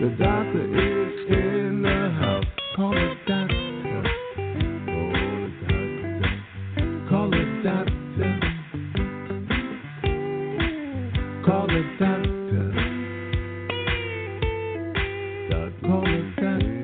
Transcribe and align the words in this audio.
The 0.00 0.08
doctor 0.18 0.64
is 0.64 1.12
in 1.28 1.82
the 1.82 2.10
house. 2.18 2.44
Call 2.74 2.94
the 2.94 3.14
doctor. 3.28 4.02
Call 7.08 7.30
the 7.30 7.44
doctor. 7.62 8.40
Call 11.46 11.66
the 11.68 11.82
doctor. 12.00 12.72
Call 15.86 16.02
the 16.02 16.12
doctor. 16.40 16.74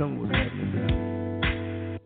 Me 0.00 0.16
what's 0.18 0.34
happening. 0.34 2.00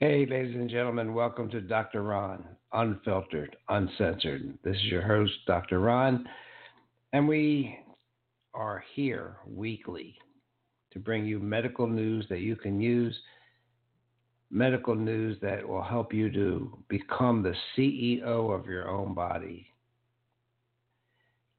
Hey, 0.00 0.26
ladies 0.26 0.54
and 0.54 0.70
gentlemen, 0.70 1.12
welcome 1.12 1.50
to 1.50 1.60
Dr. 1.60 2.02
Ron, 2.02 2.42
unfiltered, 2.72 3.54
uncensored. 3.68 4.58
This 4.64 4.76
is 4.76 4.84
your 4.84 5.02
host, 5.06 5.32
Dr. 5.46 5.80
Ron, 5.80 6.26
and 7.14 7.28
we 7.28 7.78
are 8.54 8.82
here 8.96 9.36
weekly 9.46 10.16
to 10.92 10.98
bring 10.98 11.24
you 11.24 11.38
medical 11.38 11.86
news 11.86 12.26
that 12.28 12.40
you 12.40 12.56
can 12.56 12.80
use, 12.80 13.16
medical 14.50 14.96
news 14.96 15.38
that 15.40 15.66
will 15.66 15.80
help 15.80 16.12
you 16.12 16.28
to 16.32 16.76
become 16.88 17.40
the 17.40 17.54
CEO 17.76 18.52
of 18.52 18.66
your 18.66 18.88
own 18.88 19.14
body. 19.14 19.64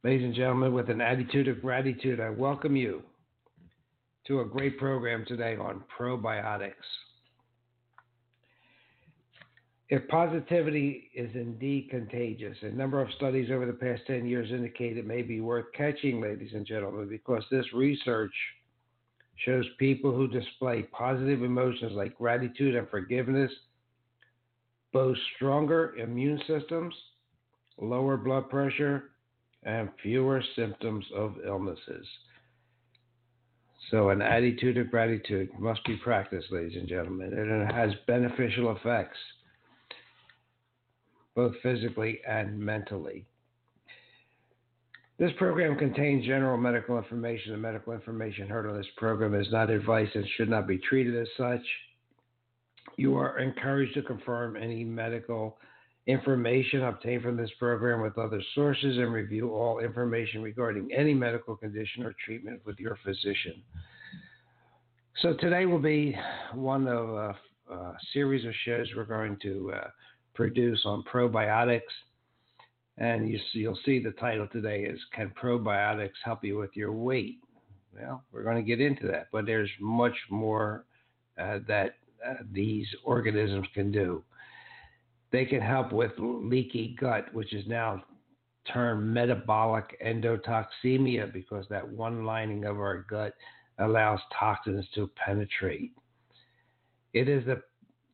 Ladies 0.03 0.25
and 0.25 0.35
gentlemen, 0.35 0.73
with 0.73 0.89
an 0.89 0.99
attitude 0.99 1.47
of 1.47 1.61
gratitude, 1.61 2.19
I 2.19 2.31
welcome 2.31 2.75
you 2.75 3.01
to 4.27 4.41
a 4.41 4.45
great 4.45 4.77
program 4.77 5.23
today 5.25 5.55
on 5.55 5.85
probiotics. 5.97 6.73
If 9.87 10.07
positivity 10.07 11.11
is 11.13 11.29
indeed 11.35 11.89
contagious, 11.91 12.57
a 12.63 12.69
number 12.69 13.01
of 13.01 13.11
studies 13.17 13.51
over 13.51 13.67
the 13.67 13.73
past 13.73 14.01
10 14.07 14.25
years 14.25 14.51
indicate 14.51 14.97
it 14.97 15.05
may 15.05 15.21
be 15.21 15.41
worth 15.41 15.65
catching, 15.77 16.19
ladies 16.21 16.53
and 16.53 16.65
gentlemen, 16.65 17.07
because 17.07 17.43
this 17.51 17.71
research 17.71 18.33
shows 19.45 19.65
people 19.77 20.11
who 20.11 20.27
display 20.27 20.83
positive 20.91 21.43
emotions 21.43 21.91
like 21.93 22.17
gratitude 22.17 22.75
and 22.75 22.89
forgiveness 22.89 23.51
boast 24.91 25.19
stronger 25.35 25.93
immune 25.97 26.39
systems, 26.47 26.95
lower 27.77 28.15
blood 28.15 28.49
pressure, 28.49 29.11
and 29.63 29.89
fewer 30.01 30.41
symptoms 30.55 31.05
of 31.13 31.35
illnesses. 31.45 32.07
So, 33.91 34.09
an 34.09 34.21
attitude 34.21 34.77
of 34.77 34.89
gratitude 34.89 35.49
must 35.59 35.83
be 35.85 35.97
practiced, 35.97 36.49
ladies 36.49 36.77
and 36.77 36.87
gentlemen, 36.87 37.33
and 37.33 37.61
it 37.61 37.73
has 37.73 37.91
beneficial 38.07 38.71
effects 38.75 39.17
both 41.35 41.53
physically 41.61 42.19
and 42.27 42.57
mentally. 42.57 43.25
This 45.17 45.31
program 45.37 45.77
contains 45.77 46.25
general 46.25 46.57
medical 46.57 46.97
information. 46.97 47.53
The 47.53 47.57
medical 47.57 47.93
information 47.93 48.49
heard 48.49 48.69
on 48.69 48.75
this 48.75 48.87
program 48.97 49.33
is 49.33 49.47
not 49.51 49.69
advice 49.69 50.09
and 50.13 50.25
should 50.35 50.49
not 50.49 50.67
be 50.67 50.77
treated 50.77 51.15
as 51.15 51.27
such. 51.37 51.61
You 52.97 53.17
are 53.17 53.39
encouraged 53.39 53.93
to 53.93 54.01
confirm 54.01 54.57
any 54.57 54.83
medical 54.83 55.57
information 56.07 56.83
obtained 56.83 57.23
from 57.23 57.37
this 57.37 57.49
program 57.57 58.01
with 58.01 58.17
other 58.17 58.41
sources 58.53 58.97
and 58.97 59.11
review 59.11 59.53
all 59.53 59.79
information 59.79 60.41
regarding 60.41 60.89
any 60.95 61.13
medical 61.13 61.55
condition 61.55 62.03
or 62.03 62.13
treatment 62.23 62.61
with 62.65 62.77
your 62.79 62.97
physician. 63.03 63.63
So, 65.21 65.33
today 65.39 65.65
will 65.65 65.79
be 65.79 66.15
one 66.53 66.87
of 66.87 67.09
a, 67.09 67.35
a 67.73 67.97
series 68.11 68.45
of 68.45 68.53
shows 68.65 68.87
we're 68.95 69.05
going 69.05 69.37
to 69.43 69.71
uh, 69.75 69.87
produce 70.35 70.81
on 70.85 71.03
probiotics. 71.11 71.81
And 72.97 73.27
you, 73.27 73.39
you'll 73.53 73.79
see 73.85 74.01
the 74.01 74.11
title 74.11 74.47
today 74.51 74.83
is 74.83 74.99
Can 75.13 75.31
Probiotics 75.41 76.11
Help 76.23 76.43
You 76.43 76.57
with 76.57 76.75
Your 76.75 76.93
Weight? 76.93 77.39
Well, 77.93 78.23
we're 78.31 78.43
going 78.43 78.57
to 78.57 78.61
get 78.61 78.79
into 78.79 79.07
that, 79.07 79.27
but 79.31 79.45
there's 79.45 79.69
much 79.79 80.15
more 80.29 80.85
uh, 81.39 81.59
that 81.67 81.95
uh, 82.25 82.35
these 82.51 82.87
organisms 83.03 83.67
can 83.73 83.91
do. 83.91 84.23
They 85.31 85.45
can 85.45 85.61
help 85.61 85.91
with 85.91 86.11
leaky 86.17 86.95
gut, 86.99 87.33
which 87.33 87.53
is 87.53 87.65
now 87.67 88.03
termed 88.71 89.13
metabolic 89.13 89.97
endotoxemia 90.05 91.31
because 91.31 91.65
that 91.69 91.87
one 91.87 92.25
lining 92.25 92.65
of 92.65 92.77
our 92.77 93.05
gut 93.09 93.33
allows 93.79 94.19
toxins 94.37 94.85
to 94.95 95.09
penetrate. 95.15 95.91
It 97.13 97.29
is 97.29 97.45
the 97.45 97.61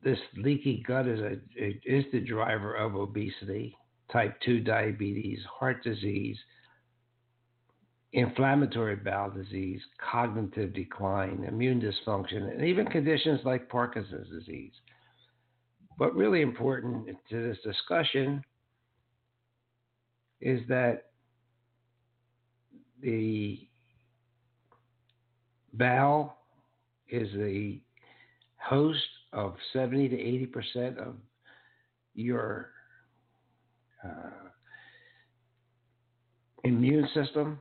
this 0.04 0.20
leaky 0.36 0.84
gut 0.88 1.08
is 1.08 1.20
a 1.20 1.38
is 1.86 2.06
the 2.12 2.20
driver 2.20 2.74
of 2.74 2.96
obesity, 2.96 3.76
type 4.12 4.36
2 4.46 4.62
diabetes, 4.62 5.40
heart 5.60 5.84
disease, 5.84 6.38
inflammatory 8.14 8.96
bowel 8.96 9.30
disease, 9.30 9.82
cognitive 10.12 10.74
decline, 10.74 11.46
immune 11.48 11.82
dysfunction, 11.82 12.52
and 12.52 12.64
even 12.64 12.86
conditions 12.88 13.40
like 13.46 13.70
Parkinson's 13.70 14.30
disease. 14.30 14.74
But 15.98 16.16
really 16.16 16.42
important 16.42 17.08
to 17.30 17.48
this 17.48 17.58
discussion 17.64 18.44
is 20.42 20.62
that 20.68 21.04
the 23.02 23.68
bowel 25.74 26.38
is 27.08 27.32
the 27.34 27.80
host 28.64 29.00
of 29.34 29.56
70 29.74 30.10
to 30.10 30.20
80 30.20 30.46
percent 30.48 30.98
of 30.98 31.16
your 32.14 32.70
uh, 34.04 34.50
immune 36.64 37.08
system, 37.14 37.60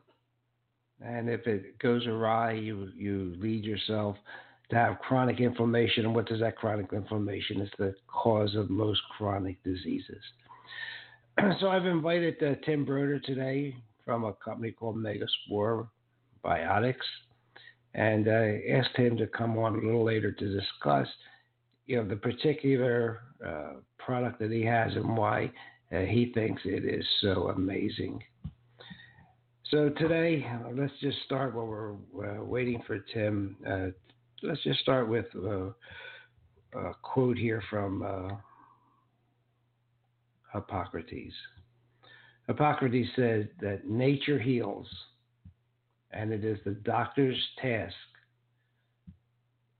and 1.00 1.29
if 1.29 1.47
it 1.47 1.79
goes 1.79 2.06
awry, 2.06 2.52
you 2.52 2.88
you 2.97 3.35
lead 3.38 3.64
yourself 3.64 4.17
to 4.70 4.76
have 4.76 4.99
chronic 5.00 5.41
inflammation. 5.41 6.05
And 6.05 6.14
what 6.14 6.26
does 6.26 6.41
that 6.41 6.56
chronic 6.56 6.93
inflammation? 6.93 7.61
It's 7.61 7.73
the 7.79 7.94
cause 8.06 8.55
of 8.55 8.70
most 8.70 9.00
chronic 9.17 9.62
diseases. 9.64 10.23
so 11.61 11.69
I've 11.69 11.87
invited 11.87 12.43
uh, 12.43 12.55
Tim 12.64 12.85
Broder 12.85 13.19
today 13.19 13.75
from 14.05 14.25
a 14.25 14.32
company 14.32 14.73
called 14.73 14.96
Megaspore 14.96 15.88
Biotics, 16.44 16.94
and 17.95 18.29
I 18.29 18.63
asked 18.71 18.97
him 18.97 19.17
to 19.17 19.27
come 19.27 19.59
on 19.59 19.75
a 19.75 19.85
little 19.85 20.05
later 20.05 20.33
to 20.33 20.61
discuss 20.61 21.09
you 21.87 21.97
know 21.97 22.09
the 22.09 22.17
particular 22.17 23.21
uh, 23.45 23.73
product 23.99 24.39
that 24.39 24.51
he 24.51 24.63
has 24.65 24.95
and 24.95 25.17
why 25.17 25.51
uh, 25.93 26.01
he 26.01 26.31
thinks 26.33 26.63
it 26.65 26.85
is 26.85 27.05
so 27.21 27.49
amazing. 27.49 28.23
So 29.71 29.89
today, 29.89 30.47
uh, 30.49 30.71
let's 30.73 30.93
just 31.01 31.19
start 31.25 31.55
while 31.55 31.67
we're 32.13 32.41
uh, 32.41 32.45
waiting 32.45 32.83
for 32.87 32.99
Tim. 33.13 33.57
Uh, 33.69 33.87
let's 34.43 34.63
just 34.63 34.81
start 34.81 35.09
with 35.09 35.27
uh, 35.37 35.71
a 36.79 36.95
quote 37.03 37.39
here 37.39 37.63
from 37.71 38.39
Hippocrates. 40.53 41.35
Hippocrates 42.47 43.09
said 43.15 43.49
that 43.61 43.89
nature 43.89 44.39
heals, 44.39 44.89
and 46.12 46.33
it 46.33 46.45
is 46.45 46.59
the 46.65 46.73
doctor's 46.73 47.39
task. 47.61 47.95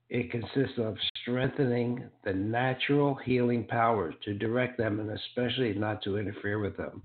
It 0.09 0.29
consists 0.29 0.77
of 0.77 0.97
strengthening 1.21 2.03
the 2.23 2.33
natural 2.33 3.15
healing 3.15 3.65
powers 3.65 4.13
to 4.25 4.33
direct 4.33 4.77
them 4.77 4.99
and 4.99 5.09
especially 5.11 5.73
not 5.73 6.01
to 6.03 6.17
interfere 6.17 6.59
with 6.59 6.75
them. 6.75 7.01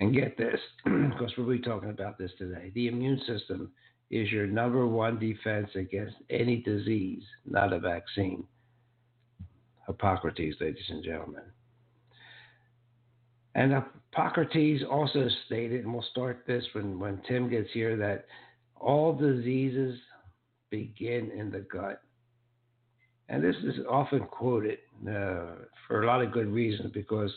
And 0.00 0.12
get 0.12 0.36
this, 0.36 0.58
because 0.84 1.32
we'll 1.38 1.48
be 1.48 1.60
talking 1.60 1.90
about 1.90 2.18
this 2.18 2.32
today. 2.38 2.72
The 2.74 2.88
immune 2.88 3.20
system 3.26 3.70
is 4.10 4.32
your 4.32 4.48
number 4.48 4.86
one 4.86 5.18
defense 5.18 5.70
against 5.76 6.16
any 6.28 6.56
disease, 6.56 7.22
not 7.46 7.72
a 7.72 7.78
vaccine. 7.78 8.44
Hippocrates, 9.86 10.56
ladies 10.60 10.82
and 10.90 11.04
gentlemen. 11.04 11.42
And 13.54 13.72
Hippocrates 13.72 14.82
also 14.90 15.28
stated, 15.46 15.84
and 15.84 15.92
we'll 15.92 16.04
start 16.10 16.44
this 16.46 16.64
when, 16.72 16.98
when 16.98 17.20
Tim 17.28 17.50
gets 17.50 17.68
here, 17.72 17.96
that 17.96 18.26
all 18.76 19.12
diseases 19.14 19.98
begin 20.70 21.30
in 21.36 21.50
the 21.50 21.60
gut. 21.60 22.00
And 23.28 23.42
this 23.42 23.56
is 23.62 23.76
often 23.88 24.20
quoted 24.20 24.78
uh, 25.02 25.64
for 25.86 26.02
a 26.02 26.06
lot 26.06 26.22
of 26.22 26.32
good 26.32 26.48
reasons 26.48 26.90
because 26.92 27.32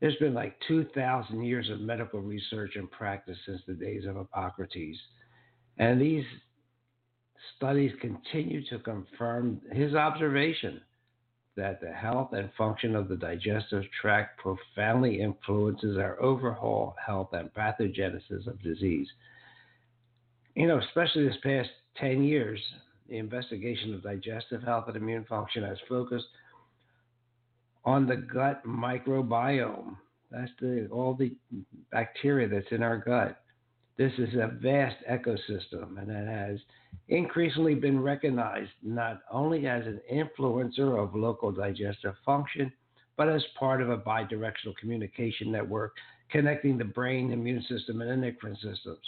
there's 0.00 0.16
been 0.16 0.34
like 0.34 0.56
2,000 0.68 1.42
years 1.42 1.70
of 1.70 1.80
medical 1.80 2.20
research 2.20 2.76
and 2.76 2.90
practice 2.90 3.38
since 3.46 3.60
the 3.66 3.74
days 3.74 4.04
of 4.06 4.16
Hippocrates. 4.16 4.98
And 5.78 6.00
these 6.00 6.24
studies 7.56 7.92
continue 8.00 8.64
to 8.68 8.78
confirm 8.78 9.60
his 9.72 9.94
observation 9.94 10.80
that 11.56 11.80
the 11.80 11.92
health 11.92 12.32
and 12.32 12.50
function 12.58 12.96
of 12.96 13.08
the 13.08 13.16
digestive 13.16 13.84
tract 14.00 14.38
profoundly 14.38 15.20
influences 15.20 15.96
our 15.98 16.20
overall 16.20 16.94
health 17.04 17.28
and 17.32 17.52
pathogenesis 17.54 18.46
of 18.46 18.60
disease. 18.62 19.08
You 20.54 20.66
know, 20.66 20.78
especially 20.78 21.26
this 21.26 21.36
past 21.42 21.68
10 21.98 22.24
years, 22.24 22.60
the 23.08 23.18
investigation 23.18 23.94
of 23.94 24.02
digestive 24.02 24.62
health 24.62 24.84
and 24.88 24.96
immune 24.96 25.24
function 25.28 25.62
has 25.62 25.78
focused 25.88 26.26
on 27.84 28.06
the 28.06 28.16
gut 28.16 28.64
microbiome. 28.66 29.96
That's 30.30 30.50
the 30.60 30.88
all 30.90 31.14
the 31.14 31.36
bacteria 31.92 32.48
that's 32.48 32.72
in 32.72 32.82
our 32.82 32.98
gut. 32.98 33.43
This 33.96 34.12
is 34.18 34.34
a 34.34 34.48
vast 34.60 34.96
ecosystem, 35.08 35.98
and 35.98 36.10
it 36.10 36.26
has 36.26 36.58
increasingly 37.08 37.76
been 37.76 38.00
recognized 38.00 38.72
not 38.82 39.20
only 39.30 39.68
as 39.68 39.86
an 39.86 40.00
influencer 40.12 40.98
of 41.00 41.14
local 41.14 41.52
digestive 41.52 42.14
function, 42.26 42.72
but 43.16 43.28
as 43.28 43.44
part 43.58 43.80
of 43.80 43.90
a 43.90 43.98
bidirectional 43.98 44.76
communication 44.80 45.52
network 45.52 45.92
connecting 46.30 46.76
the 46.76 46.84
brain, 46.84 47.30
immune 47.30 47.64
system, 47.68 48.00
and 48.00 48.10
endocrine 48.10 48.56
systems. 48.56 48.98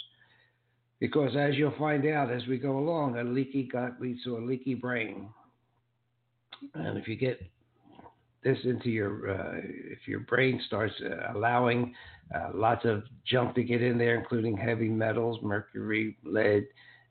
Because 0.99 1.35
as 1.35 1.55
you'll 1.55 1.77
find 1.77 2.05
out 2.07 2.31
as 2.31 2.47
we 2.47 2.57
go 2.57 2.79
along, 2.79 3.17
a 3.17 3.23
leaky 3.23 3.63
gut 3.63 3.99
leads 3.99 4.23
to 4.23 4.37
a 4.37 4.39
leaky 4.39 4.73
brain. 4.73 5.27
And 6.73 6.97
if 6.97 7.07
you 7.07 7.17
get 7.17 7.41
this 8.43 8.57
into 8.63 8.89
your, 8.89 9.31
uh, 9.31 9.57
if 9.63 10.07
your 10.07 10.21
brain 10.21 10.61
starts 10.67 10.93
uh, 11.03 11.37
allowing 11.37 11.93
uh, 12.33 12.49
lots 12.53 12.85
of 12.85 13.03
junk 13.25 13.55
to 13.55 13.63
get 13.63 13.81
in 13.81 13.97
there, 13.97 14.15
including 14.15 14.55
heavy 14.55 14.89
metals, 14.89 15.39
mercury, 15.41 16.17
lead, 16.23 16.65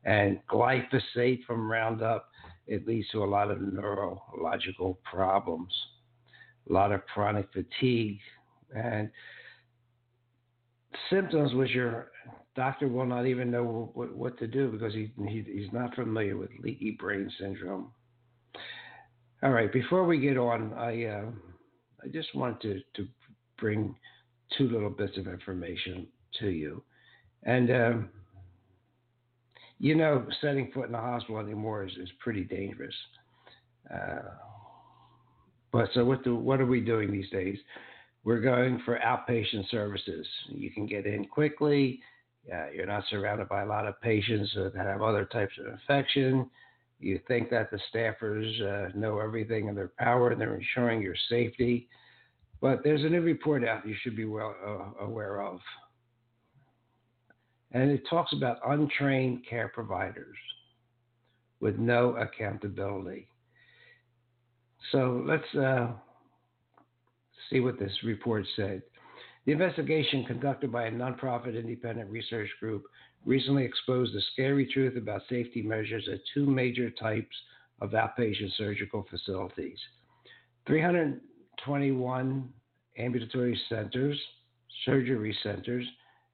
and 0.05 0.39
glyphosate 0.49 1.45
from 1.45 1.71
Roundup, 1.71 2.29
it 2.67 2.87
leads 2.87 3.09
to 3.11 3.23
a 3.23 3.27
lot 3.27 3.51
of 3.51 3.61
neurological 3.61 4.99
problems, 5.05 5.73
a 6.69 6.73
lot 6.73 6.93
of 6.93 7.05
chronic 7.07 7.49
fatigue, 7.53 8.19
and 8.75 9.11
symptoms 11.11 11.55
which 11.55 11.71
your 11.71 12.11
doctor 12.55 12.89
will 12.89 13.07
not 13.07 13.27
even 13.27 13.51
know 13.51 13.91
what, 13.95 14.15
what 14.15 14.39
to 14.39 14.47
do 14.47 14.71
because 14.71 14.95
he, 14.95 15.13
he, 15.29 15.45
he's 15.47 15.73
not 15.73 15.95
familiar 15.95 16.37
with 16.37 16.51
leaky 16.63 16.93
brain 16.93 17.31
syndrome. 17.39 17.91
All 19.43 19.51
right, 19.51 19.73
before 19.73 20.05
we 20.05 20.19
get 20.19 20.39
on, 20.39 20.73
I 20.75 21.05
uh, 21.05 21.27
I 22.07 22.09
just 22.09 22.35
want 22.35 22.61
to, 22.63 22.81
to 22.95 23.07
bring 23.59 23.95
two 24.57 24.69
little 24.69 24.91
bits 24.91 25.17
of 25.19 25.27
information 25.27 26.07
to 26.41 26.49
you. 26.49 26.83
And, 27.43 27.71
um, 27.71 28.09
you 29.79 29.95
know, 29.95 30.27
setting 30.41 30.71
foot 30.73 30.89
in 30.89 30.95
a 30.95 31.01
hospital 31.01 31.39
anymore 31.39 31.85
is, 31.85 31.93
is 31.93 32.09
pretty 32.21 32.45
dangerous. 32.45 32.95
Uh, 33.93 34.31
but 35.73 35.89
so 35.95 36.05
what, 36.05 36.25
do, 36.25 36.37
what 36.37 36.61
are 36.61 36.67
we 36.67 36.81
doing 36.81 37.11
these 37.11 37.29
days? 37.31 37.59
We're 38.25 38.41
going 38.41 38.81
for 38.85 38.99
outpatient 38.99 39.71
services. 39.71 40.27
You 40.49 40.71
can 40.71 40.87
get 40.87 41.07
in 41.07 41.27
quickly. 41.27 42.01
Uh, 42.53 42.71
you're 42.75 42.87
not 42.87 43.05
surrounded 43.11 43.49
by 43.49 43.63
a 43.63 43.67
lot 43.67 43.87
of 43.87 44.01
patients 44.01 44.51
that 44.55 44.75
have 44.77 45.03
other 45.03 45.25
types 45.25 45.53
of 45.59 45.67
infection. 45.67 46.49
You 46.99 47.21
think 47.29 47.51
that 47.51 47.71
the 47.71 47.79
staffers 47.95 48.61
uh, 48.63 48.91
know 48.97 49.19
everything 49.19 49.69
in 49.69 49.75
their 49.75 49.93
power 49.99 50.31
and 50.31 50.41
they're 50.41 50.57
ensuring 50.57 51.03
your 51.03 51.17
safety. 51.29 51.89
But 52.61 52.83
there's 52.83 53.05
a 53.05 53.09
new 53.09 53.21
report 53.21 53.65
out 53.65 53.87
you 53.87 53.95
should 54.03 54.17
be 54.17 54.25
well 54.25 54.55
uh, 54.67 55.05
aware 55.05 55.43
of. 55.43 55.61
And 57.73 57.91
it 57.91 58.03
talks 58.09 58.33
about 58.33 58.59
untrained 58.67 59.45
care 59.49 59.69
providers 59.69 60.37
with 61.61 61.79
no 61.79 62.17
accountability. 62.17 63.29
So 64.93 65.23
let's 65.27 65.55
uh, 65.55 65.89
see 67.51 67.61
what 67.61 67.79
this 67.79 67.93
report 68.05 68.47
said. 68.57 68.83
The 69.45 69.53
investigation 69.53 70.25
conducted 70.25 70.73
by 70.73 70.87
a 70.87 70.91
nonprofit 70.91 71.59
independent 71.59 72.11
research 72.11 72.49
group 72.61 72.85
recently 73.27 73.65
exposed 73.65 74.15
the 74.15 74.23
scary 74.33 74.65
truth 74.67 74.97
about 74.97 75.21
safety 75.29 75.61
measures 75.61 76.09
at 76.11 76.21
two 76.33 76.47
major 76.47 76.91
types 76.91 77.37
of 77.83 77.91
outpatient 77.91 78.57
surgical 78.57 79.07
facilities 79.11 79.79
321 80.67 82.49
ambulatory 82.99 83.61
centers, 83.69 84.19
surgery 84.85 85.37
centers, 85.43 85.87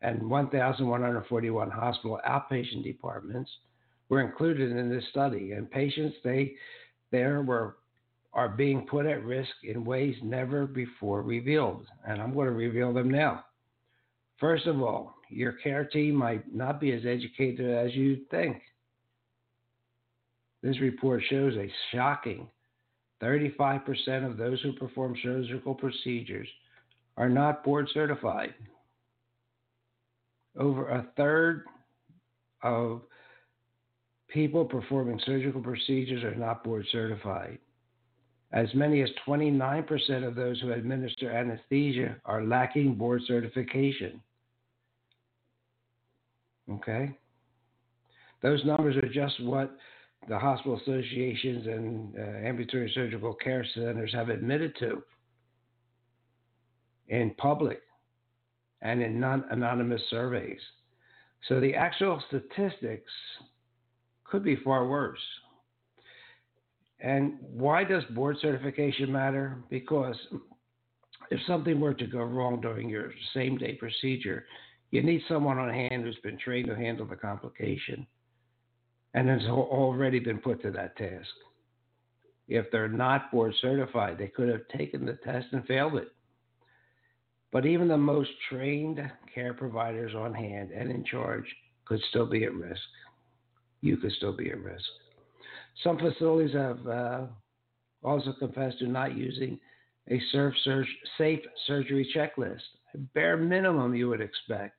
and 0.03 0.23
1,141 0.29 1.71
hospital 1.71 2.21
outpatient 2.29 2.85
departments 2.85 3.51
were 4.09 4.21
included 4.21 4.71
in 4.71 4.91
this 4.91 5.05
study. 5.11 5.53
And 5.53 5.71
patients 5.71 6.17
they 6.23 6.55
there 7.11 7.43
were 7.43 7.77
are 8.35 8.49
being 8.49 8.87
put 8.87 9.05
at 9.07 9.25
risk 9.25 9.51
in 9.63 9.85
ways 9.85 10.17
never 10.23 10.67
before 10.67 11.23
revealed. 11.23 11.87
And 12.07 12.21
I'm 12.21 12.33
going 12.33 12.47
to 12.47 12.53
reveal 12.53 12.93
them 12.93 13.11
now. 13.11 13.45
First 14.43 14.67
of 14.67 14.83
all, 14.83 15.15
your 15.31 15.53
care 15.53 15.85
team 15.85 16.17
might 16.17 16.53
not 16.53 16.81
be 16.81 16.91
as 16.91 17.07
educated 17.07 17.71
as 17.71 17.95
you 17.95 18.23
think. 18.29 18.61
This 20.65 20.81
report 20.81 21.23
shows 21.31 21.55
a 21.55 21.71
shocking 21.93 22.49
35% 23.23 24.27
of 24.29 24.37
those 24.37 24.61
who 24.63 24.73
perform 24.73 25.15
surgical 25.23 25.77
procedures 25.77 26.49
are 27.17 27.29
not 27.29 27.63
board 27.63 27.89
certified. 27.95 28.53
Over 30.59 30.89
a 30.89 31.07
third 31.17 31.63
of 32.65 33.03
people 34.27 34.65
performing 34.65 35.21
surgical 35.25 35.63
procedures 35.63 36.25
are 36.25 36.35
not 36.35 36.65
board 36.65 36.85
certified. 36.91 37.59
As 38.53 38.75
many 38.75 39.03
as 39.03 39.11
29% 39.25 40.27
of 40.27 40.35
those 40.35 40.61
who 40.61 40.73
administer 40.73 41.31
anesthesia 41.31 42.17
are 42.25 42.43
lacking 42.43 42.97
board 42.97 43.23
certification. 43.29 44.21
Okay? 46.71 47.17
Those 48.43 48.65
numbers 48.65 48.97
are 48.97 49.09
just 49.09 49.43
what 49.45 49.77
the 50.29 50.39
hospital 50.39 50.79
associations 50.81 51.67
and 51.67 52.15
uh, 52.17 52.47
ambulatory 52.47 52.91
surgical 52.95 53.35
care 53.35 53.67
centers 53.75 54.13
have 54.13 54.29
admitted 54.29 54.75
to 54.79 55.03
in 57.09 57.35
public 57.39 57.83
and 58.81 59.03
in 59.03 59.19
non 59.19 59.45
anonymous 59.51 60.03
surveys. 60.11 60.61
So 61.49 61.61
the 61.61 61.75
actual 61.75 62.23
statistics 62.29 63.11
could 64.25 64.45
be 64.45 64.57
far 64.57 64.87
worse. 64.87 65.19
And 67.01 67.39
why 67.41 67.83
does 67.83 68.05
board 68.11 68.37
certification 68.41 69.11
matter? 69.11 69.59
Because 69.69 70.17
if 71.31 71.41
something 71.47 71.81
were 71.81 71.95
to 71.95 72.07
go 72.07 72.21
wrong 72.21 72.61
during 72.61 72.89
your 72.89 73.13
same 73.35 73.59
day 73.59 73.75
procedure, 73.75 74.47
you 74.93 75.03
need 75.03 75.23
someone 75.27 75.59
on 75.59 75.71
hand 75.71 76.05
who's 76.05 76.19
been 76.23 76.39
trained 76.39 76.69
to 76.69 76.77
handle 76.77 77.07
the 77.07 77.17
complication 77.17 78.07
and 79.15 79.29
has 79.29 79.43
already 79.49 80.21
been 80.21 80.39
put 80.39 80.63
to 80.63 80.71
that 80.71 80.97
task. 80.97 81.31
If 82.47 82.71
they're 82.71 82.89
not 82.89 83.33
board 83.33 83.55
certified, 83.61 84.19
they 84.19 84.29
could 84.29 84.51
have 84.51 84.69
taken 84.77 85.07
the 85.07 85.19
test 85.25 85.47
and 85.53 85.67
failed 85.67 85.95
it. 85.95 86.09
But 87.53 87.65
even 87.65 87.89
the 87.89 87.97
most 87.97 88.31
trained 88.51 89.01
care 89.35 89.55
providers 89.55 90.15
on 90.15 90.35
hand 90.35 90.71
and 90.71 90.91
in 90.91 91.05
charge 91.05 91.47
could 91.87 92.01
still 92.11 92.27
be 92.27 92.45
at 92.45 92.55
risk. 92.55 92.81
You 93.81 93.97
could 93.97 94.13
still 94.13 94.37
be 94.37 94.51
at 94.51 94.63
risk. 94.63 94.85
Some 95.83 95.99
facilities 95.99 96.55
have 96.55 96.87
uh, 96.87 97.21
also 98.03 98.35
confessed 98.39 98.81
to 98.81 98.87
not 98.87 99.17
using 99.17 99.59
a 100.11 100.21
safe 101.17 101.41
surgery 101.67 102.13
checklist, 102.15 102.61
a 102.95 102.99
bare 103.15 103.39
minimum 103.39 103.95
you 103.95 104.11
would 104.11 104.21
expect 104.21 104.77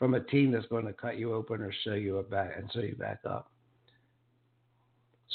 from 0.00 0.14
a 0.14 0.20
team 0.20 0.50
that's 0.50 0.66
going 0.66 0.86
to 0.86 0.94
cut 0.94 1.18
you 1.18 1.34
open 1.34 1.60
or 1.60 1.70
sew 1.84 1.92
you 1.92 2.24
back 2.30 2.52
and 2.56 2.68
sew 2.72 2.80
you 2.80 2.96
back 2.96 3.20
up. 3.28 3.52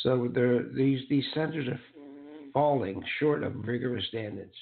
So 0.02 0.28
there, 0.34 0.64
these 0.64 1.02
these 1.08 1.24
centers 1.36 1.68
are 1.68 1.80
falling 2.52 3.02
short 3.20 3.44
of 3.44 3.68
rigorous 3.68 4.06
standards. 4.08 4.56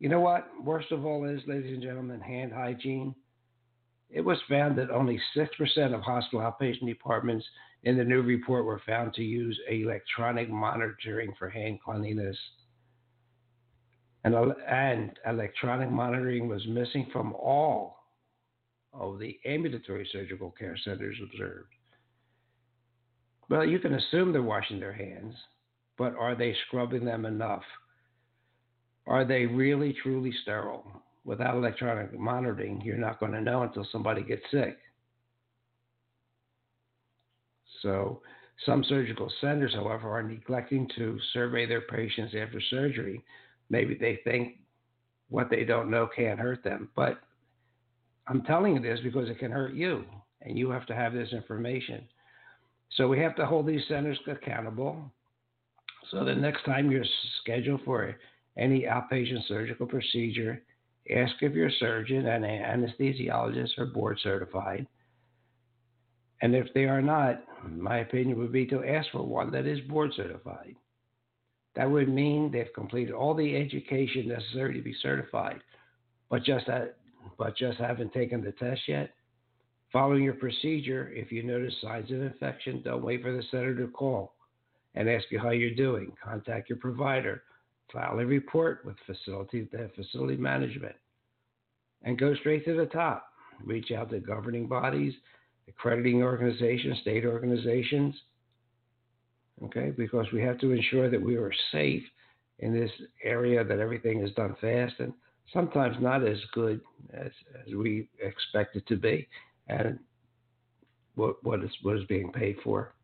You 0.00 0.08
know 0.08 0.20
what? 0.20 0.48
Worst 0.64 0.90
of 0.90 1.04
all 1.04 1.24
is, 1.26 1.40
ladies 1.46 1.72
and 1.72 1.82
gentlemen, 1.82 2.20
hand 2.20 2.52
hygiene. 2.52 3.14
It 4.10 4.22
was 4.22 4.38
found 4.48 4.78
that 4.78 4.90
only 4.90 5.20
6% 5.36 5.94
of 5.94 6.00
hospital 6.00 6.40
outpatient 6.40 6.86
departments 6.86 7.44
in 7.82 7.96
the 7.96 8.04
new 8.04 8.22
report 8.22 8.64
were 8.64 8.80
found 8.86 9.12
to 9.14 9.22
use 9.22 9.58
electronic 9.68 10.48
monitoring 10.48 11.34
for 11.38 11.48
hand 11.50 11.80
cleanliness. 11.84 12.36
And, 14.24 14.34
and 14.34 15.18
electronic 15.26 15.90
monitoring 15.90 16.48
was 16.48 16.66
missing 16.66 17.08
from 17.12 17.34
all 17.34 18.03
of 18.94 19.18
the 19.18 19.38
ambulatory 19.44 20.08
surgical 20.12 20.50
care 20.50 20.76
centers 20.84 21.16
observed. 21.22 21.68
Well, 23.48 23.64
you 23.64 23.78
can 23.78 23.94
assume 23.94 24.32
they're 24.32 24.42
washing 24.42 24.80
their 24.80 24.92
hands, 24.92 25.34
but 25.98 26.14
are 26.16 26.34
they 26.34 26.54
scrubbing 26.66 27.04
them 27.04 27.26
enough? 27.26 27.62
Are 29.06 29.24
they 29.24 29.46
really 29.46 29.94
truly 30.02 30.32
sterile? 30.42 30.84
Without 31.24 31.56
electronic 31.56 32.18
monitoring, 32.18 32.80
you're 32.82 32.96
not 32.96 33.20
going 33.20 33.32
to 33.32 33.40
know 33.40 33.62
until 33.62 33.86
somebody 33.90 34.22
gets 34.22 34.42
sick. 34.50 34.78
So, 37.82 38.22
some 38.64 38.84
surgical 38.84 39.30
centers, 39.40 39.74
however, 39.74 40.10
are 40.10 40.22
neglecting 40.22 40.88
to 40.96 41.18
survey 41.32 41.66
their 41.66 41.82
patients 41.82 42.34
after 42.34 42.60
surgery. 42.70 43.22
Maybe 43.68 43.94
they 43.94 44.20
think 44.24 44.58
what 45.28 45.50
they 45.50 45.64
don't 45.64 45.90
know 45.90 46.08
can't 46.14 46.38
hurt 46.38 46.62
them, 46.62 46.88
but 46.94 47.20
I'm 48.26 48.42
telling 48.42 48.76
you 48.76 48.82
this 48.82 49.00
because 49.02 49.28
it 49.28 49.38
can 49.38 49.50
hurt 49.50 49.74
you, 49.74 50.04
and 50.42 50.58
you 50.58 50.70
have 50.70 50.86
to 50.86 50.94
have 50.94 51.12
this 51.12 51.32
information. 51.32 52.08
So 52.96 53.08
we 53.08 53.18
have 53.20 53.36
to 53.36 53.46
hold 53.46 53.66
these 53.66 53.82
centers 53.88 54.18
accountable. 54.26 55.10
So 56.10 56.24
the 56.24 56.34
next 56.34 56.64
time 56.64 56.90
you're 56.90 57.04
scheduled 57.42 57.82
for 57.84 58.14
any 58.56 58.82
outpatient 58.82 59.46
surgical 59.48 59.86
procedure, 59.86 60.62
ask 61.14 61.34
if 61.40 61.52
your 61.52 61.70
surgeon 61.80 62.26
and 62.26 62.44
anesthesiologist 62.44 63.78
are 63.78 63.86
board 63.86 64.18
certified. 64.22 64.86
And 66.40 66.54
if 66.54 66.72
they 66.74 66.84
are 66.84 67.02
not, 67.02 67.42
my 67.68 67.98
opinion 67.98 68.38
would 68.38 68.52
be 68.52 68.66
to 68.66 68.84
ask 68.84 69.10
for 69.10 69.22
one 69.22 69.50
that 69.52 69.66
is 69.66 69.80
board 69.88 70.12
certified. 70.14 70.76
That 71.74 71.90
would 71.90 72.08
mean 72.08 72.50
they've 72.52 72.72
completed 72.74 73.14
all 73.14 73.34
the 73.34 73.56
education 73.56 74.28
necessary 74.28 74.74
to 74.74 74.82
be 74.82 74.94
certified, 75.02 75.60
but 76.30 76.44
just 76.44 76.66
that, 76.66 76.96
but 77.38 77.56
just 77.56 77.78
haven't 77.78 78.12
taken 78.12 78.42
the 78.42 78.52
test 78.52 78.80
yet. 78.88 79.10
Following 79.92 80.24
your 80.24 80.34
procedure, 80.34 81.12
if 81.14 81.30
you 81.30 81.42
notice 81.42 81.74
signs 81.80 82.10
of 82.10 82.20
infection, 82.20 82.82
don't 82.84 83.04
wait 83.04 83.22
for 83.22 83.32
the 83.32 83.44
center 83.50 83.74
to 83.76 83.86
call 83.88 84.34
and 84.94 85.08
ask 85.08 85.24
you 85.30 85.38
how 85.38 85.50
you're 85.50 85.74
doing. 85.74 86.12
Contact 86.22 86.68
your 86.68 86.78
provider, 86.78 87.42
file 87.92 88.18
a 88.18 88.26
report 88.26 88.84
with 88.84 88.96
facility 89.06 89.68
facility 89.94 90.36
management, 90.36 90.96
and 92.02 92.18
go 92.18 92.34
straight 92.34 92.64
to 92.64 92.76
the 92.76 92.86
top. 92.86 93.28
Reach 93.64 93.92
out 93.92 94.10
to 94.10 94.18
governing 94.18 94.66
bodies, 94.66 95.14
accrediting 95.68 96.22
organizations, 96.22 96.98
state 97.00 97.24
organizations. 97.24 98.14
Okay, 99.62 99.92
because 99.96 100.26
we 100.32 100.42
have 100.42 100.58
to 100.58 100.72
ensure 100.72 101.08
that 101.08 101.22
we 101.22 101.36
are 101.36 101.52
safe 101.70 102.02
in 102.58 102.74
this 102.74 102.90
area, 103.22 103.62
that 103.62 103.78
everything 103.78 104.22
is 104.22 104.32
done 104.32 104.56
fast 104.60 104.94
and 104.98 105.12
sometimes 105.52 105.96
not 106.00 106.26
as 106.26 106.38
good 106.52 106.80
as, 107.12 107.30
as 107.66 107.74
we 107.74 108.08
expect 108.20 108.76
it 108.76 108.86
to 108.88 108.96
be 108.96 109.28
and 109.68 109.98
what 111.14 111.42
what 111.44 111.62
is 111.62 111.70
what 111.82 111.96
is 111.96 112.04
being 112.06 112.32
paid 112.32 112.56
for. 112.62 112.94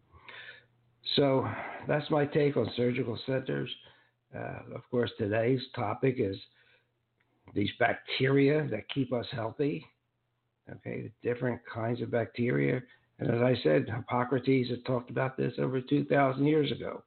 So 1.17 1.49
that's 1.89 2.11
my 2.11 2.27
take 2.27 2.57
on 2.57 2.71
surgical 2.77 3.19
centers. 3.27 3.71
Uh, 4.35 4.75
of 4.75 4.83
course, 4.91 5.11
today's 5.19 5.61
topic 5.75 6.17
is 6.19 6.37
these 7.55 7.71
bacteria 7.79 8.67
that 8.71 8.89
keep 8.89 9.13
us 9.13 9.27
healthy. 9.33 9.85
Okay, 10.71 11.11
different 11.23 11.61
kinds 11.73 12.01
of 12.01 12.11
bacteria. 12.11 12.81
And 13.19 13.31
as 13.31 13.43
I 13.43 13.55
said, 13.63 13.87
Hippocrates 13.89 14.71
had 14.71 14.85
talked 14.85 15.11
about 15.11 15.37
this 15.37 15.55
over 15.59 15.81
2,000 15.81 16.47
years 16.47 16.71
ago. 16.71 17.03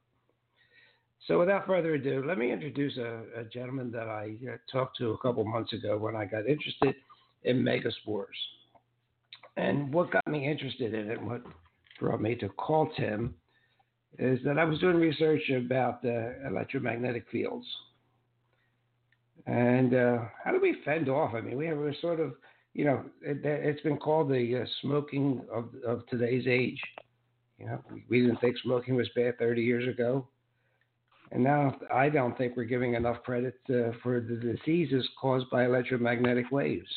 So 1.26 1.38
without 1.38 1.66
further 1.66 1.94
ado, 1.94 2.22
let 2.26 2.36
me 2.36 2.52
introduce 2.52 2.98
a, 2.98 3.22
a 3.36 3.44
gentleman 3.44 3.90
that 3.92 4.08
I 4.08 4.36
uh, 4.46 4.56
talked 4.70 4.98
to 4.98 5.12
a 5.12 5.18
couple 5.18 5.44
months 5.44 5.72
ago 5.72 5.96
when 5.96 6.14
I 6.14 6.26
got 6.26 6.46
interested 6.46 6.94
in 7.44 7.62
megaspores. 7.62 8.26
And 9.56 9.92
what 9.92 10.10
got 10.10 10.26
me 10.26 10.50
interested 10.50 10.92
in 10.92 11.10
it, 11.10 11.22
what 11.22 11.42
brought 11.98 12.20
me 12.20 12.34
to 12.36 12.48
call 12.50 12.90
Tim, 12.96 13.34
is 14.18 14.38
that 14.44 14.58
I 14.58 14.64
was 14.64 14.78
doing 14.80 14.96
research 14.96 15.48
about 15.50 16.02
the 16.02 16.34
electromagnetic 16.46 17.24
fields. 17.32 17.66
And 19.46 19.94
uh, 19.94 20.18
how 20.42 20.52
do 20.52 20.60
we 20.60 20.76
fend 20.84 21.08
off? 21.08 21.34
I 21.34 21.40
mean, 21.40 21.56
we 21.56 21.66
have 21.66 21.78
a 21.78 21.92
sort 22.00 22.20
of, 22.20 22.34
you 22.74 22.84
know, 22.84 23.04
it, 23.22 23.44
has 23.64 23.80
been 23.82 23.96
called 23.96 24.28
the 24.28 24.62
uh, 24.62 24.66
smoking 24.82 25.40
of, 25.52 25.70
of 25.86 26.06
today's 26.08 26.46
age. 26.46 26.80
You 27.58 27.66
know, 27.66 27.80
we 28.08 28.20
didn't 28.20 28.40
think 28.40 28.56
smoking 28.62 28.94
was 28.94 29.08
bad 29.14 29.38
30 29.38 29.62
years 29.62 29.88
ago. 29.88 30.26
And 31.32 31.42
now 31.42 31.74
I 31.92 32.08
don't 32.08 32.36
think 32.36 32.56
we're 32.56 32.64
giving 32.64 32.94
enough 32.94 33.22
credit 33.22 33.58
uh, 33.70 33.90
for 34.02 34.20
the 34.20 34.36
diseases 34.36 35.08
caused 35.20 35.50
by 35.50 35.64
electromagnetic 35.64 36.50
waves. 36.50 36.88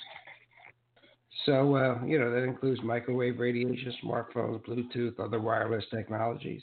So, 1.46 1.76
uh, 1.76 2.04
you 2.06 2.20
know, 2.20 2.30
that 2.30 2.44
includes 2.44 2.82
microwave 2.84 3.40
radiation, 3.40 3.94
smartphones, 4.04 4.66
Bluetooth, 4.66 5.20
other 5.20 5.40
wireless 5.40 5.86
technologies, 5.92 6.62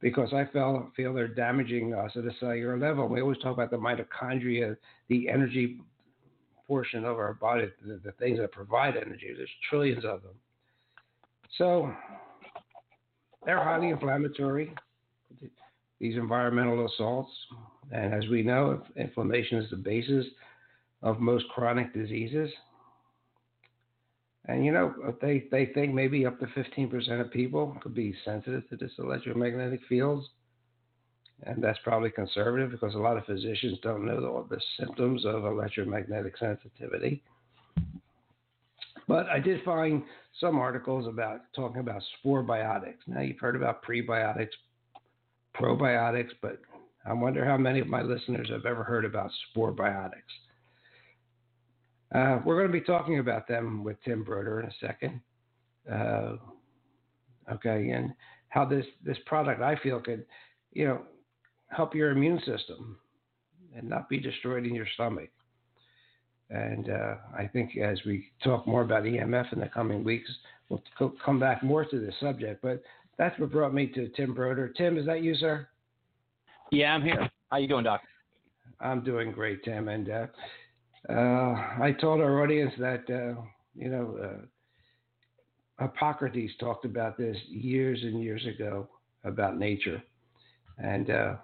because 0.00 0.32
I 0.34 0.44
feel, 0.52 0.90
feel 0.94 1.14
they're 1.14 1.28
damaging 1.28 1.94
us 1.94 2.10
at 2.14 2.24
a 2.24 2.32
cellular 2.38 2.78
level. 2.78 3.08
We 3.08 3.22
always 3.22 3.38
talk 3.38 3.54
about 3.54 3.70
the 3.70 3.78
mitochondria, 3.78 4.76
the 5.08 5.28
energy 5.28 5.80
portion 6.66 7.04
of 7.04 7.16
our 7.18 7.34
body, 7.34 7.68
the, 7.86 8.00
the 8.04 8.12
things 8.12 8.38
that 8.38 8.52
provide 8.52 8.96
energy. 8.96 9.32
There's 9.34 9.48
trillions 9.70 10.04
of 10.04 10.22
them. 10.22 10.34
So, 11.56 11.90
they're 13.46 13.62
highly 13.62 13.90
inflammatory, 13.90 14.74
these 16.04 16.16
environmental 16.16 16.84
assaults. 16.84 17.30
And 17.90 18.12
as 18.12 18.28
we 18.28 18.42
know, 18.42 18.82
inflammation 18.94 19.56
is 19.56 19.70
the 19.70 19.76
basis 19.76 20.26
of 21.00 21.18
most 21.18 21.48
chronic 21.48 21.94
diseases. 21.94 22.50
And 24.44 24.66
you 24.66 24.72
know, 24.72 24.92
they, 25.22 25.44
they 25.50 25.64
think 25.72 25.94
maybe 25.94 26.26
up 26.26 26.38
to 26.40 26.46
15% 26.46 27.22
of 27.22 27.30
people 27.32 27.78
could 27.82 27.94
be 27.94 28.14
sensitive 28.22 28.68
to 28.68 28.76
this 28.76 28.90
electromagnetic 28.98 29.80
fields. 29.88 30.26
And 31.44 31.64
that's 31.64 31.78
probably 31.82 32.10
conservative 32.10 32.70
because 32.70 32.94
a 32.94 32.98
lot 32.98 33.16
of 33.16 33.24
physicians 33.24 33.78
don't 33.82 34.04
know 34.04 34.22
all 34.26 34.46
the 34.48 34.60
symptoms 34.78 35.24
of 35.24 35.46
electromagnetic 35.46 36.36
sensitivity. 36.36 37.22
But 39.08 39.26
I 39.28 39.38
did 39.38 39.64
find 39.64 40.02
some 40.38 40.58
articles 40.58 41.08
about 41.08 41.40
talking 41.56 41.80
about 41.80 42.02
spore 42.18 42.44
biotics. 42.44 42.98
Now, 43.06 43.22
you've 43.22 43.40
heard 43.40 43.56
about 43.56 43.82
prebiotics, 43.82 44.52
probiotics, 45.58 46.30
but 46.42 46.58
I 47.06 47.12
wonder 47.12 47.44
how 47.44 47.56
many 47.56 47.80
of 47.80 47.86
my 47.86 48.02
listeners 48.02 48.48
have 48.50 48.66
ever 48.66 48.82
heard 48.82 49.04
about 49.04 49.30
spore 49.50 49.72
biotics. 49.72 50.22
Uh, 52.14 52.40
we're 52.44 52.56
going 52.56 52.68
to 52.68 52.72
be 52.72 52.84
talking 52.84 53.18
about 53.18 53.48
them 53.48 53.82
with 53.82 53.96
Tim 54.04 54.22
Broder 54.22 54.60
in 54.60 54.66
a 54.66 54.74
second. 54.80 55.20
Uh, 55.90 56.36
okay, 57.52 57.90
and 57.90 58.12
how 58.48 58.64
this 58.64 58.86
this 59.04 59.18
product 59.26 59.60
I 59.60 59.76
feel 59.82 60.00
could, 60.00 60.24
you 60.72 60.86
know, 60.86 61.02
help 61.68 61.94
your 61.94 62.10
immune 62.10 62.38
system 62.46 62.98
and 63.76 63.88
not 63.88 64.08
be 64.08 64.20
destroyed 64.20 64.64
in 64.64 64.74
your 64.74 64.86
stomach. 64.94 65.30
And 66.50 66.88
uh, 66.88 67.16
I 67.36 67.48
think 67.48 67.76
as 67.76 67.98
we 68.06 68.30
talk 68.44 68.66
more 68.66 68.82
about 68.82 69.02
EMF 69.02 69.52
in 69.52 69.58
the 69.60 69.68
coming 69.68 70.04
weeks, 70.04 70.30
we'll 70.68 70.82
come 71.24 71.40
back 71.40 71.62
more 71.62 71.84
to 71.84 71.98
this 71.98 72.14
subject. 72.20 72.62
But 72.62 72.82
that's 73.18 73.38
what 73.38 73.52
brought 73.52 73.74
me 73.74 73.86
to 73.88 74.08
Tim 74.10 74.34
Broder. 74.34 74.68
Tim, 74.68 74.98
is 74.98 75.06
that 75.06 75.22
you, 75.22 75.34
sir? 75.34 75.68
Yeah, 76.70 76.94
I'm 76.94 77.02
here. 77.02 77.30
How 77.50 77.58
you 77.58 77.68
doing, 77.68 77.84
Doc? 77.84 78.02
I'm 78.80 79.04
doing 79.04 79.32
great, 79.32 79.62
Tim. 79.64 79.88
And 79.88 80.10
uh, 80.10 80.26
uh, 81.08 81.54
I 81.80 81.94
told 82.00 82.20
our 82.20 82.42
audience 82.42 82.72
that, 82.78 83.04
uh, 83.08 83.40
you 83.74 83.88
know, 83.88 84.18
uh, 84.22 85.84
Hippocrates 85.84 86.52
talked 86.58 86.84
about 86.84 87.16
this 87.18 87.36
years 87.48 88.00
and 88.02 88.22
years 88.22 88.44
ago 88.46 88.88
about 89.24 89.58
nature. 89.58 90.02
And 90.78 91.10
uh, 91.10 91.34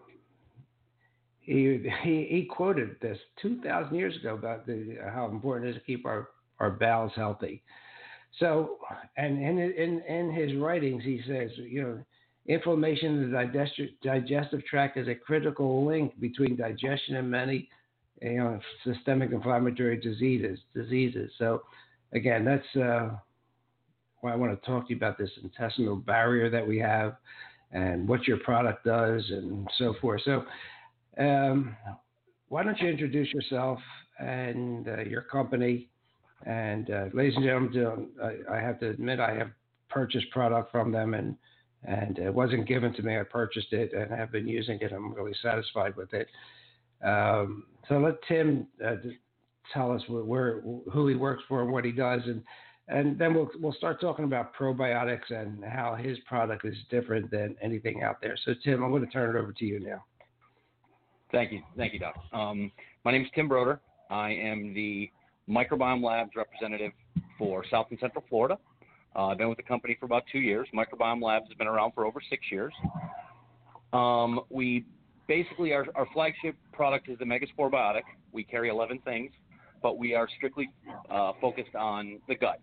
he, 1.40 1.88
he, 2.02 2.26
he, 2.30 2.44
quoted 2.44 2.96
this 3.00 3.18
2,000 3.42 3.94
years 3.94 4.16
ago 4.16 4.34
about 4.34 4.66
the, 4.66 4.96
how 5.12 5.26
important 5.26 5.66
it 5.66 5.70
is 5.70 5.76
to 5.76 5.82
keep 5.82 6.06
our, 6.06 6.28
our 6.58 6.70
bowels 6.70 7.12
healthy. 7.16 7.62
So, 8.38 8.78
and 9.16 9.42
in, 9.42 9.58
in, 9.58 10.02
in 10.02 10.32
his 10.32 10.56
writings, 10.56 11.02
he 11.04 11.20
says, 11.26 11.50
you 11.56 11.82
know, 11.82 11.98
inflammation 12.46 13.22
in 13.22 13.30
the 13.30 13.36
digestive, 13.36 13.88
digestive 14.02 14.64
tract 14.64 14.96
is 14.96 15.08
a 15.08 15.14
critical 15.14 15.84
link 15.84 16.18
between 16.20 16.56
digestion 16.56 17.16
and 17.16 17.30
many 17.30 17.68
you 18.22 18.36
know, 18.36 18.60
systemic 18.84 19.32
inflammatory 19.32 19.98
diseases. 19.98 20.58
Diseases. 20.74 21.30
So, 21.38 21.62
again, 22.12 22.44
that's 22.44 22.76
uh, 22.76 23.10
why 24.20 24.32
I 24.32 24.36
want 24.36 24.58
to 24.58 24.66
talk 24.66 24.86
to 24.86 24.90
you 24.90 24.96
about 24.96 25.18
this 25.18 25.30
intestinal 25.42 25.96
barrier 25.96 26.50
that 26.50 26.66
we 26.66 26.78
have, 26.78 27.16
and 27.72 28.08
what 28.08 28.26
your 28.26 28.38
product 28.38 28.84
does, 28.84 29.24
and 29.30 29.68
so 29.78 29.94
forth. 30.00 30.22
So, 30.24 30.44
um, 31.18 31.76
why 32.48 32.62
don't 32.62 32.78
you 32.78 32.88
introduce 32.88 33.32
yourself 33.32 33.78
and 34.18 34.88
uh, 34.88 35.02
your 35.02 35.22
company? 35.22 35.88
And 36.46 36.90
uh, 36.90 37.04
ladies 37.12 37.36
and 37.36 37.44
gentlemen, 37.44 38.08
I, 38.50 38.56
have 38.56 38.80
to 38.80 38.88
admit 38.88 39.20
I 39.20 39.34
have 39.34 39.50
purchased 39.90 40.30
product 40.30 40.72
from 40.72 40.90
them, 40.90 41.14
and 41.14 41.36
and 41.84 42.18
it 42.18 42.32
wasn't 42.32 42.66
given 42.66 42.94
to 42.94 43.02
me. 43.02 43.18
I 43.18 43.22
purchased 43.22 43.72
it 43.72 43.92
and 43.92 44.10
have 44.10 44.32
been 44.32 44.48
using 44.48 44.78
it. 44.80 44.92
I'm 44.92 45.12
really 45.12 45.34
satisfied 45.42 45.96
with 45.96 46.12
it. 46.14 46.28
Um, 47.04 47.64
so 47.88 47.98
let 47.98 48.14
Tim 48.28 48.66
uh, 48.84 48.96
tell 49.72 49.92
us 49.92 50.02
where, 50.08 50.60
who 50.60 51.08
he 51.08 51.14
works 51.14 51.42
for 51.48 51.62
and 51.62 51.72
what 51.72 51.84
he 51.84 51.92
does, 51.92 52.20
and 52.24 52.42
and 52.88 53.18
then 53.18 53.34
we'll 53.34 53.50
we'll 53.60 53.74
start 53.74 54.00
talking 54.00 54.24
about 54.24 54.54
probiotics 54.54 55.30
and 55.30 55.62
how 55.64 55.94
his 55.94 56.18
product 56.26 56.64
is 56.64 56.74
different 56.90 57.30
than 57.30 57.56
anything 57.62 58.02
out 58.02 58.20
there. 58.22 58.36
So 58.44 58.52
Tim, 58.64 58.82
I'm 58.82 58.90
going 58.90 59.04
to 59.04 59.10
turn 59.10 59.34
it 59.34 59.38
over 59.38 59.52
to 59.52 59.64
you 59.64 59.80
now. 59.80 60.04
Thank 61.32 61.52
you, 61.52 61.62
thank 61.76 61.92
you, 61.92 61.98
Doc. 61.98 62.16
Um, 62.32 62.72
my 63.04 63.12
name 63.12 63.22
is 63.22 63.28
Tim 63.34 63.46
Broder. 63.46 63.80
I 64.10 64.30
am 64.30 64.74
the 64.74 65.10
Microbiome 65.50 66.02
Labs 66.02 66.30
representative 66.36 66.92
for 67.36 67.64
South 67.70 67.86
and 67.90 67.98
Central 67.98 68.24
Florida. 68.28 68.58
Uh, 69.16 69.26
I've 69.26 69.38
been 69.38 69.48
with 69.48 69.56
the 69.56 69.64
company 69.64 69.96
for 69.98 70.06
about 70.06 70.22
two 70.30 70.38
years. 70.38 70.68
Microbiome 70.74 71.20
Labs 71.22 71.46
has 71.48 71.56
been 71.56 71.66
around 71.66 71.92
for 71.92 72.06
over 72.06 72.20
six 72.30 72.44
years. 72.50 72.72
Um, 73.92 74.40
we 74.50 74.84
basically 75.26 75.72
our, 75.72 75.86
our 75.96 76.06
flagship 76.12 76.54
product 76.72 77.08
is 77.08 77.18
the 77.18 77.24
Megaspore 77.24 77.70
Biotic. 77.70 78.02
We 78.32 78.44
carry 78.44 78.68
11 78.68 79.00
things, 79.04 79.32
but 79.82 79.98
we 79.98 80.14
are 80.14 80.28
strictly 80.36 80.70
uh, 81.10 81.32
focused 81.40 81.74
on 81.74 82.20
the 82.28 82.36
gut. 82.36 82.60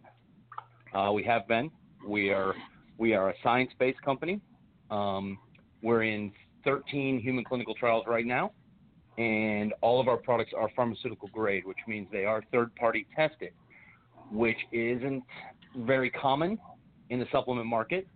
Uh, 0.94 1.12
we 1.12 1.24
have 1.24 1.48
been. 1.48 1.70
We 2.08 2.30
are 2.30 2.56
we 2.98 3.14
are 3.14 3.30
a 3.30 3.34
science-based 3.44 4.02
company. 4.02 4.40
Um, 4.90 5.38
we're 5.82 6.04
in 6.04 6.32
13 6.64 7.20
human 7.20 7.44
clinical 7.44 7.76
trials 7.76 8.06
right 8.08 8.26
now, 8.26 8.52
and 9.18 9.74
all 9.82 10.00
of 10.00 10.08
our 10.08 10.18
products 10.18 10.52
are 10.56 10.70
pharmaceutical 10.76 11.28
grade, 11.30 11.66
which 11.66 11.78
means 11.88 12.08
they 12.12 12.26
are 12.26 12.44
third-party 12.52 13.08
tested, 13.16 13.52
which 14.32 14.58
isn't 14.72 15.24
very 15.78 16.10
common 16.10 16.58
in 17.10 17.20
the 17.20 17.26
supplement 17.32 17.68
market 17.68 18.08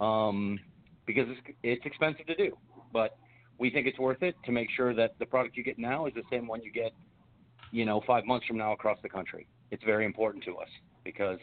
um, 0.00 0.58
because 1.06 1.26
it's, 1.28 1.56
it's 1.62 1.86
expensive 1.86 2.26
to 2.26 2.34
do. 2.34 2.56
But 2.92 3.16
we 3.58 3.70
think 3.70 3.86
it's 3.86 3.98
worth 3.98 4.22
it 4.22 4.34
to 4.44 4.52
make 4.52 4.68
sure 4.76 4.94
that 4.94 5.18
the 5.18 5.26
product 5.26 5.56
you 5.56 5.64
get 5.64 5.78
now 5.78 6.06
is 6.06 6.14
the 6.14 6.22
same 6.30 6.46
one 6.46 6.62
you 6.62 6.72
get, 6.72 6.92
you 7.72 7.84
know, 7.84 8.02
five 8.06 8.24
months 8.24 8.46
from 8.46 8.58
now 8.58 8.72
across 8.72 8.98
the 9.02 9.08
country. 9.08 9.46
It's 9.70 9.84
very 9.84 10.04
important 10.04 10.44
to 10.44 10.56
us 10.56 10.68
because, 11.04 11.38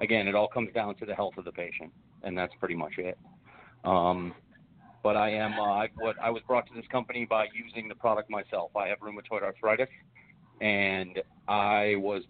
again, 0.00 0.28
it 0.28 0.34
all 0.34 0.48
comes 0.48 0.72
down 0.72 0.96
to 0.96 1.06
the 1.06 1.14
health 1.14 1.34
of 1.38 1.44
the 1.44 1.52
patient, 1.52 1.92
and 2.22 2.36
that's 2.36 2.52
pretty 2.60 2.74
much 2.74 2.92
it. 2.98 3.18
Um, 3.84 4.34
but 5.04 5.18
I 5.18 5.30
am 5.30 5.52
uh, 5.60 5.86
what 5.98 6.16
I 6.20 6.30
was 6.30 6.42
brought 6.48 6.66
to 6.68 6.74
this 6.74 6.86
company 6.90 7.26
by 7.28 7.46
using 7.54 7.88
the 7.88 7.94
product 7.94 8.30
myself. 8.30 8.70
I 8.74 8.88
have 8.88 8.98
rheumatoid 9.00 9.42
arthritis, 9.42 9.88
and 10.62 11.20
I 11.46 11.96
was 11.98 12.22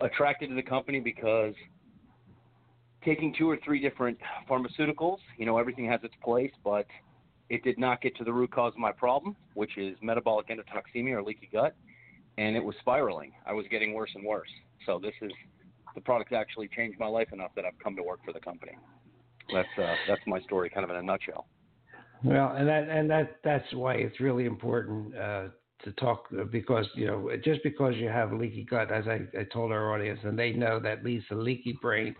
attracted 0.00 0.48
to 0.48 0.56
the 0.56 0.62
company 0.62 0.98
because 0.98 1.54
taking 3.04 3.32
two 3.38 3.48
or 3.48 3.56
three 3.64 3.80
different 3.80 4.18
pharmaceuticals, 4.50 5.18
you 5.38 5.46
know, 5.46 5.56
everything 5.56 5.86
has 5.86 6.00
its 6.02 6.14
place, 6.22 6.50
but 6.64 6.84
it 7.48 7.62
did 7.62 7.78
not 7.78 8.02
get 8.02 8.16
to 8.16 8.24
the 8.24 8.32
root 8.32 8.50
cause 8.50 8.72
of 8.74 8.80
my 8.80 8.92
problem, 8.92 9.36
which 9.54 9.78
is 9.78 9.96
metabolic 10.02 10.48
endotoxemia 10.48 11.14
or 11.14 11.22
leaky 11.22 11.48
gut, 11.52 11.76
and 12.38 12.56
it 12.56 12.64
was 12.64 12.74
spiraling. 12.80 13.30
I 13.46 13.52
was 13.52 13.66
getting 13.70 13.94
worse 13.94 14.10
and 14.16 14.26
worse. 14.26 14.50
So 14.84 14.98
this 14.98 15.14
is 15.22 15.30
the 15.94 16.00
product 16.00 16.32
actually 16.32 16.68
changed 16.76 16.98
my 16.98 17.06
life 17.06 17.28
enough 17.32 17.52
that 17.54 17.64
I've 17.64 17.78
come 17.82 17.94
to 17.94 18.02
work 18.02 18.18
for 18.24 18.32
the 18.32 18.40
company. 18.40 18.72
That's 19.52 19.68
uh, 19.78 19.94
that's 20.08 20.20
my 20.26 20.40
story, 20.40 20.70
kind 20.70 20.82
of 20.82 20.90
in 20.90 20.96
a 20.96 21.02
nutshell. 21.02 21.46
Well, 22.24 22.54
and 22.56 22.68
that 22.68 22.88
and 22.88 23.10
that 23.10 23.36
that's 23.44 23.72
why 23.72 23.94
it's 23.94 24.20
really 24.20 24.44
important 24.46 25.16
uh, 25.16 25.48
to 25.84 25.92
talk 25.92 26.28
because 26.50 26.86
you 26.94 27.06
know 27.06 27.30
just 27.44 27.62
because 27.62 27.94
you 27.96 28.08
have 28.08 28.32
leaky 28.32 28.64
gut, 28.64 28.90
as 28.90 29.06
I, 29.06 29.20
I 29.38 29.44
told 29.52 29.70
our 29.70 29.92
audience, 29.94 30.20
and 30.24 30.38
they 30.38 30.52
know 30.52 30.80
that 30.80 31.04
leads 31.04 31.26
to 31.28 31.36
leaky 31.36 31.78
brain, 31.80 32.14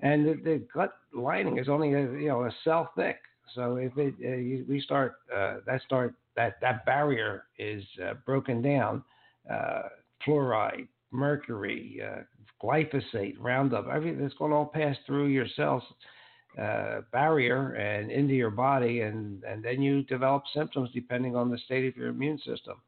and 0.00 0.26
the, 0.26 0.34
the 0.42 0.66
gut 0.74 0.94
lining 1.14 1.58
is 1.58 1.68
only 1.68 1.94
a, 1.94 2.00
you 2.12 2.28
know 2.28 2.44
a 2.44 2.50
cell 2.64 2.90
thick. 2.96 3.18
So 3.54 3.76
if 3.76 3.96
it 3.96 4.14
uh, 4.24 4.36
you, 4.36 4.64
we 4.68 4.80
start 4.80 5.14
uh, 5.34 5.58
that 5.66 5.82
start 5.82 6.14
that 6.36 6.60
that 6.60 6.84
barrier 6.84 7.44
is 7.58 7.84
uh, 8.04 8.14
broken 8.26 8.60
down, 8.62 9.04
uh, 9.50 9.82
fluoride, 10.26 10.88
mercury, 11.12 12.00
uh, 12.04 12.22
glyphosate, 12.62 13.36
Roundup, 13.38 13.86
everything 13.88 14.20
that's 14.22 14.34
going 14.34 14.50
to 14.50 14.56
all 14.56 14.66
pass 14.66 14.96
through 15.06 15.26
your 15.28 15.46
cells 15.56 15.82
uh, 16.56 17.00
barrier 17.12 17.72
and 17.74 18.10
into 18.10 18.34
your 18.34 18.50
body, 18.50 19.00
and 19.00 19.42
and 19.44 19.62
then 19.62 19.82
you 19.82 20.02
develop 20.04 20.42
symptoms 20.54 20.90
depending 20.94 21.36
on 21.36 21.50
the 21.50 21.58
state 21.58 21.86
of 21.86 21.96
your 21.96 22.08
immune 22.08 22.38
system. 22.38 22.80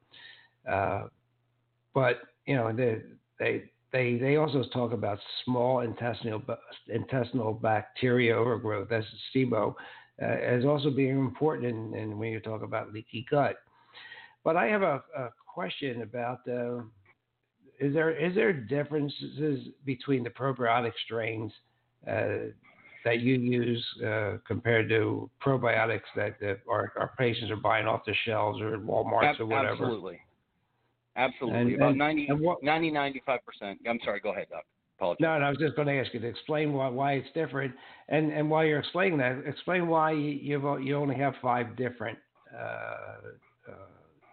but 1.95 2.21
you 2.47 2.57
know 2.57 2.73
they 2.73 3.03
they 3.39 3.65
they 3.93 4.17
they 4.17 4.37
also 4.37 4.63
talk 4.73 4.93
about 4.93 5.19
small 5.45 5.81
intestinal 5.81 6.43
intestinal 6.89 7.53
bacteria 7.53 8.37
overgrowth. 8.37 8.89
That's 8.89 9.07
SIBO 9.35 9.75
uh, 10.21 10.25
as 10.25 10.65
also 10.65 10.91
being 10.91 11.19
important 11.19 11.67
in, 11.67 11.95
in, 11.95 12.19
when 12.19 12.31
you 12.31 12.41
talk 12.41 12.63
about 12.63 12.93
leaky 12.93 13.27
gut. 13.31 13.57
But 14.45 14.57
I 14.57 14.67
have 14.67 14.83
a, 14.83 15.03
a 15.17 15.31
question 15.47 16.03
about 16.03 16.41
uh, 16.49 16.79
is 17.79 17.95
there 17.95 18.11
is 18.11 18.35
there 18.35 18.53
differences 18.53 19.69
between 19.85 20.23
the 20.23 20.31
probiotic 20.31 20.93
strains 21.05 21.53
uh, 22.09 22.51
that 23.05 23.21
you 23.21 23.35
use 23.35 23.85
uh, 24.05 24.37
compared 24.47 24.89
to 24.89 25.31
probiotics 25.45 26.03
that, 26.17 26.39
that 26.41 26.61
our, 26.69 26.93
our, 26.99 27.13
patients 27.19 27.51
are 27.51 27.57
buying 27.57 27.87
off 27.87 28.03
the 28.05 28.15
shelves 28.25 28.61
or 28.61 28.79
Walmart 28.79 29.25
Ab- 29.25 29.41
or 29.41 29.47
whatever? 29.47 29.85
Absolutely. 29.85 30.21
Absolutely. 31.17 31.61
And, 31.61 31.75
About 31.75 31.89
and, 31.91 31.99
90, 31.99 32.27
and 32.29 32.41
what, 32.41 32.63
90, 32.63 32.93
95%. 32.93 33.19
I'm 33.89 33.99
sorry, 34.05 34.21
go 34.21 34.31
ahead, 34.33 34.47
Doc. 34.51 34.65
Apologize. 34.99 35.21
No, 35.21 35.39
no, 35.39 35.47
I 35.47 35.49
was 35.49 35.59
just 35.59 35.77
going 35.77 35.89
to 35.89 35.99
ask 35.99 36.13
you 36.13 36.21
to 36.21 36.27
explain 36.27 36.73
why, 36.73 36.89
why 36.89 37.13
it's 37.15 37.29
different, 37.33 37.75
and 38.11 38.31
and 38.33 38.51
while 38.51 38.67
you're 38.67 38.81
explaining 38.81 39.19
that, 39.19 39.43
explain 39.47 39.89
why 39.89 40.11
you 40.13 40.79
you 40.79 40.95
only 40.95 41.17
have 41.17 41.33
five 41.41 41.75
different 41.75 42.19
uh, 42.55 42.61
uh, 43.67 43.73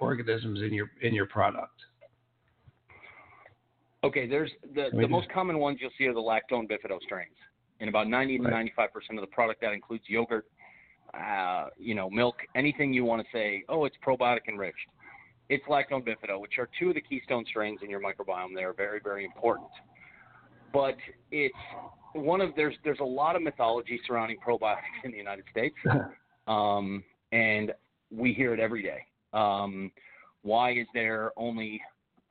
organisms 0.02 0.62
in 0.62 0.74
your 0.74 0.92
in 1.02 1.14
your 1.14 1.26
product. 1.28 1.72
Okay, 4.04 4.28
there's 4.28 4.52
the 4.76 4.90
the 4.92 5.08
most 5.08 5.30
common 5.30 5.58
ones 5.60 5.80
you'll 5.80 5.90
see 5.98 6.06
are 6.06 6.14
the 6.14 6.20
lactone 6.20 6.70
bifido 6.70 7.00
In 7.80 7.90
about 7.90 8.08
90 8.08 8.40
to 8.40 8.50
95 8.50 8.94
percent 8.94 9.20
of 9.20 9.22
the 9.22 9.34
product, 9.34 9.62
that 9.62 9.74
includes 9.74 10.04
yogurt, 10.08 10.46
uh, 11.14 11.68
you 11.78 11.96
know, 11.96 12.10
milk, 12.10 12.38
anything 12.56 12.94
you 12.94 13.06
want 13.06 13.22
to 13.22 13.28
say. 13.32 13.64
Oh, 13.70 13.86
it's 13.86 13.96
probiotic 14.06 14.48
enriched. 14.50 14.78
It's 15.50 15.64
lactone 15.66 16.06
bifido, 16.06 16.40
which 16.42 16.58
are 16.58 16.68
two 16.80 16.90
of 16.90 16.96
the 16.96 17.02
keystone 17.02 17.46
strains 17.48 17.80
in 17.84 17.90
your 17.90 18.02
microbiome. 18.02 18.54
They 18.56 18.64
are 18.64 18.74
very, 18.74 19.00
very 19.04 19.24
important 19.24 19.70
but 20.74 20.96
it's 21.32 21.56
one 22.14 22.42
of 22.42 22.52
there's 22.56 22.76
there's 22.84 23.00
a 23.00 23.06
lot 23.06 23.36
of 23.36 23.42
mythology 23.42 24.00
surrounding 24.06 24.38
probiotics 24.46 25.04
in 25.04 25.12
the 25.12 25.18
United 25.18 25.46
States, 25.52 25.76
um, 26.48 27.04
and 27.32 27.74
we 28.12 28.34
hear 28.34 28.54
it 28.54 28.60
every 28.60 28.84
day. 28.84 29.00
Um, 29.34 29.92
why 30.44 30.72
is 30.72 30.88
there 30.94 31.32
only 31.38 31.82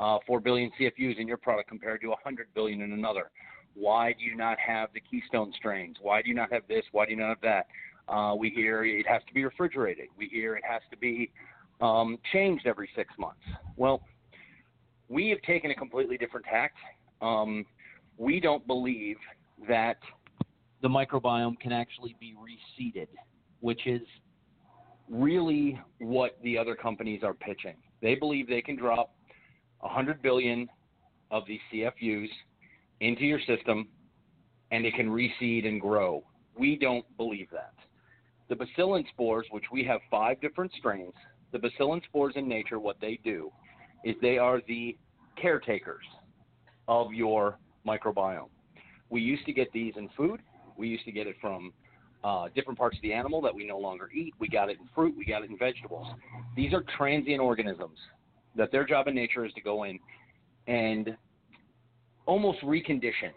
uh, 0.00 0.18
four 0.26 0.40
billion 0.40 0.70
CFUs 0.80 1.18
in 1.18 1.26
your 1.26 1.36
product 1.36 1.68
compared 1.68 2.00
to 2.02 2.08
100 2.08 2.48
billion 2.54 2.82
in 2.82 2.92
another? 2.92 3.30
Why 3.78 4.12
do 4.12 4.24
you 4.24 4.36
not 4.36 4.58
have 4.58 4.88
the 4.94 5.00
keystone 5.00 5.52
strains? 5.56 5.96
Why 6.00 6.22
do 6.22 6.28
you 6.28 6.34
not 6.34 6.50
have 6.52 6.62
this? 6.66 6.82
Why 6.92 7.04
do 7.04 7.12
you 7.12 7.18
not 7.18 7.28
have 7.28 7.40
that? 7.42 7.66
Uh, 8.08 8.34
we 8.34 8.50
hear 8.50 8.84
it 8.84 9.06
has 9.06 9.20
to 9.28 9.34
be 9.34 9.44
refrigerated. 9.44 10.08
We 10.16 10.28
hear 10.28 10.56
it 10.56 10.64
has 10.68 10.80
to 10.90 10.96
be 10.96 11.30
um, 11.80 12.18
changed 12.32 12.66
every 12.66 12.88
six 12.96 13.12
months. 13.18 13.42
Well, 13.76 14.02
we 15.08 15.28
have 15.28 15.42
taken 15.42 15.70
a 15.70 15.74
completely 15.74 16.16
different 16.16 16.46
tact. 16.46 16.76
Um, 17.20 17.66
we 18.16 18.40
don't 18.40 18.66
believe 18.66 19.16
that 19.68 19.98
the 20.80 20.88
microbiome 20.88 21.58
can 21.60 21.72
actually 21.72 22.16
be 22.18 22.34
reseeded, 22.34 23.08
which 23.60 23.86
is 23.86 24.02
really 25.10 25.78
what 25.98 26.38
the 26.42 26.56
other 26.56 26.74
companies 26.74 27.22
are 27.22 27.34
pitching. 27.34 27.76
They 28.00 28.14
believe 28.14 28.48
they 28.48 28.62
can 28.62 28.76
drop 28.76 29.14
100 29.80 30.22
billion 30.22 30.68
of 31.30 31.44
these 31.46 31.60
CFUs 31.72 32.28
into 33.00 33.24
your 33.24 33.40
system 33.40 33.88
and 34.70 34.84
it 34.84 34.94
can 34.94 35.08
reseed 35.08 35.66
and 35.66 35.80
grow. 35.80 36.24
We 36.58 36.76
don't 36.76 37.04
believe 37.16 37.48
that. 37.52 37.74
The 38.48 38.54
bacillin 38.54 39.04
spores, 39.08 39.46
which 39.50 39.64
we 39.72 39.84
have 39.84 40.00
five 40.10 40.40
different 40.40 40.72
strains, 40.78 41.12
the 41.52 41.58
bacillin 41.58 42.02
spores 42.04 42.34
in 42.36 42.48
nature, 42.48 42.78
what 42.78 42.96
they 43.00 43.18
do 43.24 43.50
is 44.04 44.14
they 44.22 44.38
are 44.38 44.60
the 44.68 44.96
caretakers 45.40 46.04
of 46.88 47.12
your 47.12 47.58
microbiome. 47.86 48.48
We 49.10 49.20
used 49.20 49.44
to 49.46 49.52
get 49.52 49.72
these 49.72 49.94
in 49.96 50.08
food. 50.16 50.40
We 50.76 50.88
used 50.88 51.04
to 51.04 51.12
get 51.12 51.26
it 51.26 51.36
from 51.40 51.72
uh, 52.24 52.48
different 52.54 52.78
parts 52.78 52.96
of 52.96 53.02
the 53.02 53.12
animal 53.12 53.40
that 53.42 53.54
we 53.54 53.66
no 53.66 53.78
longer 53.78 54.10
eat. 54.10 54.34
We 54.38 54.48
got 54.48 54.68
it 54.68 54.78
in 54.80 54.88
fruit. 54.94 55.14
We 55.16 55.24
got 55.24 55.42
it 55.42 55.50
in 55.50 55.58
vegetables. 55.58 56.06
These 56.56 56.72
are 56.72 56.84
transient 56.96 57.40
organisms 57.40 57.98
that 58.56 58.72
their 58.72 58.84
job 58.84 59.06
in 59.08 59.14
nature 59.14 59.44
is 59.44 59.52
to 59.52 59.60
go 59.60 59.84
in 59.84 59.98
and 60.66 61.16
almost 62.26 62.60
recondition 62.60 63.30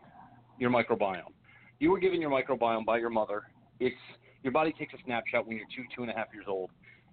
your 0.57 0.69
microbiome. 0.69 1.33
You 1.79 1.91
were 1.91 1.99
given 1.99 2.19
your 2.19 2.29
microbiome 2.29 2.85
by 2.85 2.97
your 2.97 3.09
mother. 3.09 3.43
It's 3.79 3.95
your 4.43 4.51
body 4.51 4.73
takes 4.77 4.93
a 4.93 4.97
snapshot 5.05 5.47
when 5.47 5.57
you're 5.57 5.67
two, 5.75 5.83
two 5.95 6.01
and 6.01 6.11
a 6.11 6.13
half 6.13 6.27
years 6.33 6.45
old, 6.47 6.71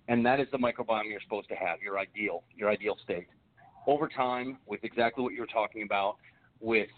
and 0.09 0.25
that 0.27 0.41
is 0.41 0.47
the 0.53 0.59
microbiome 0.59 1.09
you're 1.09 1.21
supposed 1.21 1.49
to 1.49 1.55
have, 1.55 1.81
your 1.83 1.99
ideal, 1.99 2.43
your 2.57 2.71
ideal 2.71 2.97
state. 3.05 3.27
Over 3.87 4.09
time, 4.09 4.59
with 4.67 4.83
exactly 4.83 5.23
what 5.23 5.33
you 5.33 5.41
were 5.41 5.47
talking 5.47 5.83
about, 5.83 6.17
with 6.61 6.89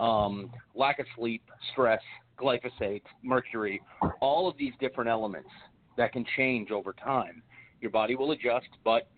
um, 0.00 0.50
lack 0.74 0.98
of 0.98 1.06
sleep, 1.16 1.42
stress, 1.72 2.00
glyphosate, 2.38 3.02
mercury, 3.22 3.80
all 4.20 4.48
of 4.48 4.56
these 4.58 4.72
different 4.80 5.08
elements 5.08 5.48
that 5.96 6.12
can 6.12 6.24
change 6.36 6.70
over 6.70 6.92
time. 6.92 7.42
Your 7.80 7.90
body 7.90 8.14
will 8.14 8.32
adjust, 8.32 8.68
but 8.84 9.08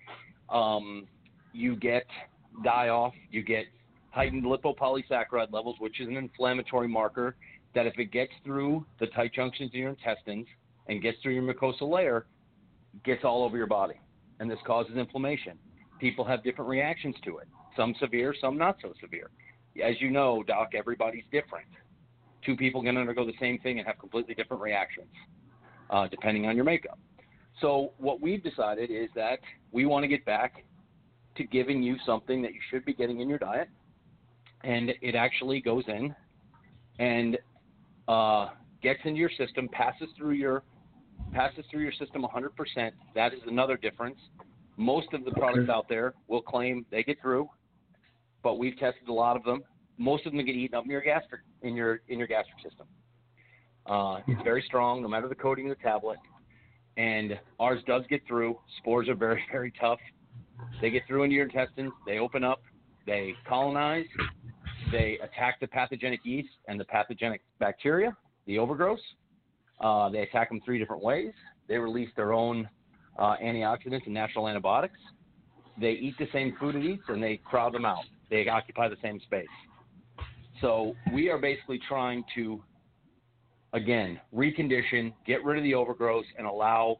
um, 0.49 1.07
you 1.53 1.77
get 1.77 2.07
die 2.65 2.89
off, 2.89 3.15
you 3.31 3.43
get 3.43 3.67
heightened 4.11 4.45
lipopolysaccharide 4.45 5.53
levels, 5.53 5.77
which 5.79 6.01
is 6.01 6.09
an 6.09 6.17
inflammatory 6.17 6.89
marker 6.89 7.37
that 7.75 7.87
if 7.87 7.99
it 7.99 8.13
gets 8.13 8.33
through 8.45 8.85
the 8.99 9.07
tight 9.09 9.33
junctions 9.33 9.71
of 9.71 9.75
your 9.75 9.91
intestines 9.91 10.47
and 10.89 11.01
gets 11.01 11.19
through 11.23 11.35
your 11.35 11.43
mucosal 11.43 11.91
layer, 11.91 12.27
gets 13.05 13.25
all 13.25 13.45
over 13.45 13.57
your 13.57 13.69
body. 13.69 13.95
And 14.41 14.51
this 14.51 14.59
causes 14.67 14.97
inflammation. 14.97 15.59
People 16.01 16.25
have 16.25 16.43
different 16.43 16.69
reactions 16.69 17.15
to 17.25 17.39
it. 17.39 17.49
Some 17.77 17.95
severe, 18.01 18.35
some 18.41 18.59
not 18.59 18.79
so 18.83 18.93
severe. 19.01 19.31
As 19.83 20.01
you 20.01 20.11
know, 20.11 20.43
Doc, 20.43 20.71
everybody's 20.75 21.25
different. 21.31 21.69
Two 22.45 22.57
people 22.57 22.83
can 22.83 22.97
undergo 22.97 23.25
the 23.25 23.35
same 23.39 23.59
thing 23.59 23.79
and 23.79 23.87
have 23.87 23.99
completely 23.99 24.35
different 24.35 24.63
reactions, 24.63 25.11
uh, 25.91 26.09
depending 26.09 26.47
on 26.47 26.57
your 26.57 26.65
makeup. 26.65 26.99
So, 27.61 27.93
what 27.99 28.21
we've 28.21 28.43
decided 28.43 28.91
is 28.91 29.11
that 29.15 29.39
we 29.71 29.85
want 29.85 30.03
to 30.05 30.09
get 30.09 30.25
back 30.25 30.65
to 31.37 31.45
giving 31.45 31.83
you 31.83 31.97
something 32.07 32.41
that 32.43 32.55
you 32.55 32.61
should 32.71 32.85
be 32.85 32.95
getting 32.95 33.21
in 33.21 33.29
your 33.29 33.39
diet, 33.39 33.69
and 34.65 34.91
it 35.01 35.15
actually 35.15 35.61
goes 35.61 35.85
in 35.89 36.15
and 36.99 37.39
uh, 38.09 38.49
gets 38.83 39.01
into 39.05 39.19
your 39.19 39.31
system, 39.39 39.69
passes 39.73 40.09
through 40.17 40.33
your 40.33 40.63
passes 41.33 41.65
through 41.71 41.83
your 41.83 41.93
system 41.93 42.23
100%. 42.25 42.91
That 43.15 43.33
is 43.33 43.41
another 43.47 43.77
difference. 43.77 44.19
Most 44.77 45.13
of 45.13 45.25
the 45.25 45.31
products 45.33 45.69
out 45.69 45.89
there 45.89 46.15
will 46.27 46.43
claim 46.43 46.85
they 46.91 47.03
get 47.03 47.21
through, 47.21 47.49
but 48.43 48.59
we've 48.59 48.77
tested 48.79 49.09
a 49.09 49.13
lot 49.13 49.37
of 49.37 49.45
them. 49.45 49.63
Most 49.99 50.27
of 50.27 50.33
them 50.33 50.45
get 50.45 50.57
eaten 50.57 50.75
up 50.77 50.85
in 50.85 50.91
your 50.91 51.03
gastric 51.03 51.43
in 51.63 51.75
your 51.75 52.01
in 52.09 52.19
your 52.19 52.27
gastric 52.27 52.57
system. 52.63 52.87
Uh, 53.87 54.21
it's 54.27 54.43
very 54.43 54.63
strong, 54.67 55.03
no 55.03 55.09
matter 55.09 55.29
the 55.29 55.35
coating 55.35 55.71
of 55.71 55.77
the 55.77 55.83
tablet. 55.83 56.19
And 56.97 57.39
ours 57.59 57.81
does 57.87 58.03
get 58.09 58.27
through. 58.27 58.59
Spores 58.79 59.09
are 59.09 59.15
very 59.15 59.43
very 59.53 59.73
tough. 59.79 60.01
They 60.81 60.91
get 60.91 61.03
through 61.07 61.25
into 61.25 61.37
your 61.37 61.45
intestines. 61.45 61.93
They 62.07 62.19
open 62.19 62.45
up. 62.45 62.63
They 63.07 63.35
colonize. 63.47 64.07
They 64.91 65.19
attack 65.23 65.61
the 65.61 65.69
pathogenic 65.69 66.21
yeast 66.25 66.49
and 66.67 66.79
the 66.79 66.85
pathogenic 66.85 67.43
bacteria, 67.59 68.17
the 68.47 68.59
overgrowth. 68.59 68.99
Uh, 69.81 70.09
they 70.11 70.21
attack 70.21 70.49
them 70.49 70.61
three 70.65 70.79
different 70.79 71.03
ways. 71.03 71.33
They 71.69 71.79
release 71.79 72.11
their 72.17 72.33
own 72.33 72.69
uh, 73.19 73.37
antioxidants 73.43 74.05
and 74.07 74.15
natural 74.15 74.49
antibiotics. 74.49 74.99
They 75.81 75.93
eat 75.93 76.15
the 76.19 76.29
same 76.33 76.57
food 76.59 76.75
it 76.75 76.85
eats 76.85 77.05
and 77.09 77.23
they 77.23 77.37
crowd 77.45 77.73
them 77.73 77.85
out. 77.85 78.05
They 78.31 78.49
occupy 78.49 78.89
the 78.89 78.97
same 79.03 79.21
space. 79.21 79.47
So 80.61 80.95
we 81.13 81.31
are 81.31 81.39
basically 81.39 81.81
trying 81.89 82.25
to, 82.35 82.63
again, 83.73 84.21
recondition, 84.35 85.13
get 85.27 85.45
rid 85.45 85.57
of 85.57 85.65
the 85.65 85.75
overgrowth, 85.75 86.27
and 86.37 86.47
allow 86.47 86.99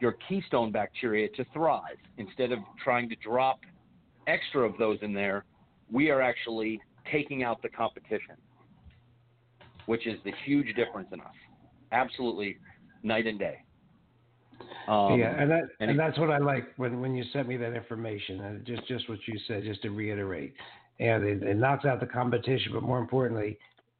your 0.00 0.16
keystone 0.28 0.70
bacteria 0.70 1.28
to 1.36 1.44
thrive. 1.52 1.96
Instead 2.18 2.52
of 2.52 2.58
trying 2.82 3.08
to 3.08 3.16
drop 3.16 3.60
extra 4.26 4.68
of 4.68 4.76
those 4.78 4.98
in 5.02 5.14
there, 5.14 5.44
we 5.90 6.10
are 6.10 6.20
actually 6.20 6.80
taking 7.10 7.42
out 7.42 7.62
the 7.62 7.68
competition, 7.68 8.36
which 9.86 10.06
is 10.06 10.18
the 10.24 10.32
huge 10.44 10.74
difference 10.76 11.08
in 11.12 11.20
us. 11.20 11.26
Absolutely 11.92 12.56
night 13.02 13.26
and 13.26 13.38
day. 13.38 13.62
Um, 14.88 15.18
yeah, 15.18 15.40
and 15.40 15.50
that 15.50 15.62
and, 15.80 15.90
and 15.90 15.98
that's 15.98 16.18
what 16.18 16.30
I 16.30 16.38
like 16.38 16.64
when 16.76 17.00
when 17.00 17.14
you 17.14 17.24
sent 17.32 17.48
me 17.48 17.56
that 17.56 17.74
information. 17.74 18.40
And 18.40 18.64
just 18.66 18.86
just 18.86 19.08
what 19.08 19.18
you 19.26 19.38
said, 19.46 19.62
just 19.62 19.82
to 19.82 19.90
reiterate, 19.90 20.54
and 20.98 21.24
it, 21.24 21.42
it 21.42 21.56
knocks 21.56 21.84
out 21.84 22.00
the 22.00 22.06
competition. 22.06 22.72
But 22.72 22.82
more 22.82 22.98
importantly, 22.98 23.58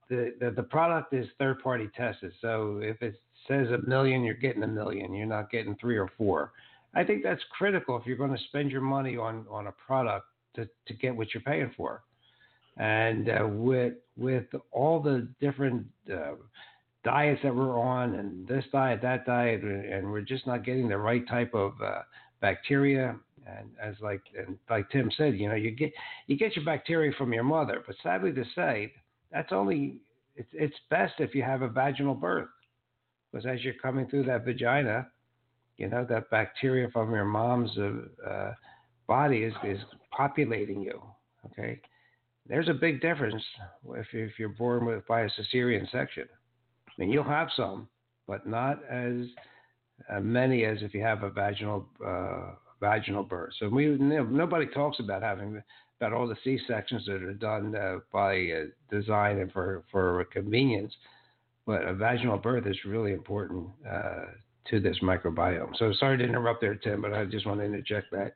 the, 0.09 0.35
the 0.41 0.51
the 0.51 0.63
product 0.63 1.15
is 1.15 1.27
third 1.39 1.63
party 1.63 1.89
tested. 1.97 2.33
So 2.41 2.81
if 2.83 3.01
it 3.03 3.21
says 3.49 3.69
a 3.69 3.79
million, 3.89 4.23
you're 4.23 4.35
getting 4.35 4.63
a 4.63 4.69
million. 4.69 5.15
You're 5.15 5.27
not 5.27 5.51
getting 5.51 5.77
three 5.81 5.97
or 5.97 6.11
four. 6.19 6.53
I 6.95 7.05
think 7.05 7.23
that's 7.23 7.43
critical 7.57 7.97
if 7.97 8.05
you're 8.05 8.17
going 8.17 8.37
to 8.37 8.43
spend 8.49 8.71
your 8.71 8.81
money 8.81 9.17
on 9.17 9.47
on 9.51 9.69
a 9.69 9.73
product 9.73 10.27
to 10.57 10.69
to 10.87 10.95
get 10.95 11.15
what 11.15 11.33
you're 11.33 11.43
paying 11.43 11.73
for. 11.77 12.03
And 12.76 13.28
uh, 13.28 13.46
with 13.46 13.94
with 14.16 14.46
all 14.72 15.00
the 15.00 15.28
different 15.40 15.87
uh, 16.12 16.35
diets 17.04 17.40
that 17.42 17.54
we're 17.54 17.78
on, 17.78 18.14
and 18.14 18.46
this 18.46 18.64
diet, 18.72 19.00
that 19.02 19.26
diet, 19.26 19.62
and 19.62 20.11
we're 20.11 20.20
just 20.20 20.46
not 20.46 20.64
getting 20.64 20.88
the 20.88 20.98
right 20.98 21.26
type 21.28 21.54
of 21.54 21.72
uh, 21.83 22.00
bacteria. 22.40 23.16
And 23.46 23.70
as 23.83 23.94
like 24.00 24.22
and 24.38 24.59
like 24.68 24.88
Tim 24.90 25.11
said, 25.16 25.38
you 25.38 25.48
know, 25.48 25.54
you 25.54 25.70
get 25.70 25.92
you 26.26 26.37
get 26.37 26.56
your 26.56 26.64
bacteria 26.64 27.12
from 27.16 27.33
your 27.33 27.44
mother, 27.44 27.83
but 27.87 27.96
sadly 28.02 28.33
to 28.33 28.44
say, 28.54 28.92
that's 29.33 29.52
only 29.52 29.96
it's 30.37 30.50
it's 30.52 30.76
best 30.88 31.14
if 31.18 31.35
you 31.35 31.42
have 31.42 31.62
a 31.62 31.68
vaginal 31.68 32.14
birth, 32.14 32.48
because 33.30 33.46
as 33.46 33.64
you're 33.64 33.74
coming 33.74 34.06
through 34.09 34.24
that 34.24 34.44
vagina, 34.44 35.09
you 35.78 35.88
know 35.88 36.06
that 36.09 36.30
bacteria 36.30 36.88
from 36.92 37.12
your 37.12 37.24
mom's 37.24 37.76
uh, 37.78 38.28
uh 38.28 38.54
body 39.09 39.38
is 39.38 39.54
is 39.64 39.78
populating 40.12 40.83
you. 40.83 41.02
Okay, 41.46 41.80
there's 42.51 42.69
a 42.69 42.75
big 42.75 43.01
difference 43.01 43.43
if, 43.95 44.07
if 44.13 44.33
you're 44.39 44.49
born 44.49 44.85
with 44.85 45.07
by 45.07 45.21
a 45.21 45.29
cesarean 45.31 45.91
section. 45.91 46.25
I 46.89 46.93
mean, 46.99 47.11
you'll 47.11 47.25
have 47.25 47.49
some, 47.57 47.89
but 48.27 48.47
not 48.47 48.83
as 48.91 49.25
uh, 50.11 50.21
many 50.21 50.65
as 50.65 50.79
if 50.83 50.93
you 50.93 51.01
have 51.01 51.23
a 51.23 51.31
vaginal 51.31 51.87
uh, 52.05 52.51
vaginal 52.81 53.23
birth. 53.23 53.53
So 53.59 53.69
we 53.69 53.87
nobody 53.87 54.67
talks 54.67 54.99
about 54.99 55.23
having 55.23 55.63
about 56.01 56.13
all 56.13 56.27
the 56.27 56.37
C 56.43 56.59
sections 56.67 57.05
that 57.07 57.23
are 57.23 57.35
done 57.35 57.77
uh, 57.77 57.99
by 58.13 58.35
uh, 58.35 58.65
design 58.91 59.39
and 59.39 59.53
for 59.53 59.85
for 59.93 60.25
convenience, 60.33 60.93
but 61.67 61.87
a 61.87 61.95
vaginal 61.95 62.37
birth 62.37 62.67
is 62.67 62.77
really 62.85 63.13
important 63.13 63.69
uh, 63.89 64.25
to 64.71 64.81
this 64.81 64.99
microbiome. 65.03 65.77
So 65.77 65.93
sorry 66.01 66.19
to 66.19 66.25
interrupt 66.25 66.61
there, 66.61 66.75
Tim, 66.75 67.03
but 67.03 67.13
I 67.13 67.25
just 67.27 67.47
want 67.47 67.61
to 67.61 67.65
interject 67.65 68.11
that. 68.11 68.35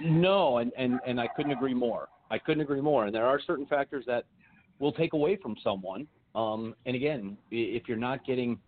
No, 0.00 0.58
and, 0.58 0.72
and, 0.76 0.98
and 1.06 1.20
I 1.20 1.28
couldn't 1.28 1.52
agree 1.52 1.74
more. 1.74 2.08
I 2.32 2.38
couldn't 2.38 2.62
agree 2.62 2.80
more. 2.80 3.04
And 3.04 3.14
there 3.14 3.26
are 3.26 3.38
certain 3.46 3.66
factors 3.66 4.04
that 4.06 4.24
will 4.78 4.92
take 4.92 5.12
away 5.12 5.36
from 5.36 5.54
someone. 5.62 6.08
Um, 6.34 6.74
and 6.86 6.96
again, 6.96 7.36
if 7.50 7.86
you're 7.86 7.98
not 7.98 8.24
getting 8.24 8.58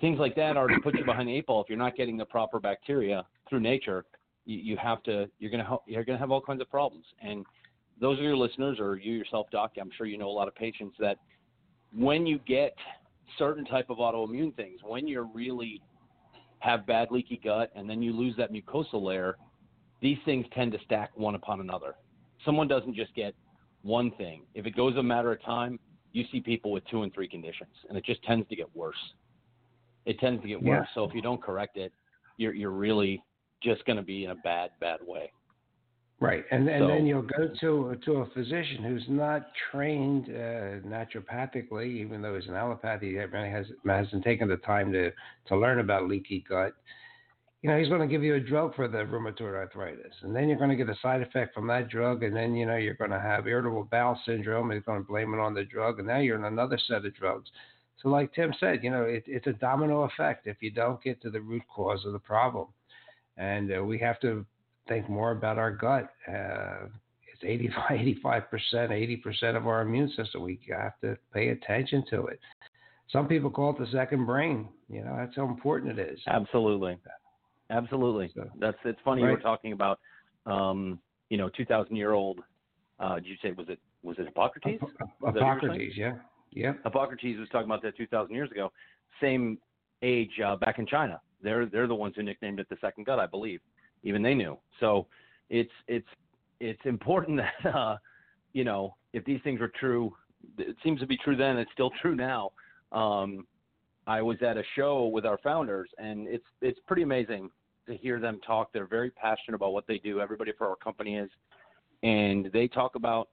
things 0.00 0.18
like 0.18 0.34
that, 0.34 0.54
to 0.54 0.80
put 0.82 0.98
you 0.98 1.04
behind 1.04 1.28
the 1.28 1.36
eight 1.36 1.46
ball. 1.46 1.62
If 1.62 1.68
you're 1.68 1.78
not 1.78 1.96
getting 1.96 2.16
the 2.16 2.24
proper 2.24 2.58
bacteria 2.58 3.24
through 3.48 3.60
nature, 3.60 4.04
you, 4.44 4.58
you 4.58 4.76
have 4.76 5.04
to. 5.04 5.30
You're 5.38 5.52
gonna 5.52 5.76
you're 5.86 6.04
gonna 6.04 6.18
have 6.18 6.32
all 6.32 6.40
kinds 6.40 6.60
of 6.60 6.68
problems. 6.68 7.04
And 7.22 7.46
those 8.00 8.18
are 8.18 8.22
your 8.22 8.36
listeners, 8.36 8.80
or 8.80 8.96
you 8.96 9.12
yourself, 9.12 9.46
Doc. 9.52 9.72
I'm 9.80 9.90
sure 9.96 10.06
you 10.06 10.18
know 10.18 10.28
a 10.28 10.32
lot 10.32 10.48
of 10.48 10.56
patients 10.56 10.96
that 10.98 11.18
when 11.96 12.26
you 12.26 12.40
get 12.40 12.74
certain 13.38 13.64
type 13.64 13.88
of 13.88 13.98
autoimmune 13.98 14.54
things, 14.56 14.80
when 14.82 15.06
you're 15.06 15.28
really 15.32 15.80
have 16.58 16.86
bad 16.86 17.12
leaky 17.12 17.40
gut, 17.42 17.70
and 17.76 17.88
then 17.88 18.02
you 18.02 18.12
lose 18.12 18.36
that 18.36 18.52
mucosal 18.52 19.00
layer, 19.00 19.36
these 20.02 20.18
things 20.24 20.44
tend 20.52 20.72
to 20.72 20.78
stack 20.84 21.10
one 21.14 21.36
upon 21.36 21.60
another 21.60 21.94
someone 22.44 22.68
doesn't 22.68 22.94
just 22.94 23.14
get 23.14 23.34
one 23.82 24.10
thing. 24.12 24.42
If 24.54 24.66
it 24.66 24.76
goes 24.76 24.96
a 24.96 25.02
matter 25.02 25.32
of 25.32 25.42
time, 25.42 25.78
you 26.12 26.24
see 26.32 26.40
people 26.40 26.72
with 26.72 26.84
two 26.90 27.02
and 27.02 27.12
three 27.14 27.28
conditions, 27.28 27.70
and 27.88 27.96
it 27.96 28.04
just 28.04 28.22
tends 28.24 28.48
to 28.48 28.56
get 28.56 28.74
worse. 28.74 28.96
It 30.06 30.18
tends 30.18 30.42
to 30.42 30.48
get 30.48 30.62
worse. 30.62 30.86
Yeah. 30.88 30.94
So 30.94 31.04
if 31.04 31.14
you 31.14 31.22
don't 31.22 31.42
correct 31.42 31.76
it, 31.76 31.92
you're 32.36 32.54
you're 32.54 32.70
really 32.70 33.22
just 33.62 33.84
going 33.84 33.96
to 33.96 34.02
be 34.02 34.24
in 34.24 34.30
a 34.30 34.36
bad 34.36 34.70
bad 34.80 35.00
way. 35.06 35.32
Right, 36.20 36.44
and 36.50 36.68
and 36.68 36.82
so, 36.82 36.88
then 36.88 37.06
you'll 37.06 37.22
go 37.22 37.48
to 37.60 37.96
to 38.04 38.12
a 38.18 38.26
physician 38.30 38.82
who's 38.82 39.04
not 39.08 39.46
trained 39.70 40.26
uh, 40.28 40.86
naturopathically, 40.86 41.86
even 41.86 42.20
though 42.20 42.34
he's 42.34 42.46
an 42.46 42.54
allopathy, 42.54 43.12
he 43.12 43.14
has 43.16 43.66
hasn't 43.86 44.24
taken 44.24 44.48
the 44.48 44.58
time 44.58 44.92
to 44.92 45.10
to 45.46 45.56
learn 45.56 45.78
about 45.78 46.08
leaky 46.08 46.44
gut 46.46 46.72
you 47.62 47.68
know, 47.68 47.78
he's 47.78 47.88
going 47.88 48.00
to 48.00 48.06
give 48.06 48.22
you 48.22 48.36
a 48.36 48.40
drug 48.40 48.74
for 48.74 48.88
the 48.88 48.98
rheumatoid 48.98 49.54
arthritis, 49.54 50.14
and 50.22 50.34
then 50.34 50.48
you're 50.48 50.56
going 50.56 50.70
to 50.70 50.76
get 50.76 50.88
a 50.88 50.96
side 51.02 51.20
effect 51.20 51.54
from 51.54 51.66
that 51.66 51.88
drug, 51.88 52.22
and 52.22 52.34
then 52.34 52.54
you 52.54 52.64
know 52.64 52.76
you're 52.76 52.94
going 52.94 53.10
to 53.10 53.20
have 53.20 53.46
irritable 53.46 53.86
bowel 53.90 54.18
syndrome. 54.24 54.70
He's 54.70 54.82
going 54.84 55.02
to 55.02 55.06
blame 55.06 55.34
it 55.34 55.40
on 55.40 55.52
the 55.52 55.64
drug, 55.64 55.98
and 55.98 56.08
now 56.08 56.18
you're 56.20 56.38
in 56.38 56.44
another 56.44 56.78
set 56.88 57.04
of 57.04 57.14
drugs. 57.14 57.50
So, 58.02 58.08
like 58.08 58.32
Tim 58.32 58.54
said, 58.58 58.82
you 58.82 58.90
know, 58.90 59.02
it, 59.02 59.24
it's 59.26 59.46
a 59.46 59.52
domino 59.52 60.04
effect 60.04 60.46
if 60.46 60.56
you 60.62 60.70
don't 60.70 61.02
get 61.02 61.20
to 61.20 61.30
the 61.30 61.40
root 61.40 61.62
cause 61.68 62.06
of 62.06 62.12
the 62.12 62.18
problem, 62.18 62.68
and 63.36 63.76
uh, 63.76 63.84
we 63.84 63.98
have 63.98 64.18
to 64.20 64.46
think 64.88 65.10
more 65.10 65.32
about 65.32 65.58
our 65.58 65.70
gut. 65.70 66.10
Uh, 66.26 66.86
it's 67.30 67.44
85, 67.44 67.90
85 67.90 68.50
percent, 68.50 68.92
80 68.92 69.16
percent 69.18 69.56
of 69.58 69.66
our 69.66 69.82
immune 69.82 70.10
system. 70.16 70.42
We 70.42 70.58
have 70.74 70.98
to 71.02 71.18
pay 71.34 71.48
attention 71.48 72.04
to 72.08 72.24
it. 72.28 72.40
some 73.12 73.28
people 73.28 73.50
call 73.50 73.72
it 73.72 73.78
the 73.78 73.92
second 73.92 74.24
brain. 74.24 74.66
You 74.88 75.04
know, 75.04 75.14
that's 75.18 75.36
how 75.36 75.46
important 75.46 75.98
it 75.98 76.10
is. 76.10 76.20
Absolutely, 76.26 76.96
absolutely. 77.70 78.30
So, 78.34 78.48
that's 78.58 78.76
it's 78.84 78.98
funny 79.04 79.22
right. 79.22 79.30
you 79.30 79.36
were 79.36 79.42
talking 79.42 79.72
about, 79.72 79.98
um, 80.46 80.98
you 81.28 81.38
know, 81.38 81.48
two 81.48 81.64
thousand 81.64 81.96
year 81.96 82.12
old. 82.12 82.40
Uh, 82.98 83.16
did 83.16 83.26
you 83.26 83.36
say 83.42 83.52
was 83.52 83.66
it 83.68 83.78
was 84.02 84.16
it 84.18 84.26
Hippocrates? 84.26 84.82
Hippocrates, 85.24 85.94
yeah, 85.96 86.14
yeah. 86.50 86.72
Hippocrates 86.84 87.38
was 87.38 87.48
talking 87.50 87.66
about 87.66 87.82
that 87.82 87.96
two 87.96 88.06
thousand 88.06 88.34
years 88.34 88.50
ago. 88.50 88.70
Same 89.20 89.58
age 90.02 90.40
uh, 90.44 90.56
back 90.56 90.78
in 90.78 90.86
China. 90.86 91.20
They're 91.42 91.66
they're 91.66 91.86
the 91.86 91.94
ones 91.94 92.14
who 92.16 92.22
nicknamed 92.22 92.60
it 92.60 92.68
the 92.68 92.76
second 92.80 93.06
gut, 93.06 93.18
I 93.18 93.26
believe. 93.26 93.60
Even 94.02 94.22
they 94.22 94.34
knew. 94.34 94.58
So 94.78 95.06
it's 95.48 95.72
it's 95.88 96.08
it's 96.60 96.80
important 96.84 97.40
that 97.64 97.74
uh, 97.74 97.96
you 98.52 98.64
know 98.64 98.96
if 99.12 99.24
these 99.24 99.40
things 99.42 99.60
are 99.60 99.72
true, 99.80 100.14
it 100.58 100.76
seems 100.82 101.00
to 101.00 101.06
be 101.06 101.16
true 101.16 101.36
then. 101.36 101.58
It's 101.58 101.70
still 101.72 101.90
true 102.00 102.14
now. 102.14 102.52
Um, 102.92 103.46
I 104.06 104.22
was 104.22 104.38
at 104.42 104.56
a 104.56 104.62
show 104.76 105.06
with 105.06 105.26
our 105.26 105.38
founders, 105.38 105.88
and 105.98 106.26
it's 106.26 106.44
it's 106.60 106.78
pretty 106.86 107.02
amazing 107.02 107.50
to 107.86 107.96
hear 107.96 108.20
them 108.20 108.40
talk. 108.46 108.72
They're 108.72 108.86
very 108.86 109.10
passionate 109.10 109.54
about 109.54 109.72
what 109.72 109.86
they 109.86 109.98
do. 109.98 110.20
Everybody 110.20 110.52
for 110.56 110.68
our 110.68 110.76
company 110.76 111.16
is, 111.16 111.30
and 112.02 112.50
they 112.52 112.68
talk 112.68 112.94
about. 112.94 113.28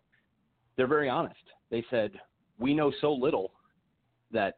They're 0.76 0.88
very 0.88 1.10
honest. 1.10 1.36
They 1.72 1.84
said 1.90 2.12
we 2.60 2.74
know 2.74 2.92
so 3.02 3.12
little 3.12 3.52
that 4.32 4.58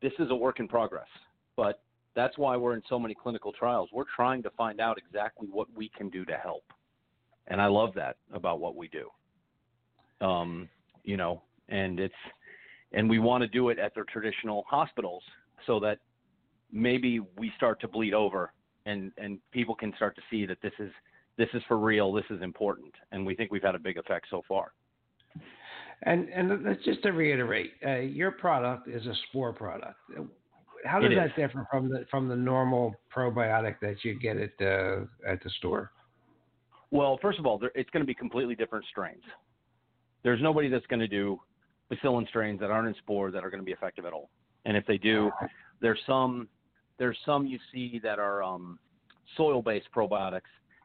this 0.00 0.12
is 0.18 0.30
a 0.30 0.34
work 0.34 0.60
in 0.60 0.68
progress, 0.68 1.08
but 1.56 1.82
that's 2.14 2.38
why 2.38 2.56
we're 2.56 2.74
in 2.74 2.82
so 2.88 2.98
many 2.98 3.14
clinical 3.14 3.52
trials. 3.52 3.88
We're 3.92 4.04
trying 4.14 4.42
to 4.44 4.50
find 4.50 4.80
out 4.80 4.98
exactly 4.98 5.48
what 5.50 5.68
we 5.74 5.90
can 5.96 6.10
do 6.10 6.24
to 6.24 6.34
help, 6.34 6.64
and 7.48 7.60
I 7.60 7.66
love 7.66 7.94
that 7.94 8.16
about 8.32 8.60
what 8.60 8.76
we 8.76 8.88
do. 8.88 9.08
Um, 10.24 10.68
you 11.04 11.16
know, 11.16 11.42
and 11.68 12.00
it's 12.00 12.14
and 12.92 13.08
we 13.08 13.18
want 13.18 13.42
to 13.42 13.48
do 13.48 13.68
it 13.68 13.78
at 13.78 13.94
their 13.94 14.04
traditional 14.04 14.64
hospitals 14.68 15.22
so 15.66 15.78
that 15.80 15.98
maybe 16.72 17.20
we 17.36 17.52
start 17.56 17.80
to 17.80 17.88
bleed 17.88 18.14
over 18.14 18.52
and 18.88 19.12
and 19.18 19.38
people 19.52 19.74
can 19.74 19.92
start 19.96 20.16
to 20.16 20.22
see 20.30 20.46
that 20.46 20.58
this 20.62 20.72
is 20.78 20.90
this 21.36 21.48
is 21.54 21.62
for 21.68 21.78
real, 21.78 22.12
this 22.12 22.24
is 22.30 22.42
important, 22.42 22.92
and 23.12 23.24
we 23.24 23.34
think 23.34 23.52
we've 23.52 23.62
had 23.62 23.74
a 23.74 23.78
big 23.78 23.96
effect 23.98 24.26
so 24.30 24.42
far. 24.48 24.72
And 26.02 26.28
and 26.28 26.76
just 26.84 27.02
to 27.02 27.10
reiterate, 27.10 27.72
uh, 27.86 27.96
your 27.96 28.32
product 28.32 28.88
is 28.88 29.04
a 29.06 29.14
spore 29.28 29.52
product. 29.52 29.98
How 30.84 31.00
does 31.00 31.10
that 31.16 31.36
differ 31.36 31.66
from 31.70 31.88
the 31.88 32.06
from 32.10 32.28
the 32.28 32.36
normal 32.36 32.94
probiotic 33.14 33.76
that 33.82 34.04
you 34.04 34.18
get 34.18 34.36
at 34.36 34.50
the 34.58 35.08
at 35.26 35.42
the 35.42 35.50
store? 35.58 35.90
Well, 36.90 37.18
first 37.20 37.38
of 37.38 37.46
all, 37.46 37.60
it's 37.74 37.90
going 37.90 38.02
to 38.02 38.06
be 38.06 38.14
completely 38.14 38.54
different 38.54 38.84
strains. 38.90 39.22
There's 40.22 40.40
nobody 40.40 40.68
that's 40.68 40.86
going 40.86 41.00
to 41.00 41.08
do 41.08 41.38
bacillin 41.92 42.26
strains 42.28 42.60
that 42.60 42.70
aren't 42.70 42.88
in 42.88 42.94
spore 42.94 43.30
that 43.30 43.44
are 43.44 43.50
going 43.50 43.60
to 43.60 43.66
be 43.66 43.72
effective 43.72 44.06
at 44.06 44.12
all. 44.12 44.30
And 44.64 44.76
if 44.76 44.86
they 44.86 44.98
do, 44.98 45.30
there's 45.80 45.98
some 46.06 46.48
there's 46.98 47.18
some 47.24 47.46
you 47.46 47.58
see 47.72 48.00
that 48.02 48.18
are 48.18 48.42
um, 48.42 48.78
soil-based 49.36 49.88
probiotics, 49.94 50.40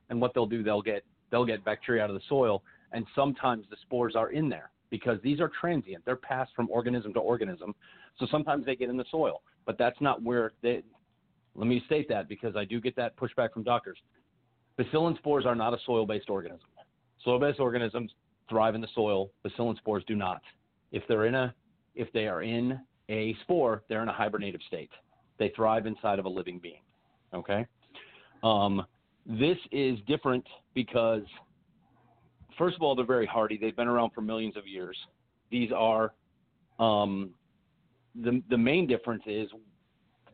and 0.09 0.19
what 0.19 0.33
they'll 0.33 0.45
do 0.45 0.63
they'll 0.63 0.81
get 0.81 1.03
they'll 1.31 1.45
get 1.45 1.63
bacteria 1.65 2.03
out 2.03 2.09
of 2.09 2.15
the 2.15 2.21
soil, 2.29 2.63
and 2.91 3.05
sometimes 3.15 3.65
the 3.69 3.77
spores 3.81 4.15
are 4.15 4.31
in 4.31 4.49
there 4.49 4.69
because 4.89 5.19
these 5.23 5.39
are 5.39 5.51
transient. 5.59 6.05
They're 6.05 6.15
passed 6.15 6.51
from 6.55 6.69
organism 6.69 7.13
to 7.13 7.19
organism, 7.19 7.73
so 8.19 8.27
sometimes 8.29 8.65
they 8.65 8.75
get 8.75 8.89
in 8.89 8.97
the 8.97 9.05
soil. 9.09 9.41
But 9.65 9.77
that's 9.77 9.99
not 10.01 10.21
where 10.21 10.51
they. 10.61 10.83
Let 11.55 11.67
me 11.67 11.81
state 11.85 12.07
that 12.09 12.27
because 12.27 12.55
I 12.55 12.65
do 12.65 12.81
get 12.81 12.95
that 12.95 13.15
pushback 13.17 13.53
from 13.53 13.63
doctors. 13.63 13.97
Bacillin 14.79 15.15
spores 15.17 15.45
are 15.45 15.55
not 15.55 15.73
a 15.73 15.77
soil-based 15.85 16.29
organism. 16.29 16.67
Soil-based 17.23 17.59
organisms 17.59 18.11
thrive 18.49 18.75
in 18.75 18.81
the 18.81 18.87
soil. 18.95 19.29
Bacillin 19.45 19.77
spores 19.77 20.03
do 20.07 20.15
not. 20.15 20.41
If 20.91 21.03
they're 21.07 21.25
in 21.25 21.35
a 21.35 21.53
if 21.95 22.11
they 22.11 22.27
are 22.27 22.41
in 22.41 22.79
a 23.09 23.35
spore, 23.43 23.83
they're 23.87 24.01
in 24.01 24.09
a 24.09 24.13
hibernative 24.13 24.61
state. 24.67 24.89
They 25.39 25.51
thrive 25.55 25.85
inside 25.85 26.19
of 26.19 26.25
a 26.25 26.29
living 26.29 26.59
being. 26.59 26.81
Okay. 27.33 27.65
Um, 28.43 28.85
this 29.25 29.57
is 29.71 29.97
different 30.07 30.45
because, 30.73 31.23
first 32.57 32.75
of 32.75 32.81
all, 32.81 32.95
they're 32.95 33.05
very 33.05 33.25
hardy. 33.25 33.57
They've 33.57 33.75
been 33.75 33.87
around 33.87 34.11
for 34.13 34.21
millions 34.21 34.57
of 34.57 34.67
years. 34.67 34.97
These 35.49 35.71
are 35.71 36.13
um, 36.79 37.31
the 38.15 38.41
the 38.49 38.57
main 38.57 38.87
difference 38.87 39.23
is 39.25 39.49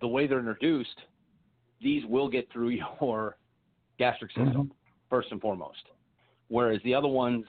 the 0.01 0.07
way 0.07 0.27
they're 0.27 0.39
introduced. 0.39 0.97
These 1.81 2.03
will 2.05 2.29
get 2.29 2.51
through 2.51 2.69
your 3.01 3.37
gastric 3.97 4.31
system 4.31 4.53
mm-hmm. 4.53 4.71
first 5.09 5.31
and 5.31 5.39
foremost, 5.39 5.83
whereas 6.47 6.81
the 6.83 6.93
other 6.93 7.07
ones 7.07 7.45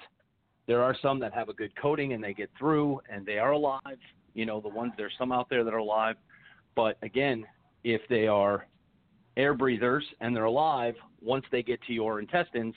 there 0.67 0.83
are 0.83 0.95
some 1.03 1.19
that 1.19 1.35
have 1.35 1.49
a 1.49 1.53
good 1.53 1.73
coating 1.81 2.13
and 2.13 2.23
they 2.23 2.33
get 2.33 2.49
through 2.57 3.01
and 3.13 3.27
they 3.27 3.39
are 3.39 3.53
alive. 3.53 3.99
You 4.35 4.47
know, 4.47 4.61
the 4.61 4.69
ones 4.69 4.93
there's 4.97 5.13
some 5.19 5.33
out 5.33 5.49
there 5.51 5.65
that 5.65 5.75
are 5.75 5.79
alive, 5.79 6.15
but 6.74 6.96
again, 7.02 7.44
if 7.85 8.00
they 8.09 8.26
are 8.26 8.66
air 9.37 9.54
breathers 9.54 10.04
and 10.20 10.35
they're 10.35 10.44
alive, 10.44 10.94
once 11.22 11.44
they 11.50 11.62
get 11.62 11.80
to 11.83 11.92
your 11.92 12.20
intestines, 12.20 12.74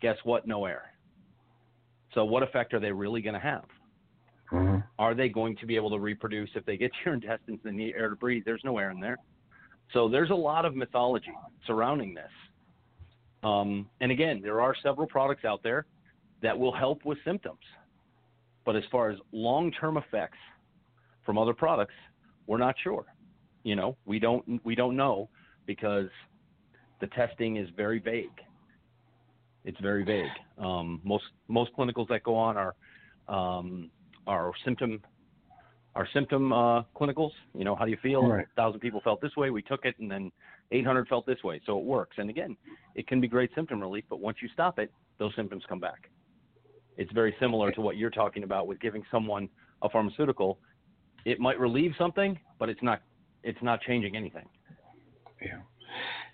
guess 0.00 0.16
what? 0.24 0.46
No 0.46 0.64
air. 0.64 0.92
So 2.14 2.24
what 2.24 2.42
effect 2.42 2.74
are 2.74 2.80
they 2.80 2.92
really 2.92 3.22
going 3.22 3.34
to 3.34 3.40
have? 3.40 3.64
Mm-hmm. 4.52 4.78
Are 4.98 5.14
they 5.14 5.28
going 5.28 5.56
to 5.56 5.66
be 5.66 5.76
able 5.76 5.90
to 5.90 5.98
reproduce 5.98 6.50
if 6.54 6.64
they 6.66 6.76
get 6.76 6.90
to 6.92 6.98
your 7.06 7.14
intestines 7.14 7.60
and 7.64 7.76
need 7.76 7.94
air 7.96 8.10
to 8.10 8.16
breathe? 8.16 8.42
There's 8.44 8.62
no 8.64 8.78
air 8.78 8.90
in 8.90 9.00
there. 9.00 9.18
So 9.92 10.08
there's 10.08 10.30
a 10.30 10.34
lot 10.34 10.64
of 10.64 10.76
mythology 10.76 11.32
surrounding 11.66 12.14
this. 12.14 12.30
Um, 13.42 13.88
and 14.00 14.12
again, 14.12 14.40
there 14.42 14.60
are 14.60 14.74
several 14.82 15.06
products 15.06 15.44
out 15.44 15.62
there 15.62 15.86
that 16.42 16.58
will 16.58 16.72
help 16.72 17.04
with 17.04 17.18
symptoms. 17.24 17.58
But 18.64 18.76
as 18.76 18.84
far 18.92 19.10
as 19.10 19.18
long 19.32 19.72
term 19.72 19.96
effects 19.96 20.38
from 21.24 21.38
other 21.38 21.54
products, 21.54 21.94
we're 22.50 22.58
not 22.58 22.74
sure. 22.82 23.04
You 23.62 23.76
know, 23.76 23.96
we 24.06 24.18
don't 24.18 24.60
we 24.64 24.74
don't 24.74 24.96
know 24.96 25.28
because 25.66 26.08
the 27.00 27.06
testing 27.08 27.56
is 27.56 27.68
very 27.76 28.00
vague. 28.00 28.38
It's 29.64 29.78
very 29.80 30.04
vague. 30.04 30.32
Um, 30.58 31.00
most 31.04 31.26
most 31.46 31.70
clinicals 31.78 32.08
that 32.08 32.24
go 32.24 32.34
on 32.34 32.56
are 32.56 32.74
um, 33.28 33.88
are 34.26 34.50
symptom 34.64 35.00
are 35.94 36.08
symptom 36.12 36.52
uh, 36.52 36.82
clinicals. 36.96 37.30
You 37.54 37.64
know, 37.64 37.76
how 37.76 37.84
do 37.84 37.92
you 37.92 37.98
feel? 38.02 38.26
Right. 38.26 38.46
A 38.52 38.56
thousand 38.56 38.80
people 38.80 39.00
felt 39.04 39.20
this 39.20 39.36
way. 39.36 39.50
We 39.50 39.62
took 39.62 39.84
it, 39.84 39.94
and 40.00 40.10
then 40.10 40.32
800 40.72 41.06
felt 41.06 41.26
this 41.26 41.44
way. 41.44 41.60
So 41.66 41.78
it 41.78 41.84
works. 41.84 42.16
And 42.18 42.30
again, 42.30 42.56
it 42.96 43.06
can 43.06 43.20
be 43.20 43.28
great 43.28 43.50
symptom 43.54 43.80
relief, 43.80 44.04
but 44.10 44.18
once 44.18 44.38
you 44.42 44.48
stop 44.52 44.80
it, 44.80 44.90
those 45.18 45.32
symptoms 45.36 45.62
come 45.68 45.78
back 45.78 46.10
it's 47.00 47.12
very 47.12 47.34
similar 47.40 47.72
to 47.72 47.80
what 47.80 47.96
you're 47.96 48.10
talking 48.10 48.42
about 48.42 48.66
with 48.66 48.78
giving 48.78 49.02
someone 49.10 49.48
a 49.80 49.88
pharmaceutical. 49.88 50.58
It 51.24 51.40
might 51.40 51.58
relieve 51.58 51.92
something, 51.98 52.38
but 52.58 52.68
it's 52.68 52.82
not 52.82 53.02
it's 53.42 53.62
not 53.62 53.80
changing 53.82 54.16
anything. 54.16 54.46
Yeah. 55.40 55.60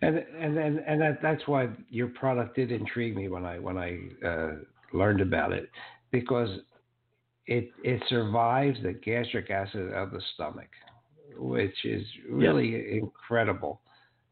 And 0.02 0.18
and 0.18 0.58
and, 0.58 0.78
and 0.80 1.00
that, 1.00 1.22
that's 1.22 1.46
why 1.46 1.68
your 1.90 2.08
product 2.08 2.56
did 2.56 2.70
intrigue 2.70 3.16
me 3.16 3.28
when 3.28 3.44
I 3.44 3.58
when 3.58 3.78
I 3.78 3.98
uh, 4.26 4.52
learned 4.92 5.20
about 5.20 5.52
it 5.52 5.70
because 6.10 6.50
it 7.46 7.70
it 7.82 8.02
survives 8.08 8.78
the 8.82 8.92
gastric 8.92 9.50
acid 9.50 9.92
of 9.92 10.10
the 10.10 10.20
stomach, 10.34 10.70
which 11.36 11.84
is 11.84 12.04
really 12.30 12.98
incredible. 12.98 13.80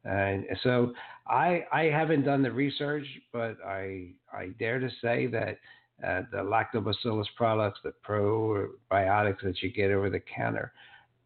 And 0.05 0.45
so 0.63 0.93
I 1.27 1.65
I 1.73 1.85
haven't 1.85 2.25
done 2.25 2.43
the 2.43 2.53
research, 2.53 3.07
but 3.33 3.57
I 3.67 4.11
I 4.33 4.49
dare 4.59 4.81
to 4.81 4.91
say 5.01 5.27
that 5.29 5.59
uh, 6.03 6.23
the 6.33 6.39
lactobacillus 6.39 7.27
products, 7.37 7.81
the 7.85 7.93
probiotics 8.07 9.43
that 9.43 9.63
you 9.63 9.71
get 9.71 9.91
over 9.91 10.11
the 10.11 10.21
counter. 10.21 10.73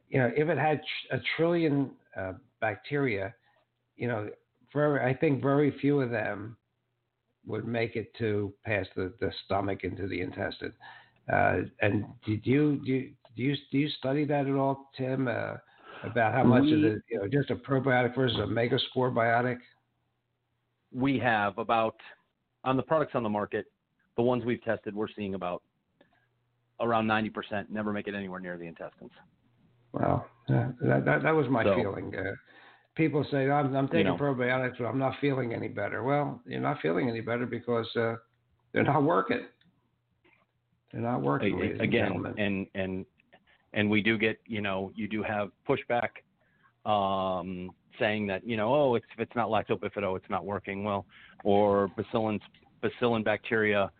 You 0.09 0.21
know, 0.21 0.31
if 0.37 0.49
it 0.49 0.59
had 0.59 0.81
a 1.11 1.19
trillion 1.37 1.91
uh, 2.17 2.33
bacteria, 2.61 3.35
you 3.97 4.09
know, 4.09 4.29
very, 4.73 5.05
I 5.11 5.17
think 5.17 5.43
very 5.43 5.77
few 5.81 6.01
of 6.01 6.11
them 6.11 6.57
would 7.47 7.67
make 7.67 7.97
it 7.97 8.15
to 8.19 8.53
past 8.65 8.91
the, 8.95 9.13
the 9.21 9.33
stomach 9.45 9.85
into 9.85 10.07
the 10.07 10.21
intestine. 10.21 10.75
Uh, 11.33 11.61
and 11.81 12.05
did 12.25 12.47
you, 12.47 12.81
do 12.85 12.93
you 12.93 13.11
do 13.39 13.45
you 13.45 13.57
do 13.71 13.79
you 13.79 13.89
study 13.91 14.25
that 14.25 14.47
at 14.47 14.55
all, 14.55 14.91
Tim? 14.97 15.29
Uh, 15.29 15.55
about 16.05 16.35
how 16.35 16.45
much 16.45 16.63
we, 16.63 16.75
of 16.75 16.81
the 16.81 17.01
you 17.09 17.19
know 17.19 17.29
just 17.29 17.51
a 17.51 17.57
probiotic 17.57 18.15
versus 18.15 18.37
a 18.39 18.43
megaspore 18.43 19.13
biotic? 19.13 19.59
We 20.93 21.19
have 21.21 21.57
about 21.59 21.97
on 22.65 22.77
the 22.77 22.83
products 22.83 23.13
on 23.15 23.23
the 23.23 23.29
market 23.29 23.67
the 24.19 24.23
ones 24.23 24.45
we've 24.45 24.63
tested, 24.65 24.95
we're 24.95 25.09
seeing 25.17 25.35
about 25.35 25.63
around 26.81 27.07
90% 27.07 27.71
never 27.71 27.93
make 27.93 28.09
it 28.09 28.15
anywhere 28.15 28.41
near 28.41 28.59
the 28.59 28.67
intestines. 28.67 29.13
Wow, 29.93 30.27
that, 30.49 30.75
that, 30.83 31.23
that 31.23 31.31
was 31.31 31.47
my 31.49 31.65
so, 31.65 31.75
feeling. 31.77 32.13
Uh, 32.15 32.33
people 32.97 33.25
say 33.31 33.49
I'm, 33.49 33.75
I'm 33.75 33.87
taking 33.87 34.01
you 34.01 34.05
know, 34.05 34.17
probiotics, 34.17 34.79
but 34.79 34.87
I'm 34.87 34.99
not 34.99 35.15
feeling 35.21 35.55
any 35.55 35.69
better. 35.69 36.03
Well, 36.03 36.43
you're 36.45 36.61
not 36.61 36.79
feeling 36.83 37.09
any 37.09 37.21
better 37.21 37.47
because 37.47 37.87
uh, 37.97 38.17
they're 38.73 38.83
not 38.83 39.05
working. 39.05 39.47
They're 40.93 41.01
not 41.01 41.23
working. 41.23 41.79
Again, 41.81 42.25
and, 42.27 42.39
and 42.39 42.67
and 42.75 43.07
and 43.73 43.91
we 43.91 44.03
do 44.03 44.19
get 44.19 44.39
you 44.47 44.61
know 44.61 44.91
you 44.95 45.09
do 45.09 45.23
have 45.23 45.51
pushback 45.69 46.11
um, 46.91 47.71
saying 47.99 48.27
that 48.27 48.47
you 48.47 48.57
know 48.57 48.75
oh 48.75 48.95
it's, 48.95 49.07
if 49.15 49.21
it's 49.21 49.37
not 49.37 49.49
lactobifido 49.49 50.17
it's 50.17 50.29
not 50.31 50.45
working 50.45 50.85
well 50.85 51.07
or 51.45 51.91
bacillin 51.99 52.41
bacillin 52.83 53.25
bacteria 53.25 53.91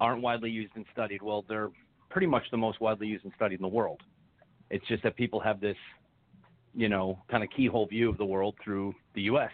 aren't 0.00 0.22
widely 0.22 0.50
used 0.50 0.72
and 0.76 0.84
studied. 0.92 1.22
Well, 1.22 1.44
they're 1.48 1.70
pretty 2.10 2.26
much 2.26 2.44
the 2.50 2.56
most 2.56 2.80
widely 2.80 3.06
used 3.06 3.24
and 3.24 3.32
studied 3.36 3.56
in 3.56 3.62
the 3.62 3.68
world. 3.68 4.00
It's 4.70 4.86
just 4.88 5.02
that 5.02 5.16
people 5.16 5.40
have 5.40 5.60
this, 5.60 5.76
you 6.74 6.88
know, 6.88 7.18
kind 7.30 7.42
of 7.42 7.50
keyhole 7.56 7.86
view 7.86 8.08
of 8.08 8.18
the 8.18 8.24
world 8.24 8.54
through 8.62 8.94
the 9.14 9.22
U.S. 9.22 9.50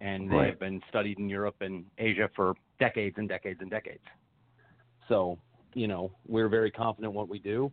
and 0.00 0.30
they 0.30 0.46
have 0.46 0.58
been 0.58 0.80
studied 0.88 1.18
in 1.18 1.28
Europe 1.28 1.56
and 1.60 1.84
Asia 1.98 2.28
for 2.36 2.54
decades 2.78 3.16
and 3.18 3.28
decades 3.28 3.60
and 3.60 3.70
decades. 3.70 4.02
So, 5.08 5.38
you 5.74 5.88
know, 5.88 6.12
we're 6.26 6.48
very 6.48 6.70
confident 6.70 7.10
in 7.10 7.16
what 7.16 7.28
we 7.28 7.38
do. 7.38 7.72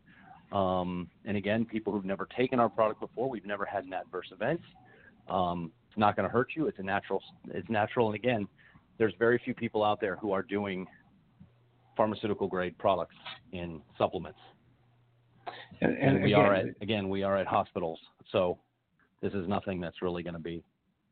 Um, 0.52 1.10
and 1.26 1.36
again, 1.36 1.66
people 1.66 1.92
who've 1.92 2.06
never 2.06 2.28
taken 2.38 2.60
our 2.60 2.70
product 2.70 3.02
before, 3.02 3.30
we've 3.30 3.46
never 3.46 3.66
had 3.66 3.84
an 3.84 3.94
adverse 3.94 4.28
event. 4.32 4.62
Um, 5.30 5.72
it's 5.90 5.98
not 5.98 6.16
going 6.16 6.28
to 6.28 6.32
hurt 6.32 6.50
you. 6.56 6.68
It's 6.68 6.80
a 6.80 6.84
natural. 6.84 7.22
It's 7.50 7.70
natural. 7.70 8.08
And 8.08 8.16
again, 8.16 8.48
there's 8.98 9.14
very 9.20 9.40
few 9.44 9.54
people 9.54 9.84
out 9.84 10.02
there 10.02 10.16
who 10.16 10.32
are 10.32 10.42
doing 10.42 10.86
pharmaceutical 11.96 12.48
grade 12.48 12.78
products 12.78 13.16
in 13.52 13.82
supplements. 13.98 14.40
And, 15.82 15.98
And, 15.98 16.16
and 16.16 16.24
we 16.24 16.34
again, 16.34 16.46
are 16.46 16.54
at 16.54 16.66
again, 16.82 17.10
we 17.10 17.24
are 17.24 17.38
at 17.38 17.48
hospitals. 17.48 18.00
So 18.32 18.58
this 19.22 19.34
is 19.34 19.48
nothing 19.48 19.80
that's 19.80 20.02
really 20.02 20.24
going 20.24 20.34
to 20.34 20.40
be 20.40 20.64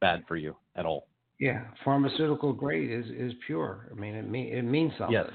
bad 0.01 0.23
for 0.27 0.35
you 0.35 0.55
at 0.75 0.85
all. 0.85 1.07
Yeah, 1.39 1.61
pharmaceutical 1.83 2.53
grade 2.53 2.91
is 2.91 3.05
is 3.11 3.33
pure. 3.45 3.89
I 3.91 3.99
mean, 3.99 4.15
it 4.15 4.29
mean 4.29 4.53
it 4.53 4.63
means 4.63 4.93
something. 4.97 5.13
Yes. 5.13 5.29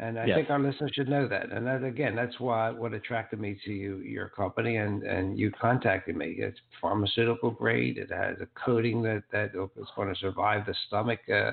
And 0.00 0.18
I 0.18 0.28
Yes. 0.28 0.36
think 0.36 0.50
our 0.50 0.58
listeners 0.58 0.92
should 0.94 1.08
know 1.08 1.28
that. 1.28 1.52
And 1.52 1.66
that 1.66 1.84
again, 1.84 2.16
that's 2.16 2.40
why 2.40 2.70
what 2.70 2.94
attracted 2.94 3.38
me 3.38 3.58
to 3.66 3.72
you, 3.72 3.98
your 3.98 4.28
company, 4.30 4.76
and 4.76 5.02
and 5.04 5.38
you 5.38 5.52
contacted 5.52 6.16
me. 6.16 6.36
It's 6.38 6.58
pharmaceutical 6.80 7.50
grade. 7.50 7.98
It 7.98 8.10
has 8.10 8.36
a 8.40 8.46
coating 8.64 9.02
that 9.02 9.24
that 9.32 9.50
is 9.54 9.88
going 9.96 10.12
to 10.12 10.18
survive 10.18 10.66
the 10.66 10.74
stomach 10.86 11.20
uh, 11.30 11.52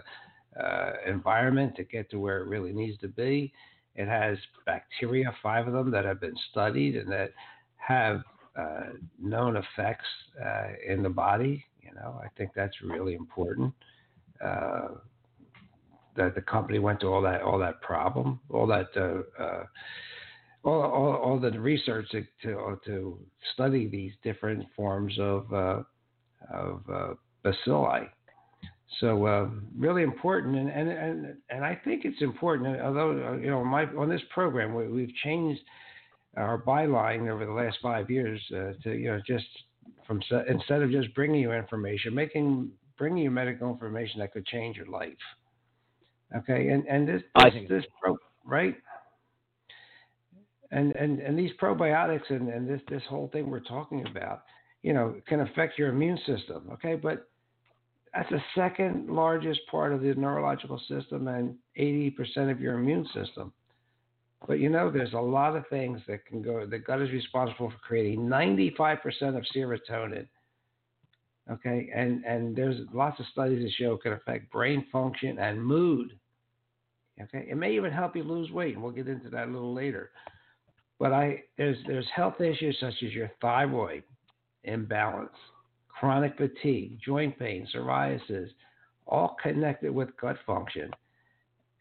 uh, 0.59 0.93
environment 1.05 1.75
to 1.75 1.83
get 1.83 2.09
to 2.11 2.19
where 2.19 2.39
it 2.41 2.47
really 2.47 2.71
needs 2.73 2.97
to 2.99 3.09
be. 3.09 3.51
It 3.95 4.07
has 4.07 4.37
bacteria, 4.65 5.35
five 5.43 5.67
of 5.67 5.73
them 5.73 5.91
that 5.91 6.05
have 6.05 6.21
been 6.21 6.37
studied 6.51 6.95
and 6.95 7.11
that 7.11 7.31
have 7.77 8.23
uh, 8.57 8.91
known 9.19 9.57
effects 9.57 10.07
uh, 10.43 10.67
in 10.87 11.03
the 11.03 11.09
body. 11.09 11.65
You 11.81 11.93
know, 11.95 12.19
I 12.23 12.27
think 12.37 12.51
that's 12.55 12.81
really 12.81 13.15
important. 13.15 13.73
Uh, 16.17 16.23
that 16.25 16.35
the 16.35 16.41
company 16.41 16.79
went 16.79 16.99
to 16.99 17.07
all 17.07 17.21
that 17.21 17.41
all 17.41 17.59
that 17.59 17.81
problem, 17.81 18.39
all 18.49 18.67
that 18.67 18.87
uh, 18.95 19.43
uh, 19.43 19.63
all, 20.63 20.81
all, 20.81 21.15
all 21.15 21.39
the 21.39 21.51
research 21.59 22.09
to, 22.11 22.25
to 22.43 22.79
to 22.85 23.19
study 23.53 23.87
these 23.87 24.11
different 24.23 24.65
forms 24.75 25.17
of 25.19 25.51
uh, 25.53 25.83
of 26.53 26.83
uh, 26.91 27.13
bacilli. 27.43 28.09
So 28.99 29.25
uh, 29.25 29.49
really 29.77 30.03
important, 30.03 30.55
and, 30.55 30.69
and 30.69 30.89
and 30.89 31.35
and 31.49 31.65
I 31.65 31.75
think 31.83 32.05
it's 32.05 32.21
important. 32.21 32.79
Although 32.81 33.11
uh, 33.11 33.37
you 33.37 33.49
know, 33.49 33.63
my 33.63 33.85
on 33.97 34.09
this 34.09 34.21
program 34.33 34.73
we, 34.73 34.87
we've 34.87 35.13
changed 35.23 35.61
our 36.35 36.61
byline 36.61 37.29
over 37.29 37.45
the 37.45 37.51
last 37.51 37.77
five 37.81 38.09
years 38.09 38.41
uh, 38.51 38.73
to 38.83 38.93
you 38.93 39.11
know 39.11 39.21
just 39.25 39.45
from 40.05 40.21
instead 40.49 40.81
of 40.81 40.91
just 40.91 41.13
bringing 41.13 41.41
you 41.41 41.51
information, 41.51 42.13
making 42.13 42.71
bringing 42.97 43.23
you 43.23 43.31
medical 43.31 43.69
information 43.69 44.19
that 44.19 44.31
could 44.31 44.45
change 44.45 44.77
your 44.77 44.87
life. 44.87 45.13
Okay, 46.35 46.69
and 46.69 46.85
and 46.87 47.07
this 47.07 47.21
this, 47.43 47.53
this 47.69 47.83
pro, 48.01 48.17
right, 48.45 48.75
and 50.71 50.93
and 50.95 51.19
and 51.19 51.39
these 51.39 51.51
probiotics 51.61 52.29
and 52.29 52.49
and 52.49 52.67
this 52.67 52.81
this 52.89 53.03
whole 53.09 53.29
thing 53.31 53.49
we're 53.49 53.59
talking 53.61 54.05
about, 54.07 54.43
you 54.83 54.93
know, 54.93 55.15
can 55.27 55.39
affect 55.41 55.79
your 55.79 55.89
immune 55.89 56.17
system. 56.25 56.69
Okay, 56.73 56.95
but 56.95 57.29
that's 58.13 58.29
the 58.29 58.41
second 58.55 59.09
largest 59.09 59.61
part 59.69 59.93
of 59.93 60.01
the 60.01 60.13
neurological 60.15 60.81
system 60.87 61.27
and 61.27 61.55
80% 61.79 62.51
of 62.51 62.59
your 62.59 62.73
immune 62.73 63.07
system. 63.13 63.53
But 64.47 64.59
you 64.59 64.69
know, 64.69 64.91
there's 64.91 65.13
a 65.13 65.19
lot 65.19 65.55
of 65.55 65.67
things 65.67 66.01
that 66.07 66.25
can 66.25 66.41
go. 66.41 66.65
The 66.65 66.79
gut 66.79 67.01
is 67.01 67.11
responsible 67.11 67.69
for 67.69 67.77
creating 67.77 68.21
95% 68.21 68.99
of 69.37 69.43
serotonin. 69.55 70.27
Okay, 71.49 71.89
and 71.95 72.23
and 72.25 72.55
there's 72.55 72.81
lots 72.93 73.19
of 73.19 73.25
studies 73.31 73.63
that 73.63 73.71
show 73.71 73.93
it 73.93 74.01
can 74.01 74.13
affect 74.13 74.51
brain 74.51 74.85
function 74.91 75.39
and 75.39 75.63
mood. 75.63 76.17
Okay, 77.21 77.47
it 77.49 77.55
may 77.55 77.73
even 77.73 77.91
help 77.91 78.15
you 78.15 78.23
lose 78.23 78.51
weight, 78.51 78.73
and 78.73 78.83
we'll 78.83 78.91
get 78.91 79.07
into 79.07 79.29
that 79.29 79.47
a 79.47 79.51
little 79.51 79.73
later. 79.73 80.11
But 80.99 81.13
I 81.13 81.43
there's 81.57 81.77
there's 81.87 82.07
health 82.13 82.41
issues 82.41 82.77
such 82.79 82.95
as 83.03 83.13
your 83.13 83.31
thyroid 83.41 84.03
imbalance, 84.65 85.35
chronic 85.87 86.35
fatigue, 86.37 86.99
joint 87.03 87.37
pain, 87.39 87.67
psoriasis, 87.73 88.49
all 89.05 89.37
connected 89.41 89.91
with 89.93 90.09
gut 90.19 90.37
function. 90.45 90.91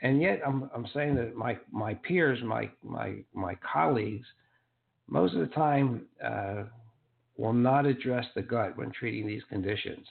And 0.03 0.21
yet 0.21 0.41
I'm 0.47 0.71
I'm 0.75 0.87
saying 0.95 1.17
that 1.17 1.35
my 1.35 1.59
my 1.73 1.95
peers, 1.95 2.39
my 2.45 2.71
my 2.85 3.17
my 3.35 3.57
colleagues, 3.57 4.27
most 5.09 5.35
of 5.35 5.41
the 5.41 5.55
time 5.55 6.07
uh, 6.25 6.65
will 7.37 7.53
not 7.53 7.87
address 7.87 8.25
the 8.35 8.43
gut 8.43 8.77
when 8.77 8.91
treating 8.91 9.27
these 9.27 9.43
conditions. 9.49 10.07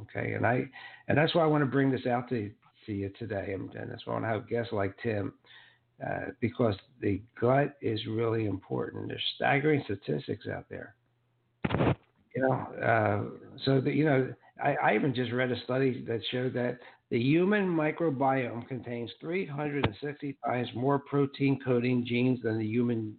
Okay, 0.00 0.32
and 0.32 0.46
I 0.46 0.64
and 1.08 1.18
that's 1.18 1.34
why 1.34 1.42
I 1.42 1.46
want 1.46 1.62
to 1.62 1.70
bring 1.70 1.90
this 1.90 2.06
out 2.06 2.28
to, 2.30 2.50
to 2.86 2.92
you 2.92 3.10
today, 3.18 3.52
and, 3.52 3.74
and 3.74 3.90
that's 3.90 4.06
why 4.06 4.12
I 4.12 4.20
want 4.20 4.24
to 4.24 4.30
have 4.30 4.48
guests 4.48 4.72
like 4.72 4.94
Tim, 5.02 5.34
uh, 6.06 6.30
because 6.40 6.74
the 7.00 7.20
gut 7.40 7.76
is 7.82 8.00
really 8.06 8.46
important. 8.46 9.08
There's 9.08 9.22
staggering 9.36 9.82
statistics 9.84 10.46
out 10.46 10.66
there. 10.70 10.94
You 12.34 12.42
know, 12.42 12.52
uh, 12.82 13.56
so 13.64 13.80
that 13.80 13.94
you 13.94 14.04
know, 14.04 14.32
I, 14.62 14.76
I 14.82 14.94
even 14.94 15.14
just 15.14 15.32
read 15.32 15.50
a 15.50 15.60
study 15.64 16.04
that 16.06 16.20
showed 16.30 16.54
that 16.54 16.78
the 17.10 17.18
human 17.18 17.66
microbiome 17.66 18.68
contains 18.68 19.10
360 19.20 20.38
times 20.46 20.68
more 20.74 21.00
protein 21.00 21.58
coding 21.62 22.06
genes 22.06 22.40
than 22.42 22.56
the 22.56 22.66
human 22.66 23.16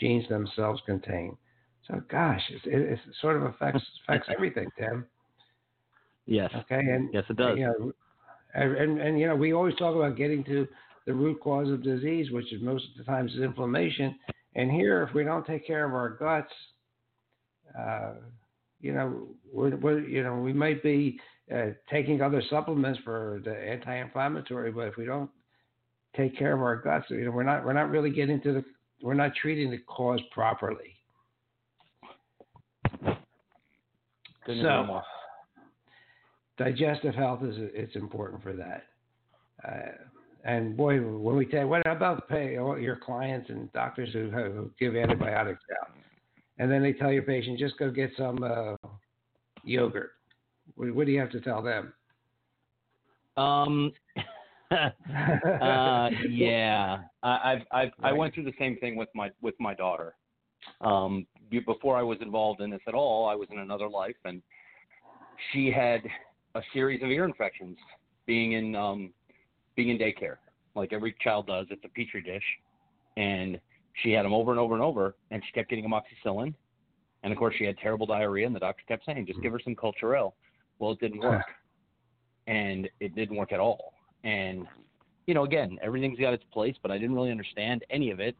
genes 0.00 0.26
themselves 0.28 0.80
contain. 0.86 1.36
So, 1.88 2.02
gosh, 2.10 2.42
it, 2.50 2.60
it, 2.64 2.98
sort 3.20 3.36
of 3.36 3.44
affects 3.44 3.82
affects 4.08 4.28
everything, 4.32 4.68
Tim. 4.78 5.06
Yes. 6.26 6.50
Okay, 6.54 6.80
and 6.80 7.08
Yes, 7.12 7.24
it 7.28 7.36
does. 7.36 7.56
you 7.56 7.66
know, 7.66 7.92
and, 8.54 8.76
and 8.76 9.00
and 9.00 9.20
you 9.20 9.26
know, 9.28 9.36
we 9.36 9.52
always 9.52 9.76
talk 9.76 9.94
about 9.94 10.16
getting 10.16 10.42
to 10.44 10.66
the 11.06 11.14
root 11.14 11.40
cause 11.40 11.70
of 11.70 11.82
disease, 11.82 12.30
which 12.30 12.52
is 12.52 12.60
most 12.60 12.84
of 12.84 12.98
the 12.98 13.04
times 13.04 13.32
is 13.34 13.40
inflammation. 13.40 14.16
And 14.56 14.70
here, 14.70 15.02
if 15.02 15.14
we 15.14 15.22
don't 15.22 15.46
take 15.46 15.66
care 15.66 15.84
of 15.84 15.94
our 15.94 16.10
guts, 16.10 16.52
uh, 17.78 18.14
you 18.80 18.92
know, 18.92 19.28
we're, 19.52 19.76
we're 19.76 20.00
you 20.00 20.22
know 20.24 20.36
we 20.36 20.52
might 20.52 20.82
be 20.82 21.20
uh, 21.54 21.66
taking 21.90 22.20
other 22.22 22.42
supplements 22.50 22.98
for 23.04 23.40
the 23.44 23.54
anti-inflammatory, 23.54 24.72
but 24.72 24.88
if 24.88 24.96
we 24.96 25.04
don't 25.04 25.30
take 26.16 26.36
care 26.36 26.54
of 26.54 26.60
our 26.60 26.76
guts, 26.76 27.06
you 27.10 27.24
know, 27.24 27.30
we're 27.30 27.44
not 27.44 27.64
we're 27.64 27.72
not 27.72 27.90
really 27.90 28.10
getting 28.10 28.40
to 28.40 28.52
the 28.52 28.64
we're 29.02 29.14
not 29.14 29.32
treating 29.40 29.70
the 29.70 29.78
cause 29.78 30.20
properly. 30.32 30.95
Couldn't 34.46 34.62
So- 34.62 35.02
digestive 36.56 37.14
health 37.14 37.42
is 37.42 37.56
it's 37.58 37.96
important 37.96 38.42
for 38.42 38.52
that. 38.54 38.84
Uh, 39.66 39.92
and 40.44 40.76
boy, 40.76 41.00
when 41.00 41.36
we 41.36 41.44
tell 41.44 41.66
what 41.66 41.84
about 41.86 42.28
pay 42.28 42.56
all 42.56 42.78
your 42.78 42.96
clients 42.96 43.50
and 43.50 43.70
doctors 43.72 44.12
who, 44.12 44.30
who 44.30 44.70
give 44.78 44.94
antibiotics 44.94 45.64
out, 45.82 45.90
and 46.58 46.70
then 46.70 46.82
they 46.82 46.92
tell 46.92 47.10
your 47.10 47.24
patient 47.24 47.58
just 47.58 47.76
go 47.78 47.90
get 47.90 48.10
some 48.16 48.42
uh, 48.42 48.76
yogurt. 49.64 50.12
What, 50.76 50.94
what 50.94 51.06
do 51.06 51.12
you 51.12 51.18
have 51.18 51.30
to 51.30 51.40
tell 51.40 51.62
them? 51.62 51.92
Um, 53.36 53.92
uh, 54.70 56.10
yeah, 56.30 56.98
I, 57.22 57.52
I've, 57.52 57.62
I've 57.72 57.90
I 58.02 58.12
went 58.12 58.34
through 58.34 58.44
the 58.44 58.54
same 58.58 58.76
thing 58.78 58.96
with 58.96 59.08
my 59.14 59.30
with 59.42 59.54
my 59.58 59.74
daughter. 59.74 60.14
Um, 60.80 61.26
before 61.64 61.96
I 61.96 62.02
was 62.02 62.18
involved 62.20 62.60
in 62.60 62.70
this 62.70 62.80
at 62.86 62.94
all, 62.94 63.28
I 63.28 63.34
was 63.34 63.48
in 63.50 63.58
another 63.58 63.88
life, 63.88 64.16
and 64.24 64.42
she 65.52 65.70
had 65.70 66.02
a 66.54 66.60
series 66.72 67.02
of 67.02 67.10
ear 67.10 67.24
infections. 67.24 67.76
Being 68.26 68.52
in 68.52 68.74
um, 68.74 69.12
being 69.76 69.90
in 69.90 69.98
daycare, 69.98 70.36
like 70.74 70.92
every 70.92 71.14
child 71.22 71.46
does, 71.46 71.66
it's 71.70 71.84
a 71.84 71.88
petri 71.88 72.22
dish, 72.22 72.42
and 73.16 73.60
she 74.02 74.10
had 74.10 74.24
them 74.24 74.32
over 74.32 74.50
and 74.50 74.58
over 74.58 74.74
and 74.74 74.82
over, 74.82 75.14
and 75.30 75.42
she 75.46 75.52
kept 75.52 75.70
getting 75.70 75.86
amoxicillin, 75.86 76.52
and 77.22 77.32
of 77.32 77.38
course 77.38 77.54
she 77.56 77.64
had 77.64 77.78
terrible 77.78 78.06
diarrhea, 78.06 78.46
and 78.46 78.54
the 78.54 78.60
doctor 78.60 78.82
kept 78.88 79.06
saying, 79.06 79.26
just 79.26 79.40
give 79.42 79.52
her 79.52 79.60
some 79.62 79.76
Culturelle. 79.76 80.32
Well, 80.78 80.92
it 80.92 81.00
didn't 81.00 81.20
work, 81.20 81.44
and 82.46 82.88
it 83.00 83.14
didn't 83.14 83.36
work 83.36 83.52
at 83.52 83.60
all. 83.60 83.92
And 84.24 84.66
you 85.26 85.34
know, 85.34 85.44
again, 85.44 85.78
everything's 85.82 86.18
got 86.18 86.34
its 86.34 86.44
place, 86.52 86.74
but 86.82 86.90
I 86.90 86.98
didn't 86.98 87.14
really 87.14 87.30
understand 87.30 87.84
any 87.90 88.10
of 88.10 88.20
it. 88.20 88.36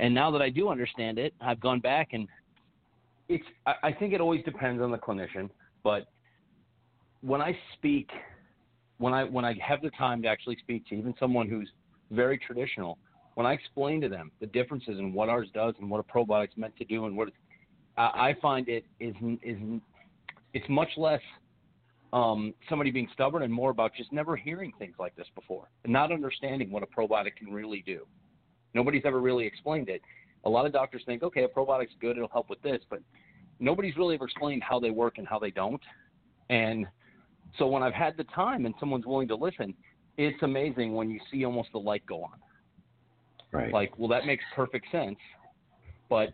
And 0.00 0.14
now 0.14 0.30
that 0.30 0.42
I 0.42 0.50
do 0.50 0.68
understand 0.68 1.18
it, 1.18 1.34
I've 1.40 1.60
gone 1.60 1.80
back 1.80 2.08
and 2.12 2.28
it's. 3.28 3.44
I, 3.66 3.74
I 3.84 3.92
think 3.92 4.12
it 4.14 4.20
always 4.20 4.44
depends 4.44 4.82
on 4.82 4.90
the 4.90 4.98
clinician, 4.98 5.50
but 5.82 6.06
when 7.20 7.40
I 7.40 7.56
speak, 7.74 8.08
when 8.98 9.12
I 9.12 9.24
when 9.24 9.44
I 9.44 9.54
have 9.60 9.82
the 9.82 9.90
time 9.90 10.22
to 10.22 10.28
actually 10.28 10.56
speak 10.60 10.86
to 10.88 10.94
even 10.94 11.14
someone 11.18 11.48
who's 11.48 11.70
very 12.10 12.38
traditional, 12.38 12.98
when 13.34 13.46
I 13.46 13.52
explain 13.52 14.00
to 14.00 14.08
them 14.08 14.30
the 14.40 14.46
differences 14.46 14.98
in 14.98 15.12
what 15.12 15.28
ours 15.28 15.48
does 15.52 15.74
and 15.80 15.90
what 15.90 16.00
a 16.00 16.02
probiotic's 16.02 16.56
meant 16.56 16.76
to 16.76 16.84
do 16.84 17.06
and 17.06 17.16
what 17.16 17.28
I, 17.96 18.36
find 18.40 18.68
it 18.68 18.84
is 19.00 19.14
is 19.42 19.56
it's 20.54 20.68
much 20.68 20.90
less 20.96 21.20
um, 22.12 22.54
somebody 22.68 22.90
being 22.90 23.08
stubborn 23.12 23.42
and 23.42 23.52
more 23.52 23.70
about 23.70 23.92
just 23.94 24.12
never 24.12 24.36
hearing 24.36 24.72
things 24.78 24.94
like 24.98 25.14
this 25.16 25.26
before 25.34 25.68
and 25.84 25.92
not 25.92 26.12
understanding 26.12 26.70
what 26.70 26.82
a 26.82 26.86
probiotic 26.86 27.36
can 27.36 27.52
really 27.52 27.82
do. 27.84 28.06
Nobody's 28.74 29.02
ever 29.04 29.20
really 29.20 29.46
explained 29.46 29.88
it. 29.88 30.02
a 30.44 30.50
lot 30.50 30.66
of 30.66 30.72
doctors 30.72 31.02
think, 31.04 31.22
okay, 31.22 31.44
a 31.44 31.48
probiotic's 31.48 31.94
good, 32.00 32.16
it'll 32.16 32.28
help 32.28 32.48
with 32.48 32.62
this, 32.62 32.80
but 32.88 33.00
nobody's 33.60 33.96
really 33.96 34.14
ever 34.14 34.24
explained 34.24 34.62
how 34.62 34.78
they 34.78 34.90
work 34.90 35.18
and 35.18 35.26
how 35.26 35.38
they 35.38 35.50
don't. 35.50 35.82
And 36.48 36.86
so 37.58 37.66
when 37.66 37.82
I've 37.82 37.94
had 37.94 38.16
the 38.16 38.24
time 38.24 38.66
and 38.66 38.74
someone's 38.78 39.06
willing 39.06 39.28
to 39.28 39.34
listen, 39.36 39.74
it's 40.16 40.42
amazing 40.42 40.94
when 40.94 41.10
you 41.10 41.20
see 41.30 41.44
almost 41.44 41.70
the 41.72 41.78
light 41.78 42.04
go 42.06 42.22
on. 42.22 42.38
Right. 43.52 43.72
Like, 43.72 43.98
well, 43.98 44.08
that 44.08 44.26
makes 44.26 44.44
perfect 44.54 44.86
sense, 44.92 45.16
but 46.10 46.30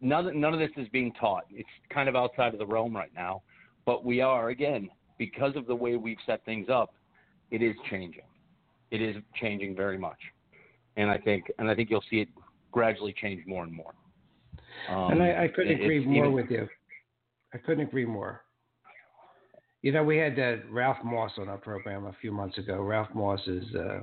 none 0.00 0.40
none 0.40 0.52
of 0.54 0.60
this 0.60 0.70
is 0.76 0.88
being 0.88 1.12
taught. 1.14 1.44
It's 1.50 1.68
kind 1.92 2.08
of 2.08 2.14
outside 2.14 2.52
of 2.52 2.58
the 2.58 2.66
realm 2.66 2.94
right 2.94 3.10
now, 3.14 3.42
but 3.84 4.04
we 4.04 4.20
are 4.20 4.50
again 4.50 4.88
because 5.18 5.56
of 5.56 5.66
the 5.66 5.74
way 5.74 5.96
we've 5.96 6.18
set 6.24 6.44
things 6.44 6.68
up. 6.68 6.94
It 7.50 7.62
is 7.62 7.74
changing. 7.90 8.22
It 8.92 9.02
is 9.02 9.16
changing 9.40 9.74
very 9.74 9.98
much, 9.98 10.18
and 10.96 11.10
I 11.10 11.18
think 11.18 11.50
and 11.58 11.70
I 11.70 11.74
think 11.74 11.90
you'll 11.90 12.04
see 12.10 12.20
it 12.20 12.28
gradually 12.70 13.14
change 13.20 13.46
more 13.46 13.64
and 13.64 13.72
more. 13.72 13.94
Um, 14.88 15.12
and 15.12 15.22
I, 15.22 15.44
I 15.44 15.48
couldn't 15.48 15.80
agree 15.80 16.04
more 16.04 16.24
even, 16.24 16.32
with 16.32 16.50
you. 16.50 16.68
I 17.54 17.58
couldn't 17.58 17.86
agree 17.86 18.06
more. 18.06 18.42
You 19.82 19.92
know, 19.92 20.02
we 20.04 20.16
had 20.16 20.38
uh, 20.38 20.56
Ralph 20.70 20.98
Moss 21.04 21.32
on 21.38 21.48
our 21.48 21.58
program 21.58 22.06
a 22.06 22.14
few 22.20 22.32
months 22.32 22.58
ago. 22.58 22.80
Ralph 22.80 23.08
Moss 23.14 23.40
is 23.46 23.64
uh, 23.74 24.00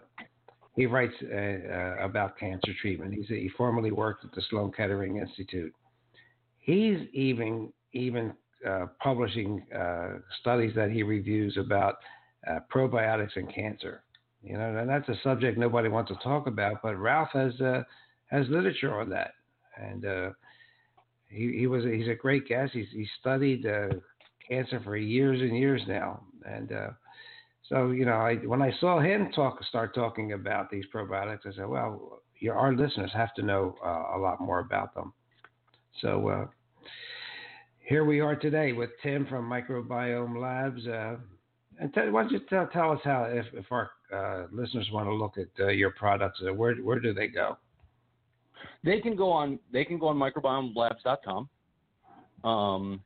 he 0.76 0.86
writes 0.86 1.14
uh, 1.24 1.36
uh 1.36 1.96
about 2.02 2.38
cancer 2.38 2.72
treatment. 2.82 3.14
He's 3.14 3.28
he 3.28 3.50
formerly 3.58 3.92
worked 3.92 4.26
at 4.26 4.32
the 4.34 4.42
Sloan 4.50 4.72
Kettering 4.72 5.18
Institute. 5.18 5.74
He's 6.60 7.00
even 7.14 7.72
even 7.94 8.34
uh, 8.68 8.88
publishing 9.02 9.66
uh, 9.76 10.20
studies 10.42 10.74
that 10.76 10.92
he 10.92 11.04
reviews 11.04 11.58
about 11.58 11.96
probiotics 12.74 13.36
and 13.36 13.54
cancer. 13.54 14.04
You 14.42 14.58
know, 14.58 14.78
and 14.78 14.90
that's 14.90 15.10
a 15.10 15.16
subject 15.24 15.58
nobody 15.58 15.90
wants 15.90 16.12
to 16.12 16.18
talk 16.24 16.48
about, 16.48 16.82
but 16.82 16.96
Ralph 16.96 17.30
has 17.34 17.54
has 18.28 18.48
literature 18.50 19.00
on 19.00 19.10
that, 19.10 19.34
and 19.78 20.34
he, 21.28 21.58
he 21.60 21.68
was 21.68 21.84
he's 21.84 22.08
a 22.08 22.16
great 22.16 22.48
guest. 22.48 22.74
He's 22.74 22.88
he 22.92 23.08
studied 23.20 23.66
uh, 23.66 23.90
cancer 24.48 24.80
for 24.84 24.96
years 24.96 25.42
and 25.42 25.58
years 25.58 25.82
now, 25.88 26.24
and 26.46 26.72
uh, 26.72 26.90
so 27.70 27.92
you 27.92 28.04
know, 28.04 28.14
I, 28.14 28.36
when 28.36 28.62
I 28.62 28.74
saw 28.80 29.00
him 29.00 29.32
talk 29.34 29.64
start 29.66 29.94
talking 29.94 30.34
about 30.34 30.72
these 30.72 30.86
probiotics, 30.94 31.46
I 31.46 31.56
said, 31.56 31.68
well, 31.68 32.22
your, 32.40 32.56
our 32.56 32.74
listeners 32.74 33.12
have 33.14 33.34
to 33.36 33.44
know 33.44 33.76
uh, 33.86 34.18
a 34.18 34.20
lot 34.20 34.42
more 34.42 34.60
about 34.60 34.96
them. 34.96 35.14
So 36.02 36.30
uh, 36.30 36.46
here 37.80 38.06
we 38.06 38.22
are 38.22 38.36
today 38.36 38.74
with 38.74 38.90
Tim 39.04 39.28
from 39.28 39.48
Microbiome 39.48 40.42
Labs. 40.42 40.88
Uh, 40.88 41.18
and 41.80 41.94
tell, 41.94 42.10
why 42.12 42.24
don't 42.24 42.32
you 42.32 42.40
tell, 42.50 42.68
tell 42.68 42.92
us 42.92 43.00
how, 43.04 43.24
if, 43.24 43.46
if 43.54 43.72
our 43.72 43.92
uh, 44.14 44.46
listeners 44.52 44.90
want 44.92 45.08
to 45.08 45.14
look 45.14 45.36
at 45.38 45.76
your 45.76 45.92
products, 45.92 46.42
where 46.56 46.76
where 46.76 47.00
do 47.00 47.14
they 47.14 47.28
go? 47.28 47.58
They 48.84 49.00
can 49.00 49.16
go 49.16 49.32
on. 49.32 49.60
They 49.72 49.86
can 49.86 50.00
go 50.00 50.08
on 50.08 50.18
microbiomelabs.com. 50.18 51.50
Um, 52.44 53.02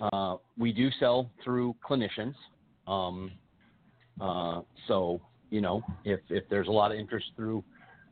uh, 0.00 0.36
we 0.56 0.72
do 0.72 0.88
sell 0.98 1.30
through 1.44 1.74
clinicians. 1.88 2.34
Um, 2.86 3.30
uh, 4.20 4.62
so 4.86 5.20
you 5.50 5.60
know, 5.60 5.82
if 6.04 6.20
if 6.28 6.44
there's 6.50 6.68
a 6.68 6.72
lot 6.72 6.92
of 6.92 6.98
interest 6.98 7.26
through 7.36 7.62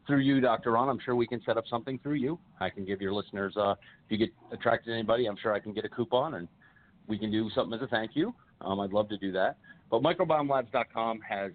through 0.07 0.21
you, 0.21 0.41
Dr. 0.41 0.73
Ron, 0.73 0.89
I'm 0.89 1.01
sure 1.05 1.17
we 1.17 1.27
can 1.27 1.43
set 1.45 1.57
up 1.57 1.65
something 1.69 1.99
through 2.03 2.15
you. 2.15 2.39
I 2.61 2.71
can 2.71 2.85
give 2.85 3.01
your 3.01 3.13
listeners, 3.13 3.57
uh, 3.57 3.73
if 3.73 4.11
you 4.11 4.19
get 4.19 4.31
attracted 4.53 4.91
to 4.91 4.95
anybody, 4.95 5.27
I'm 5.27 5.37
sure 5.43 5.53
I 5.53 5.59
can 5.59 5.73
get 5.73 5.85
a 5.85 5.89
coupon 5.89 6.35
and 6.35 6.47
we 7.09 7.19
can 7.19 7.31
do 7.33 7.51
something 7.55 7.77
as 7.77 7.83
a 7.83 7.89
thank 7.89 8.13
you. 8.15 8.33
Um, 8.61 8.79
I'd 8.81 8.93
love 8.93 9.09
to 9.09 9.19
do 9.19 9.33
that. 9.33 9.57
But 9.91 10.03
microbiomelabs.com 10.03 11.21
has 11.29 11.51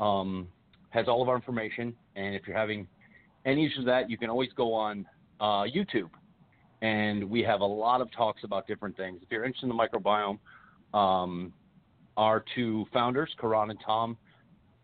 um, 0.00 0.48
has 0.88 1.06
all 1.06 1.22
of 1.22 1.28
our 1.28 1.36
information, 1.36 1.94
and 2.16 2.34
if 2.34 2.42
you're 2.46 2.56
having 2.56 2.88
any 3.44 3.66
issues 3.66 3.78
with 3.78 3.86
that, 3.86 4.10
you 4.10 4.18
can 4.18 4.28
always 4.28 4.50
go 4.56 4.74
on 4.74 5.06
uh, 5.40 5.64
YouTube. 5.64 6.10
And 6.82 7.28
we 7.28 7.42
have 7.42 7.60
a 7.60 7.66
lot 7.66 8.00
of 8.00 8.10
talks 8.10 8.42
about 8.42 8.66
different 8.66 8.96
things. 8.96 9.20
If 9.22 9.30
you're 9.30 9.44
interested 9.44 9.70
in 9.70 9.76
the 9.76 9.82
microbiome, 9.82 10.38
um, 10.98 11.52
our 12.16 12.44
two 12.54 12.86
founders, 12.92 13.30
Kiran 13.40 13.70
and 13.70 13.78
Tom, 13.84 14.16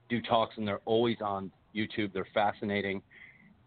do 0.09 0.21
talks, 0.23 0.57
and 0.59 0.69
they're 0.69 0.81
always 0.85 1.17
on 1.21 1.51
YouTube. 1.75 2.13
They're 2.13 2.29
fascinating. 2.33 3.03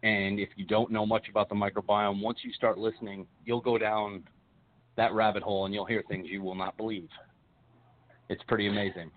And 0.03 0.39
if 0.39 0.49
you 0.55 0.65
don't 0.65 0.91
know 0.91 1.05
much 1.05 1.27
about 1.29 1.49
the 1.49 1.55
microbiome, 1.55 2.21
once 2.21 2.39
you 2.43 2.53
start 2.53 2.77
listening, 2.77 3.27
you'll 3.45 3.61
go 3.61 3.77
down 3.77 4.23
that 4.95 5.13
rabbit 5.13 5.43
hole 5.43 5.65
and 5.65 5.73
you'll 5.73 5.85
hear 5.85 6.03
things 6.07 6.27
you 6.29 6.41
will 6.41 6.55
not 6.55 6.77
believe. 6.77 7.09
It's 8.29 8.43
pretty 8.47 8.67
amazing. 8.67 9.11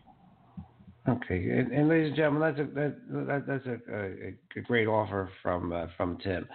Okay, 1.08 1.50
and, 1.50 1.72
and, 1.72 1.88
ladies 1.88 2.08
and 2.08 2.16
gentlemen, 2.16 2.42
that's 2.42 2.60
a 2.60 2.74
that, 2.74 2.96
that 3.26 3.44
that's 3.48 3.66
a, 3.66 3.92
a, 3.92 4.58
a, 4.58 4.62
great 4.62 4.86
offer 4.86 5.28
from 5.42 5.72
uh, 5.72 5.86
from 5.96 6.16
Tim. 6.18 6.46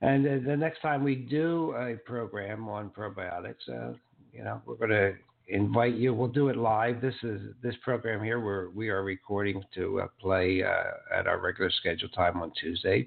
And 0.00 0.26
uh, 0.26 0.48
the 0.48 0.56
next 0.56 0.80
time 0.80 1.04
we 1.04 1.14
do 1.14 1.74
a 1.76 1.96
program 2.06 2.68
on 2.70 2.88
probiotics, 2.88 3.68
uh, 3.68 3.92
you 4.32 4.44
know, 4.44 4.62
we're 4.64 4.76
going 4.76 4.90
to 4.90 5.12
invite 5.48 5.94
you. 5.94 6.14
We'll 6.14 6.28
do 6.28 6.48
it 6.48 6.56
live. 6.56 7.02
This 7.02 7.14
is 7.22 7.42
this 7.62 7.74
program 7.84 8.24
here. 8.24 8.40
We're 8.40 8.70
we 8.70 8.88
are 8.88 9.02
recording 9.02 9.62
to 9.74 10.00
uh, 10.00 10.06
play 10.18 10.62
uh, 10.62 11.18
at 11.18 11.26
our 11.26 11.38
regular 11.38 11.70
scheduled 11.70 12.14
time 12.14 12.40
on 12.40 12.52
Tuesday. 12.58 13.06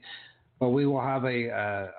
But 0.59 0.69
we 0.69 0.85
will 0.85 1.01
have 1.01 1.25
a 1.25 1.47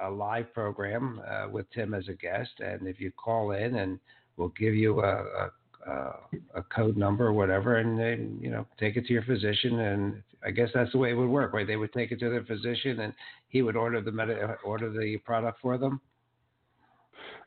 a, 0.01 0.09
live 0.09 0.55
program 0.55 1.21
uh, 1.29 1.49
with 1.51 1.67
Tim 1.73 1.93
as 1.93 2.07
a 2.07 2.15
guest, 2.15 2.53
and 2.61 2.87
if 2.87 3.01
you 3.01 3.11
call 3.11 3.51
in, 3.51 3.77
and 3.77 3.99
we'll 4.37 4.51
give 4.51 4.77
you 4.77 5.01
a 5.01 5.51
uh, 5.89 6.13
a 6.55 6.63
code 6.63 6.97
number 6.97 7.27
or 7.27 7.33
whatever, 7.33 7.79
and 7.79 7.99
then 7.99 8.39
you 8.41 8.51
know 8.51 8.67
take 8.79 8.97
it 8.97 9.07
to 9.07 9.13
your 9.13 9.23
physician, 9.23 9.81
and 9.81 10.23
I 10.45 10.51
guess 10.51 10.69
that's 10.75 10.93
the 10.93 10.99
way 10.99 11.11
it 11.11 11.15
would 11.15 11.29
work, 11.29 11.53
right? 11.53 11.67
They 11.67 11.77
would 11.77 11.93
take 11.93 12.13
it 12.13 12.21
to 12.21 12.31
their 12.31 12.45
physician, 12.45 13.01
and 13.01 13.13
he 13.49 13.63
would 13.63 13.77
order 13.77 14.01
the 14.01 14.13
med- 14.13 14.57
order 14.65 14.91
the 14.91 15.17
product 15.19 15.59
for 15.61 15.79
them. 15.79 16.01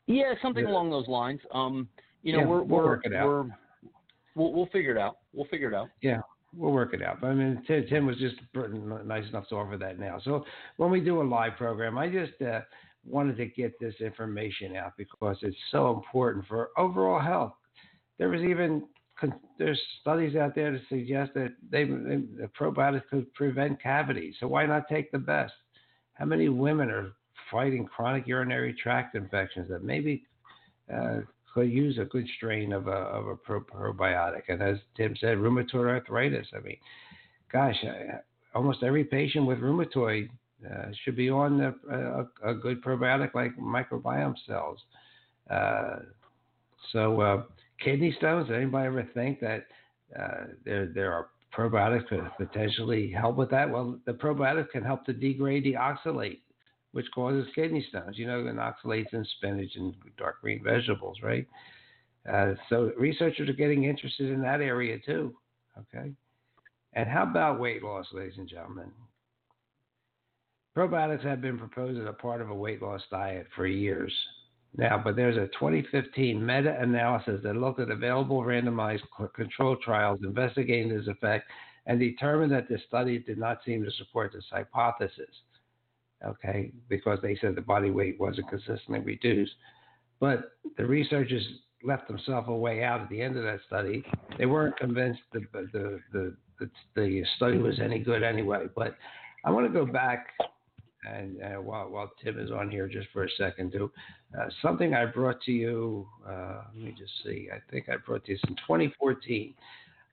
Yeah, 0.06 0.34
something 0.42 0.64
yeah. 0.64 0.70
along 0.70 0.90
those 0.90 1.08
lines. 1.08 1.40
Um, 1.52 1.88
you 2.22 2.32
know, 2.32 2.40
yeah, 2.40 2.46
we're 2.46 2.62
we'll 2.62 2.78
we're, 2.78 2.84
work 2.84 3.00
it 3.04 3.14
out. 3.14 3.26
We're, 3.26 3.44
we'll 4.34 4.52
we'll 4.52 4.66
figure 4.66 4.90
it 4.90 4.98
out. 4.98 5.18
We'll 5.32 5.46
figure 5.46 5.68
it 5.68 5.74
out. 5.74 5.88
Yeah, 6.00 6.20
we'll 6.56 6.72
work 6.72 6.94
it 6.94 7.02
out. 7.02 7.20
But 7.20 7.28
I 7.28 7.34
mean, 7.34 7.62
Tim, 7.66 7.86
Tim 7.88 8.06
was 8.06 8.16
just 8.18 8.36
nice 9.04 9.28
enough 9.28 9.48
to 9.48 9.56
offer 9.56 9.76
that 9.78 9.98
now. 9.98 10.20
So 10.24 10.44
when 10.76 10.90
we 10.90 11.00
do 11.00 11.22
a 11.22 11.24
live 11.24 11.56
program, 11.56 11.98
I 11.98 12.08
just 12.08 12.40
uh, 12.42 12.60
wanted 13.06 13.36
to 13.36 13.46
get 13.46 13.78
this 13.80 13.94
information 14.00 14.76
out 14.76 14.92
because 14.96 15.36
it's 15.42 15.56
so 15.70 15.92
important 15.92 16.46
for 16.46 16.70
overall 16.76 17.20
health 17.20 17.54
there 18.18 18.28
was 18.28 18.42
even 18.42 18.84
there's 19.58 19.80
studies 20.00 20.36
out 20.36 20.54
there 20.54 20.72
to 20.72 20.80
suggest 20.88 21.32
that 21.34 21.54
they, 21.70 21.84
the 21.84 22.50
probiotics 22.58 23.06
could 23.10 23.32
prevent 23.34 23.82
cavities. 23.82 24.34
So 24.40 24.48
why 24.48 24.66
not 24.66 24.88
take 24.88 25.12
the 25.12 25.18
best? 25.18 25.52
How 26.14 26.24
many 26.24 26.48
women 26.48 26.90
are 26.90 27.12
fighting 27.50 27.86
chronic 27.86 28.26
urinary 28.26 28.74
tract 28.74 29.14
infections 29.14 29.68
that 29.70 29.84
maybe 29.84 30.24
uh, 30.92 31.20
could 31.52 31.70
use 31.70 31.98
a 31.98 32.04
good 32.04 32.26
strain 32.36 32.72
of 32.72 32.88
a, 32.88 32.90
of 32.90 33.28
a 33.28 33.36
pro- 33.36 33.60
probiotic? 33.60 34.42
And 34.48 34.62
as 34.62 34.78
Tim 34.96 35.16
said, 35.20 35.38
rheumatoid 35.38 35.88
arthritis. 35.88 36.46
I 36.54 36.60
mean, 36.60 36.76
gosh, 37.52 37.76
I, 37.84 38.18
almost 38.54 38.82
every 38.82 39.04
patient 39.04 39.46
with 39.46 39.58
rheumatoid 39.58 40.28
uh, 40.64 40.86
should 41.04 41.16
be 41.16 41.30
on 41.30 41.60
a, 41.60 41.74
a, 41.94 42.50
a, 42.50 42.54
good 42.54 42.82
probiotic 42.82 43.34
like 43.34 43.56
microbiome 43.58 44.34
cells. 44.46 44.78
Uh, 45.50 45.96
so 46.92 47.20
uh, 47.20 47.42
kidney 47.80 48.14
stones. 48.18 48.50
Anybody 48.50 48.86
ever 48.86 49.08
think 49.14 49.40
that 49.40 49.66
uh, 50.18 50.44
there 50.64 50.86
there 50.86 51.12
are 51.12 51.28
probiotics 51.56 52.08
that 52.10 52.36
potentially 52.36 53.10
help 53.10 53.36
with 53.36 53.50
that? 53.50 53.70
Well, 53.70 53.98
the 54.06 54.12
probiotics 54.12 54.70
can 54.70 54.84
help 54.84 55.04
to 55.06 55.12
degrade 55.12 55.64
the 55.64 55.74
oxalate, 55.74 56.40
which 56.92 57.06
causes 57.14 57.46
kidney 57.54 57.86
stones. 57.88 58.18
You 58.18 58.26
know, 58.26 58.46
and 58.46 58.58
oxalates 58.58 59.12
in 59.12 59.24
spinach 59.36 59.72
and 59.76 59.94
dark 60.16 60.40
green 60.40 60.62
vegetables, 60.62 61.18
right? 61.22 61.46
Uh, 62.30 62.54
so 62.68 62.90
researchers 62.98 63.48
are 63.48 63.54
getting 63.54 63.84
interested 63.84 64.30
in 64.30 64.40
that 64.42 64.60
area 64.60 64.98
too. 65.04 65.34
Okay. 65.78 66.12
And 66.94 67.08
how 67.08 67.24
about 67.24 67.60
weight 67.60 67.82
loss, 67.82 68.06
ladies 68.12 68.38
and 68.38 68.48
gentlemen? 68.48 68.90
Probiotics 70.76 71.24
have 71.24 71.40
been 71.40 71.58
proposed 71.58 72.00
as 72.00 72.06
a 72.06 72.12
part 72.12 72.40
of 72.40 72.50
a 72.50 72.54
weight 72.54 72.82
loss 72.82 73.02
diet 73.10 73.46
for 73.54 73.66
years. 73.66 74.12
Now, 74.76 75.00
but 75.02 75.14
there's 75.14 75.36
a 75.36 75.46
2015 75.58 76.44
meta 76.44 76.76
analysis 76.80 77.40
that 77.44 77.54
looked 77.56 77.80
at 77.80 77.90
available 77.90 78.42
randomized 78.42 79.02
control 79.34 79.76
trials 79.76 80.18
investigating 80.24 80.88
this 80.88 81.06
effect 81.06 81.48
and 81.86 82.00
determined 82.00 82.50
that 82.52 82.68
the 82.68 82.78
study 82.88 83.18
did 83.18 83.38
not 83.38 83.58
seem 83.64 83.84
to 83.84 83.90
support 83.92 84.32
this 84.32 84.44
hypothesis. 84.50 85.30
Okay, 86.24 86.72
because 86.88 87.18
they 87.22 87.36
said 87.40 87.54
the 87.54 87.60
body 87.60 87.90
weight 87.90 88.18
wasn't 88.18 88.48
consistently 88.48 89.00
reduced. 89.00 89.52
But 90.20 90.52
the 90.76 90.86
researchers 90.86 91.46
left 91.84 92.08
themselves 92.08 92.48
a 92.48 92.52
way 92.52 92.82
out 92.82 93.02
at 93.02 93.10
the 93.10 93.20
end 93.20 93.36
of 93.36 93.44
that 93.44 93.60
study. 93.66 94.02
They 94.38 94.46
weren't 94.46 94.76
convinced 94.78 95.20
the, 95.32 95.40
the, 95.52 96.00
the, 96.12 96.36
the, 96.58 96.70
the 96.96 97.24
study 97.36 97.58
was 97.58 97.78
any 97.78 97.98
good 97.98 98.22
anyway. 98.22 98.66
But 98.74 98.96
I 99.44 99.50
want 99.50 99.66
to 99.66 99.72
go 99.72 99.84
back 99.84 100.28
and 101.04 101.42
uh, 101.42 101.60
while, 101.60 101.88
while 101.88 102.10
Tim 102.22 102.38
is 102.38 102.50
on 102.50 102.70
here 102.70 102.88
just 102.88 103.08
for 103.12 103.24
a 103.24 103.30
second, 103.36 103.72
too, 103.72 103.90
uh, 104.38 104.46
something 104.62 104.94
I 104.94 105.06
brought 105.06 105.40
to 105.42 105.52
you, 105.52 106.06
uh, 106.26 106.62
let 106.74 106.84
me 106.84 106.94
just 106.96 107.12
see, 107.24 107.48
I 107.52 107.58
think 107.70 107.88
I 107.88 107.96
brought 107.96 108.26
this 108.26 108.40
in 108.48 108.56
2014. 108.56 109.54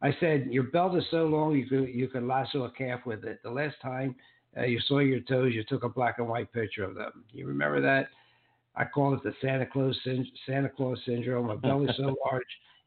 I 0.01 0.15
said, 0.19 0.47
Your 0.49 0.63
belt 0.63 0.97
is 0.97 1.03
so 1.11 1.25
long 1.25 1.55
you 1.55 1.65
could, 1.67 1.89
you 1.89 2.07
could 2.07 2.23
lasso 2.23 2.63
a 2.63 2.71
calf 2.71 3.01
with 3.05 3.23
it. 3.23 3.39
The 3.43 3.51
last 3.51 3.75
time 3.81 4.15
uh, 4.57 4.63
you 4.63 4.79
saw 4.87 4.99
your 4.99 5.21
toes, 5.21 5.53
you 5.53 5.63
took 5.63 5.83
a 5.83 5.89
black 5.89 6.15
and 6.17 6.27
white 6.27 6.51
picture 6.51 6.83
of 6.83 6.95
them. 6.95 7.23
You 7.31 7.47
remember 7.47 7.81
that? 7.81 8.07
I 8.75 8.85
call 8.85 9.13
it 9.13 9.23
the 9.23 9.33
Santa 9.41 9.65
Claus 9.65 9.97
Santa 10.45 10.69
Claus 10.69 10.97
syndrome. 11.05 11.47
My 11.47 11.55
belly's 11.55 11.95
so 11.97 12.15
large, 12.31 12.43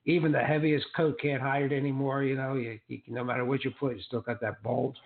even 0.06 0.32
the 0.32 0.40
heaviest 0.40 0.86
coat 0.96 1.18
can't 1.20 1.42
hide 1.42 1.62
it 1.62 1.72
anymore. 1.72 2.22
You 2.22 2.36
know, 2.36 2.54
you, 2.54 2.78
you, 2.88 3.00
no 3.08 3.22
matter 3.22 3.44
what 3.44 3.64
you 3.64 3.70
put, 3.70 3.96
you 3.96 4.02
still 4.02 4.20
got 4.20 4.40
that 4.40 4.62
bulge. 4.62 4.96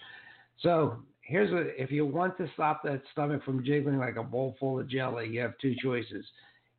So 0.61 0.99
here's 1.29 1.53
what: 1.53 1.67
if 1.79 1.91
you 1.91 2.05
want 2.05 2.37
to 2.39 2.49
stop 2.55 2.83
that 2.85 3.03
stomach 3.13 3.45
from 3.45 3.65
jiggling 3.65 3.99
like 3.99 4.17
a 4.17 4.23
bowl 4.23 4.57
full 4.59 4.81
of 4.81 4.89
jelly, 4.89 5.29
you 5.29 5.41
have 5.41 5.53
two 5.61 5.75
choices. 5.81 6.25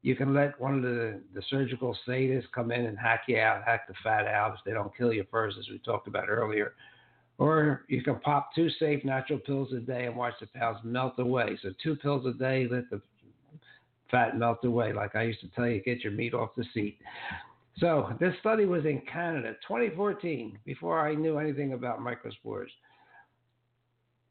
You 0.02 0.16
can 0.16 0.34
let 0.34 0.60
one 0.60 0.76
of 0.76 0.82
the, 0.82 1.22
the 1.34 1.42
surgical 1.50 1.98
sadists 2.08 2.46
come 2.54 2.72
in 2.72 2.86
and 2.86 2.98
hack 2.98 3.24
you 3.28 3.38
out, 3.38 3.64
hack 3.66 3.88
the 3.88 3.94
fat 4.04 4.28
out 4.28 4.54
if 4.54 4.60
they 4.66 4.72
don't 4.72 4.96
kill 4.98 5.14
you 5.14 5.26
first, 5.30 5.58
as 5.58 5.68
we 5.70 5.78
talked 5.80 6.08
about 6.08 6.30
earlier. 6.30 6.74
Or 7.38 7.86
you 7.88 8.02
can 8.02 8.20
pop 8.20 8.50
two 8.56 8.70
safe 8.80 9.04
natural 9.04 9.40
pills 9.40 9.72
a 9.74 9.80
day 9.80 10.06
and 10.06 10.16
watch 10.16 10.34
the 10.40 10.48
pounds 10.48 10.80
melt 10.84 11.20
away. 11.20 11.58
So 11.62 11.70
two 11.84 11.96
pills 11.98 12.26
a 12.26 12.34
day, 12.34 12.68
let 12.70 12.90
the 12.90 13.02
fat 14.10 14.38
melt 14.38 14.64
away. 14.64 14.94
Like 14.94 15.16
I 15.16 15.24
used 15.24 15.42
to 15.42 15.50
tell 15.50 15.68
you, 15.68 15.82
get 15.82 16.04
your 16.04 16.14
meat 16.14 16.34
off 16.34 16.50
the 16.56 16.66
seat. 16.74 16.98
So 17.78 18.10
this 18.20 18.34
study 18.40 18.66
was 18.66 18.86
in 18.86 19.02
Canada, 19.12 19.56
2014, 19.68 20.60
before 20.66 21.00
I 21.00 21.16
knew 21.16 21.38
anything 21.38 21.74
about 21.74 22.00
microspores. 22.00 22.70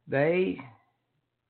They 0.08 0.58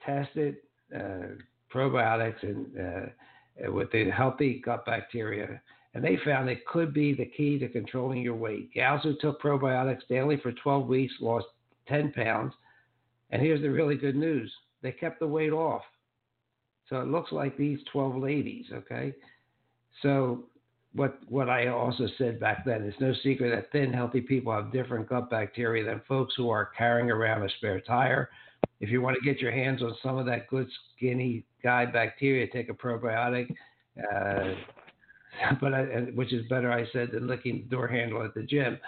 tested 0.04 0.56
uh, 0.94 1.36
probiotics 1.72 2.42
and 2.42 2.66
uh, 2.78 3.72
with 3.72 3.90
the 3.92 4.10
healthy 4.10 4.62
gut 4.64 4.84
bacteria, 4.86 5.60
and 5.94 6.02
they 6.02 6.18
found 6.24 6.48
it 6.48 6.66
could 6.66 6.92
be 6.92 7.14
the 7.14 7.26
key 7.26 7.58
to 7.58 7.68
controlling 7.68 8.22
your 8.22 8.34
weight. 8.34 8.72
Gals 8.72 9.02
who 9.02 9.14
took 9.20 9.40
probiotics 9.40 10.06
daily 10.08 10.38
for 10.38 10.52
12 10.52 10.86
weeks 10.86 11.14
lost 11.20 11.46
10 11.88 12.12
pounds, 12.12 12.52
and 13.30 13.42
here's 13.42 13.62
the 13.62 13.70
really 13.70 13.96
good 13.96 14.16
news: 14.16 14.52
they 14.82 14.92
kept 14.92 15.20
the 15.20 15.26
weight 15.26 15.52
off. 15.52 15.82
So 16.88 17.00
it 17.00 17.08
looks 17.08 17.32
like 17.32 17.56
these 17.56 17.78
12 17.92 18.16
ladies, 18.16 18.66
okay? 18.72 19.12
So 20.02 20.44
what 20.94 21.18
what 21.28 21.50
I 21.50 21.68
also 21.68 22.06
said 22.16 22.40
back 22.40 22.64
then, 22.64 22.82
it's 22.82 23.00
no 23.00 23.12
secret 23.22 23.54
that 23.54 23.70
thin, 23.72 23.92
healthy 23.92 24.20
people 24.20 24.52
have 24.52 24.72
different 24.72 25.08
gut 25.08 25.28
bacteria 25.30 25.84
than 25.84 26.00
folks 26.08 26.34
who 26.36 26.48
are 26.50 26.70
carrying 26.76 27.10
around 27.10 27.42
a 27.42 27.48
spare 27.58 27.80
tire. 27.80 28.30
If 28.80 28.90
you 28.90 29.02
want 29.02 29.16
to 29.16 29.28
get 29.28 29.40
your 29.40 29.52
hands 29.52 29.82
on 29.82 29.94
some 30.02 30.18
of 30.18 30.26
that 30.26 30.48
good 30.48 30.68
skinny 30.96 31.44
guy 31.62 31.86
bacteria, 31.86 32.46
take 32.46 32.68
a 32.68 32.74
probiotic. 32.74 33.48
Uh, 33.98 34.54
but 35.60 35.74
I, 35.74 35.82
which 36.14 36.32
is 36.32 36.46
better, 36.48 36.72
I 36.72 36.86
said, 36.92 37.10
than 37.12 37.26
licking 37.26 37.62
the 37.62 37.76
door 37.76 37.88
handle 37.88 38.22
at 38.24 38.34
the 38.34 38.42
gym. 38.42 38.78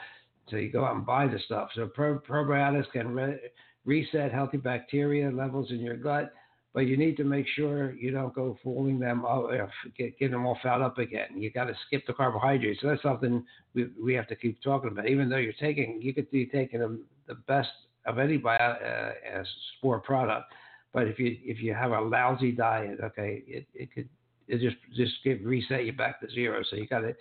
So 0.49 0.57
you 0.57 0.71
go 0.71 0.85
out 0.85 0.97
and 0.97 1.07
buy 1.07 1.27
the 1.27 1.39
stuff. 1.45 1.71
So 1.75 1.87
pro, 1.87 2.19
probiotics 2.19 2.91
can 2.93 3.15
re- 3.15 3.39
reset 3.85 4.33
healthy 4.33 4.57
bacteria 4.57 5.31
levels 5.31 5.71
in 5.71 5.81
your 5.81 5.97
gut 5.97 6.33
but 6.73 6.81
you 6.81 6.97
need 6.97 7.17
to 7.17 7.25
make 7.25 7.47
sure 7.57 7.93
you 7.95 8.13
don't 8.13 8.35
go 8.35 8.57
fooling 8.63 9.01
them, 9.01 9.25
up, 9.25 9.51
get, 9.99 10.17
get 10.19 10.31
them 10.31 10.47
all 10.47 10.59
fouled 10.63 10.83
up 10.83 10.99
again. 10.99 11.29
You 11.37 11.51
got 11.51 11.65
to 11.65 11.75
skip 11.87 12.07
the 12.07 12.13
carbohydrates. 12.13 12.81
So 12.81 12.89
that's 12.89 13.03
something 13.03 13.45
we, 13.75 13.89
we 14.03 14.15
have 14.15 14.29
to 14.29 14.37
keep 14.37 14.63
talking 14.63 14.91
about. 14.91 15.09
Even 15.09 15.29
though 15.29 15.37
you're 15.37 15.53
taking, 15.55 16.01
you 16.01 16.15
could 16.15 16.31
be 16.31 16.47
taking 16.47 17.01
the 17.27 17.35
best 17.35 17.71
of 18.07 18.19
any 18.19 18.37
bio, 18.37 18.57
uh, 18.59 19.45
sport 19.79 20.05
product, 20.05 20.53
but 20.93 21.07
if 21.07 21.19
you 21.19 21.37
if 21.43 21.63
you 21.63 21.75
have 21.75 21.93
a 21.93 22.01
lousy 22.01 22.53
diet, 22.53 22.99
okay, 23.03 23.43
it, 23.47 23.67
it 23.75 23.95
could 23.95 24.09
it 24.49 24.61
just 24.61 24.77
just 24.97 25.13
get 25.25 25.45
reset 25.45 25.85
you 25.85 25.93
back 25.93 26.21
to 26.21 26.31
zero. 26.31 26.63
So 26.69 26.77
you 26.77 26.87
got 26.87 27.01
to 27.01 27.15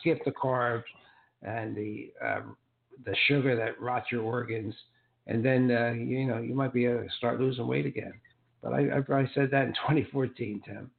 skip 0.00 0.24
the 0.24 0.32
carbs 0.32 0.84
and 1.42 1.76
the 1.76 2.12
uh, 2.24 2.40
the 3.04 3.14
sugar 3.28 3.56
that 3.56 3.80
rots 3.80 4.06
your 4.10 4.22
organs, 4.22 4.74
and 5.26 5.44
then 5.44 5.70
uh, 5.70 5.92
you 5.92 6.26
know 6.26 6.38
you 6.38 6.54
might 6.54 6.72
be 6.72 6.86
able 6.86 7.02
to 7.02 7.10
start 7.18 7.40
losing 7.40 7.66
weight 7.66 7.86
again. 7.86 8.14
But 8.62 8.74
I, 8.74 8.98
I 8.98 9.30
said 9.34 9.50
that 9.50 9.66
in 9.66 9.72
2014, 9.88 10.62
Tim. 10.64 10.90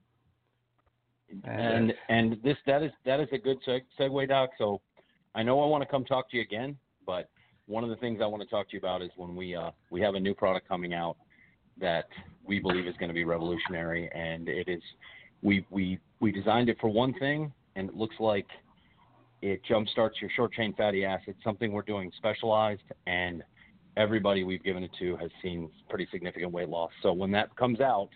And 1.46 1.46
and, 1.46 1.92
uh, 1.92 1.94
and 2.10 2.38
this 2.44 2.58
that 2.66 2.84
is 2.84 2.92
that 3.06 3.20
is 3.20 3.28
a 3.34 3.38
good 3.38 3.58
seg- 3.68 3.82
segue, 4.00 4.30
Doc. 4.30 4.52
So 4.58 4.82
I 5.36 5.44
know 5.44 5.62
I 5.62 5.66
want 5.66 5.82
to 5.82 5.90
come 5.90 6.06
talk 6.06 6.30
to 6.32 6.38
you 6.38 6.44
again, 6.44 6.78
but 7.06 7.30
one 7.68 7.84
of 7.84 7.90
the 7.90 7.96
things 7.98 8.20
I 8.22 8.26
want 8.26 8.44
to 8.44 8.50
talk 8.50 8.70
to 8.70 8.74
you 8.74 8.80
about 8.80 9.02
is 9.02 9.10
when 9.16 9.36
we 9.36 9.56
uh, 9.56 9.72
we 9.90 10.02
have 10.02 10.16
a 10.16 10.20
new 10.20 10.34
product 10.34 10.68
coming 10.68 10.94
out 10.94 11.18
that 11.80 12.08
we 12.46 12.60
believe 12.60 12.88
is 12.88 12.96
going 12.98 13.10
to 13.10 13.14
be 13.14 13.24
revolutionary, 13.24 14.10
and 14.14 14.48
it 14.48 14.68
is 14.68 14.82
we 15.42 15.66
we 15.70 16.00
we 16.20 16.32
designed 16.32 16.70
it 16.70 16.78
for 16.80 16.90
one 16.90 17.14
thing, 17.16 17.52
and 17.76 17.90
it 17.90 17.96
looks 17.96 18.16
like 18.20 18.48
it 19.42 19.62
jumpstarts 19.70 20.22
your 20.22 20.30
short 20.36 20.54
chain 20.54 20.74
fatty 20.76 21.06
acids, 21.06 21.38
something 21.44 21.72
we're 21.72 21.82
doing 21.82 22.12
specialized, 22.18 22.82
and 23.08 23.44
everybody 23.98 24.44
we've 24.44 24.64
given 24.64 24.84
it 24.84 24.92
to 25.00 25.16
has 25.18 25.30
seen 25.42 25.70
pretty 25.90 26.08
significant 26.12 26.52
weight 26.52 26.70
loss. 26.70 26.92
So 27.02 27.14
when 27.14 27.32
that 27.32 27.56
comes 27.56 27.80
out, 27.80 28.10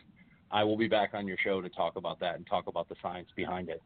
I 0.52 0.64
will 0.64 0.78
be 0.78 0.88
back 0.88 1.12
on 1.14 1.28
your 1.28 1.38
show 1.44 1.62
to 1.62 1.70
talk 1.70 1.98
about 1.98 2.20
that 2.22 2.36
and 2.36 2.48
talk 2.48 2.68
about 2.68 2.88
the 2.90 2.96
science 3.02 3.28
behind 3.36 3.70
it 3.70 3.82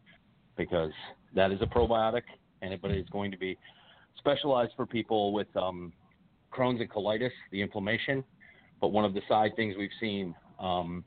because 0.55 0.91
that 1.33 1.51
is 1.51 1.61
a 1.61 1.65
probiotic 1.65 2.21
and 2.61 2.73
it, 2.73 2.81
but 2.81 2.91
it's 2.91 3.09
going 3.09 3.31
to 3.31 3.37
be 3.37 3.57
specialized 4.17 4.73
for 4.75 4.85
people 4.85 5.33
with 5.33 5.47
um, 5.55 5.93
Crohn's 6.53 6.79
and 6.79 6.89
colitis, 6.89 7.31
the 7.51 7.61
inflammation. 7.61 8.23
But 8.79 8.89
one 8.89 9.05
of 9.05 9.13
the 9.13 9.21
side 9.27 9.51
things 9.55 9.75
we've 9.77 9.89
seen 9.99 10.35
um, 10.59 11.03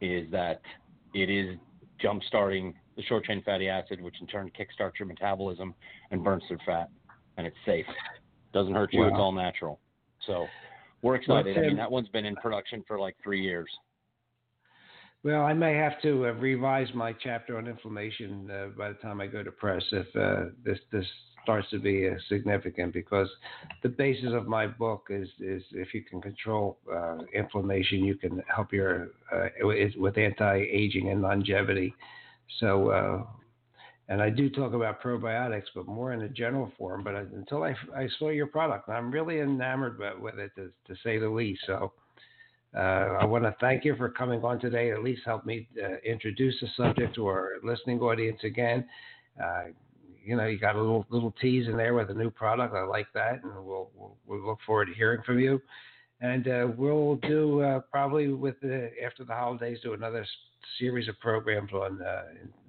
is 0.00 0.30
that 0.30 0.60
it 1.14 1.30
is 1.30 1.56
jump 2.00 2.22
starting 2.26 2.74
the 2.96 3.02
short 3.04 3.24
chain 3.24 3.42
fatty 3.44 3.68
acid, 3.68 4.00
which 4.00 4.16
in 4.20 4.26
turn 4.26 4.50
kickstarts 4.58 4.98
your 4.98 5.06
metabolism 5.06 5.74
and 6.10 6.22
burns 6.22 6.42
through 6.48 6.58
fat, 6.66 6.88
and 7.36 7.46
it's 7.46 7.56
safe. 7.64 7.86
Doesn't 8.52 8.74
hurt 8.74 8.92
you. 8.92 9.00
Wow. 9.00 9.08
It's 9.08 9.16
all 9.16 9.32
natural. 9.32 9.80
So 10.26 10.46
we're 11.02 11.14
excited. 11.16 11.56
I 11.56 11.60
mean, 11.62 11.76
that 11.76 11.90
one's 11.90 12.08
been 12.08 12.26
in 12.26 12.36
production 12.36 12.84
for 12.86 12.98
like 12.98 13.16
three 13.22 13.40
years. 13.40 13.68
Well, 15.22 15.42
I 15.42 15.52
may 15.52 15.74
have 15.74 16.00
to 16.02 16.26
uh, 16.26 16.32
revise 16.32 16.88
my 16.94 17.12
chapter 17.12 17.58
on 17.58 17.66
inflammation 17.66 18.50
uh, 18.50 18.68
by 18.76 18.88
the 18.88 18.94
time 18.94 19.20
I 19.20 19.26
go 19.26 19.42
to 19.42 19.52
press 19.52 19.82
if 19.92 20.06
uh, 20.16 20.50
this 20.64 20.78
this 20.90 21.04
starts 21.42 21.68
to 21.70 21.78
be 21.78 22.08
uh, 22.08 22.14
significant 22.28 22.94
because 22.94 23.28
the 23.82 23.88
basis 23.88 24.32
of 24.32 24.46
my 24.46 24.66
book 24.66 25.08
is 25.10 25.28
is 25.38 25.62
if 25.72 25.92
you 25.92 26.02
can 26.02 26.22
control 26.22 26.78
uh, 26.90 27.18
inflammation, 27.34 28.02
you 28.02 28.14
can 28.14 28.42
help 28.54 28.72
your 28.72 29.08
uh, 29.30 29.48
with 29.96 30.16
anti-aging 30.16 31.10
and 31.10 31.20
longevity. 31.20 31.94
So 32.58 33.26
and 34.08 34.20
I 34.20 34.28
do 34.28 34.50
talk 34.50 34.72
about 34.72 35.00
probiotics, 35.00 35.66
but 35.72 35.86
more 35.86 36.12
in 36.12 36.22
a 36.22 36.28
general 36.28 36.72
form. 36.76 37.04
But 37.04 37.14
until 37.14 37.62
I, 37.62 37.76
I 37.96 38.08
saw 38.18 38.30
your 38.30 38.48
product, 38.48 38.88
I'm 38.88 39.08
really 39.08 39.38
enamored 39.38 40.00
with 40.20 40.36
it, 40.40 40.50
to, 40.56 40.72
to 40.88 41.00
say 41.04 41.18
the 41.18 41.28
least. 41.28 41.60
So 41.66 41.92
I 42.78 43.24
want 43.24 43.44
to 43.44 43.54
thank 43.60 43.84
you 43.84 43.96
for 43.96 44.08
coming 44.08 44.42
on 44.44 44.60
today. 44.60 44.92
At 44.92 45.02
least 45.02 45.22
help 45.24 45.44
me 45.44 45.68
uh, 45.82 45.96
introduce 46.04 46.54
the 46.60 46.68
subject 46.76 47.14
to 47.16 47.26
our 47.26 47.54
listening 47.64 48.00
audience 48.00 48.40
again. 48.44 48.86
Uh, 49.42 49.64
you 50.24 50.36
know, 50.36 50.46
you 50.46 50.58
got 50.58 50.76
a 50.76 50.80
little 50.80 51.06
little 51.10 51.34
tease 51.40 51.66
in 51.66 51.76
there 51.76 51.94
with 51.94 52.10
a 52.10 52.14
new 52.14 52.30
product. 52.30 52.74
I 52.74 52.82
like 52.82 53.08
that, 53.14 53.42
and 53.42 53.52
we'll 53.64 53.90
we'll, 53.94 54.16
we'll 54.26 54.46
look 54.46 54.58
forward 54.66 54.86
to 54.86 54.94
hearing 54.94 55.22
from 55.24 55.40
you. 55.40 55.60
And 56.20 56.48
uh, 56.48 56.68
we'll 56.76 57.16
do 57.16 57.62
uh, 57.62 57.80
probably 57.90 58.28
with 58.28 58.60
the, 58.60 58.90
after 59.04 59.24
the 59.24 59.34
holidays 59.34 59.78
do 59.82 59.94
another 59.94 60.26
series 60.78 61.08
of 61.08 61.18
programs 61.18 61.72
on 61.72 62.00
uh, 62.02 62.22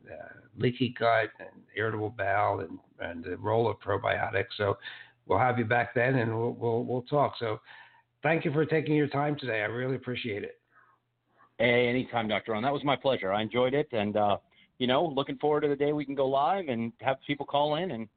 uh, 0.09 0.13
leaky 0.57 0.95
gut 0.97 1.29
and 1.39 1.61
irritable 1.75 2.13
bowel 2.17 2.61
and, 2.61 2.79
and 2.99 3.23
the 3.23 3.35
role 3.37 3.69
of 3.69 3.77
probiotics. 3.79 4.53
So 4.57 4.77
we'll 5.25 5.39
have 5.39 5.59
you 5.59 5.65
back 5.65 5.93
then 5.93 6.15
and 6.15 6.33
we'll, 6.33 6.53
we'll, 6.53 6.83
we'll 6.85 7.01
talk. 7.03 7.33
So 7.39 7.59
thank 8.23 8.45
you 8.45 8.51
for 8.51 8.65
taking 8.65 8.95
your 8.95 9.07
time 9.07 9.37
today. 9.37 9.61
I 9.61 9.65
really 9.65 9.95
appreciate 9.95 10.43
it. 10.43 10.59
Hey, 11.57 11.87
anytime, 11.87 12.27
Dr. 12.27 12.53
Ron. 12.53 12.63
That 12.63 12.73
was 12.73 12.83
my 12.83 12.95
pleasure. 12.95 13.31
I 13.31 13.41
enjoyed 13.41 13.73
it. 13.73 13.87
And, 13.91 14.17
uh, 14.17 14.37
you 14.79 14.87
know, 14.87 15.05
looking 15.05 15.37
forward 15.37 15.61
to 15.61 15.67
the 15.67 15.75
day 15.75 15.93
we 15.93 16.05
can 16.05 16.15
go 16.15 16.27
live 16.27 16.67
and 16.67 16.91
have 17.01 17.17
people 17.25 17.45
call 17.45 17.75
in 17.75 17.91
and, 17.91 18.07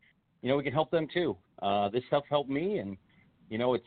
you 0.43 0.49
know, 0.49 0.57
we 0.57 0.63
can 0.63 0.73
help 0.73 0.91
them 0.91 1.07
too. 1.13 1.37
Uh, 1.61 1.89
this 1.91 2.03
stuff 2.07 2.25
helped 2.31 2.51
me. 2.51 2.79
And, 2.79 2.97
you 3.51 3.59
know, 3.59 3.75
it's, 3.75 3.85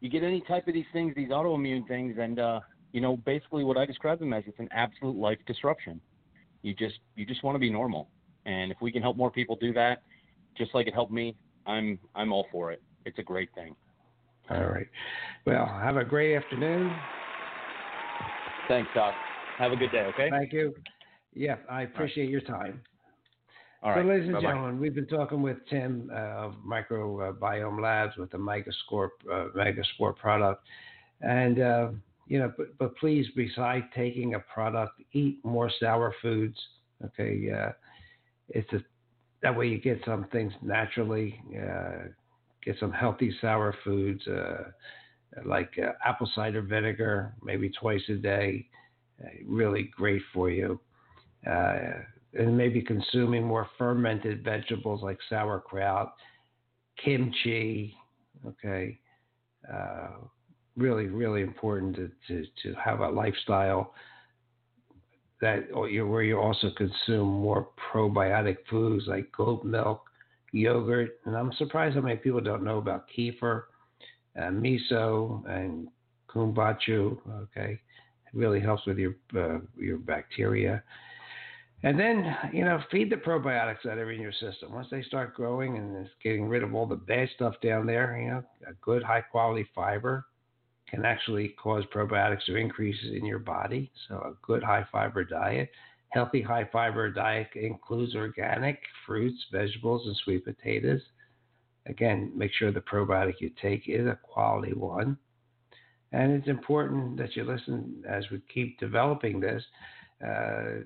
you 0.00 0.08
get 0.08 0.22
any 0.22 0.40
type 0.42 0.68
of 0.68 0.74
these 0.74 0.86
things, 0.92 1.14
these 1.14 1.30
autoimmune 1.30 1.86
things, 1.88 2.16
and, 2.18 2.38
uh, 2.38 2.60
you 2.92 3.00
know, 3.00 3.16
basically 3.16 3.64
what 3.64 3.76
I 3.76 3.84
describe 3.84 4.18
them 4.18 4.32
as, 4.32 4.44
it's 4.46 4.58
an 4.58 4.68
absolute 4.72 5.16
life 5.16 5.38
disruption. 5.46 6.00
You 6.62 6.74
just 6.74 6.98
you 7.14 7.24
just 7.24 7.42
want 7.44 7.54
to 7.54 7.58
be 7.58 7.70
normal, 7.70 8.08
and 8.44 8.72
if 8.72 8.78
we 8.80 8.90
can 8.90 9.02
help 9.02 9.16
more 9.16 9.30
people 9.30 9.56
do 9.60 9.72
that, 9.74 10.02
just 10.56 10.74
like 10.74 10.86
it 10.86 10.94
helped 10.94 11.12
me, 11.12 11.36
I'm 11.66 11.98
I'm 12.14 12.32
all 12.32 12.46
for 12.50 12.72
it. 12.72 12.82
It's 13.04 13.18
a 13.18 13.22
great 13.22 13.50
thing. 13.54 13.76
All 14.50 14.64
right. 14.64 14.86
Well, 15.46 15.66
have 15.66 15.96
a 15.96 16.04
great 16.04 16.36
afternoon. 16.36 16.94
Thanks, 18.68 18.90
Doc. 18.94 19.14
Have 19.58 19.72
a 19.72 19.76
good 19.76 19.90
day. 19.92 20.06
Okay. 20.14 20.30
Thank 20.30 20.52
you. 20.52 20.74
Yeah, 21.34 21.56
I 21.70 21.82
appreciate 21.82 22.24
right. 22.24 22.30
your 22.30 22.40
time. 22.40 22.80
All 23.82 23.92
so, 23.92 24.00
right. 24.00 24.06
ladies 24.06 24.24
and 24.24 24.34
Bye-bye. 24.34 24.48
gentlemen, 24.48 24.80
we've 24.80 24.94
been 24.94 25.06
talking 25.06 25.40
with 25.40 25.58
Tim 25.70 26.10
uh, 26.12 26.16
of 26.16 26.54
Microbiome 26.66 27.80
Labs 27.80 28.16
with 28.16 28.30
the 28.30 28.38
Megaspore 28.38 29.10
uh, 29.30 29.46
Megaspore 29.56 30.16
product, 30.16 30.64
and 31.20 31.60
uh, 31.60 31.88
you 32.26 32.38
know, 32.38 32.52
but, 32.56 32.76
but 32.78 32.96
please, 32.96 33.26
besides 33.36 33.84
taking 33.94 34.34
a 34.34 34.40
product, 34.40 35.00
eat 35.12 35.38
more 35.44 35.70
sour 35.78 36.14
foods. 36.20 36.58
Okay, 37.04 37.50
uh, 37.50 37.70
it's 38.48 38.72
a 38.72 38.80
that 39.42 39.56
way 39.56 39.68
you 39.68 39.78
get 39.78 40.00
some 40.04 40.26
things 40.32 40.52
naturally, 40.62 41.40
uh, 41.56 42.08
get 42.68 42.78
some 42.78 42.92
healthy 42.92 43.34
sour 43.40 43.74
foods. 43.84 44.26
Uh, 44.26 44.64
like 45.44 45.70
uh, 45.82 45.92
apple 46.04 46.30
cider 46.34 46.62
vinegar, 46.62 47.34
maybe 47.42 47.70
twice 47.70 48.02
a 48.08 48.14
day. 48.14 48.66
Uh, 49.22 49.28
really 49.46 49.90
great 49.96 50.22
for 50.32 50.50
you. 50.50 50.80
Uh, 51.46 51.78
and 52.34 52.56
maybe 52.56 52.82
consuming 52.82 53.44
more 53.44 53.68
fermented 53.78 54.44
vegetables 54.44 55.02
like 55.02 55.18
sauerkraut, 55.28 56.12
kimchi. 57.02 57.94
Okay, 58.46 58.98
uh, 59.72 60.10
really, 60.76 61.06
really 61.06 61.42
important 61.42 61.96
to, 61.96 62.10
to, 62.28 62.44
to 62.62 62.74
have 62.78 63.00
a 63.00 63.08
lifestyle 63.08 63.94
that 65.40 65.64
where 65.72 66.22
you 66.22 66.38
also 66.38 66.70
consume 66.76 67.28
more 67.28 67.68
probiotic 67.92 68.58
foods 68.68 69.04
like 69.06 69.30
goat 69.36 69.64
milk, 69.64 70.07
yogurt, 70.52 71.20
and 71.24 71.36
I'm 71.36 71.52
surprised 71.54 71.94
how 71.94 72.02
many 72.02 72.16
people 72.16 72.40
don't 72.40 72.64
know 72.64 72.78
about 72.78 73.06
kefir, 73.16 73.64
uh, 74.36 74.50
miso, 74.50 75.48
and 75.48 75.88
kombucha. 76.28 77.16
Okay, 77.42 77.72
it 77.72 78.34
really 78.34 78.60
helps 78.60 78.86
with 78.86 78.98
your 78.98 79.14
uh, 79.36 79.58
your 79.76 79.98
bacteria. 79.98 80.82
And 81.84 81.98
then, 81.98 82.36
you 82.52 82.64
know, 82.64 82.82
feed 82.90 83.08
the 83.08 83.16
probiotics 83.16 83.82
that 83.84 83.98
are 83.98 84.10
in 84.10 84.20
your 84.20 84.32
system. 84.32 84.72
Once 84.72 84.88
they 84.90 85.02
start 85.02 85.34
growing 85.34 85.76
and 85.76 85.96
it's 85.96 86.10
getting 86.24 86.48
rid 86.48 86.64
of 86.64 86.74
all 86.74 86.86
the 86.86 86.96
bad 86.96 87.28
stuff 87.36 87.54
down 87.62 87.86
there, 87.86 88.18
you 88.20 88.30
know, 88.30 88.42
a 88.68 88.74
good 88.82 89.02
high 89.02 89.20
quality 89.20 89.64
fiber 89.74 90.26
can 90.88 91.04
actually 91.04 91.50
cause 91.50 91.84
probiotics 91.94 92.44
to 92.46 92.56
increase 92.56 92.96
in 93.12 93.24
your 93.24 93.38
body. 93.38 93.92
So, 94.08 94.16
a 94.16 94.32
good 94.44 94.62
high 94.62 94.86
fiber 94.90 95.22
diet. 95.22 95.70
Healthy 96.10 96.40
high 96.40 96.68
fiber 96.72 97.10
diet 97.10 97.48
includes 97.54 98.14
organic 98.14 98.80
fruits, 99.06 99.38
vegetables, 99.52 100.06
and 100.06 100.16
sweet 100.24 100.44
potatoes. 100.44 101.02
Again, 101.86 102.32
make 102.34 102.50
sure 102.52 102.72
the 102.72 102.80
probiotic 102.80 103.34
you 103.40 103.50
take 103.60 103.88
is 103.88 104.06
a 104.06 104.18
quality 104.22 104.72
one. 104.72 105.18
And 106.12 106.32
it's 106.32 106.48
important 106.48 107.18
that 107.18 107.36
you 107.36 107.44
listen 107.44 108.02
as 108.08 108.24
we 108.30 108.40
keep 108.52 108.78
developing 108.80 109.40
this 109.40 109.62
uh, 110.26 110.80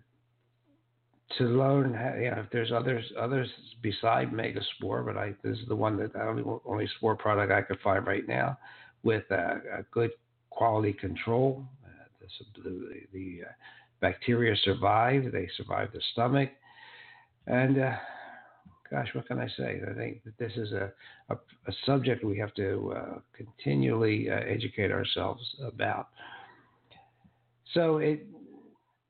to 1.39 1.45
learn. 1.45 1.95
How, 1.95 2.15
you 2.15 2.31
know, 2.31 2.41
if 2.41 2.51
there's 2.51 2.73
others 2.73 3.05
others 3.19 3.49
beside 3.81 4.33
Megaspore, 4.33 5.07
but 5.07 5.17
I 5.17 5.35
this 5.45 5.59
is 5.59 5.69
the 5.69 5.77
one 5.77 5.97
that 5.99 6.13
the 6.13 6.23
only 6.23 6.43
only 6.65 6.89
spore 6.97 7.17
product 7.17 7.53
I 7.53 7.63
could 7.63 7.79
find 7.81 8.05
right 8.07 8.27
now 8.27 8.59
with 9.05 9.25
a, 9.31 9.61
a 9.79 9.83
good 9.93 10.11
quality 10.51 10.93
control. 10.93 11.65
Uh, 11.85 12.05
the, 12.21 12.63
the, 12.63 12.91
the 13.13 13.41
uh, 13.47 13.53
bacteria 14.03 14.55
survive, 14.65 15.33
they 15.33 15.49
survive 15.57 15.89
the 15.95 16.03
stomach. 16.13 16.51
And 17.47 17.79
uh, 17.79 17.97
gosh, 18.91 19.09
what 19.15 19.27
can 19.27 19.39
I 19.39 19.49
say? 19.57 19.81
I 19.91 19.95
think 19.95 20.23
that 20.25 20.37
this 20.39 20.53
is 20.57 20.73
a, 20.73 20.93
a, 21.31 21.35
a 21.35 21.73
subject 21.87 22.23
we 22.23 22.39
have 22.39 22.53
to 22.55 22.93
uh, 22.95 23.19
continually 23.35 24.29
uh, 24.29 24.41
educate 24.47 24.93
ourselves 24.93 25.43
about. 25.67 26.09
So 27.73 27.97
it, 27.97 28.27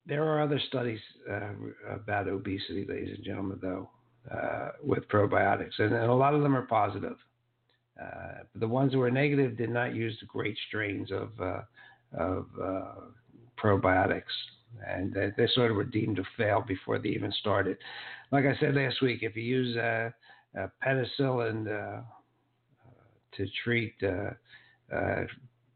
there 0.07 0.23
are 0.23 0.41
other 0.41 0.61
studies 0.69 1.01
uh, 1.29 1.51
about 1.93 2.29
obesity, 2.29 2.87
ladies 2.89 3.17
and 3.17 3.25
gentlemen, 3.25 3.59
though, 3.61 3.91
with 4.85 5.09
probiotics, 5.09 5.79
and, 5.79 5.93
and 5.93 6.11
a 6.11 6.15
lot 6.15 6.35
of 6.35 6.43
them 6.43 6.55
are 6.55 6.67
positive. 6.67 7.17
Uh, 8.01 8.43
the 8.55 8.67
ones 8.69 8.93
that 8.93 8.99
were 8.99 9.11
negative 9.11 9.57
did 9.57 9.71
not 9.71 9.95
use 9.95 10.17
the 10.21 10.27
great 10.27 10.57
strains 10.69 11.11
of, 11.13 11.29
uh, 11.41 11.61
of 12.17 12.47
uh, 12.61 12.95
probiotics, 13.63 14.23
and 14.87 15.15
they, 15.37 15.47
sort 15.55 15.71
of 15.71 15.77
were 15.77 15.85
deemed 15.85 16.17
to 16.17 16.25
fail 16.37 16.65
before 16.67 16.99
they 16.99 17.11
even 17.11 17.33
started. 17.33 17.77
Like 18.31 18.45
I 18.45 18.57
said 18.59 18.75
last 18.75 19.03
week, 19.03 19.23
if 19.23 19.37
you 19.37 19.43
use 19.43 19.77
uh, 19.77 20.11
penicillin 20.85 21.67
uh, 21.67 22.03
to 23.37 23.47
treat 23.65 23.95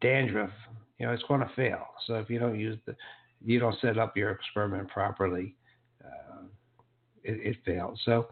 dandruff, 0.00 0.50
you 0.98 1.06
know 1.06 1.12
it's 1.12 1.22
going 1.24 1.40
to 1.40 1.50
fail. 1.54 1.86
So 2.06 2.14
if 2.14 2.30
you 2.30 2.38
don't 2.38 2.58
use 2.58 2.78
the, 2.86 2.96
you 3.44 3.58
don't 3.58 3.78
set 3.80 3.98
up 3.98 4.16
your 4.16 4.30
experiment 4.30 4.88
properly, 4.88 5.54
it, 7.22 7.40
it 7.42 7.56
fails. 7.64 8.00
So 8.04 8.28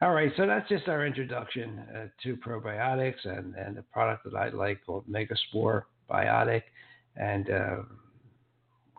all 0.00 0.12
right, 0.12 0.30
so 0.36 0.46
that's 0.46 0.68
just 0.68 0.86
our 0.86 1.04
introduction 1.04 1.80
uh, 1.92 2.06
to 2.22 2.36
probiotics 2.36 3.24
and, 3.24 3.56
and 3.56 3.76
the 3.76 3.82
product 3.82 4.24
that 4.24 4.34
I 4.36 4.50
like 4.50 4.78
called 4.86 5.04
Megaspore 5.08 5.82
Biotic. 6.08 6.62
And 7.16 7.50
uh, 7.50 7.76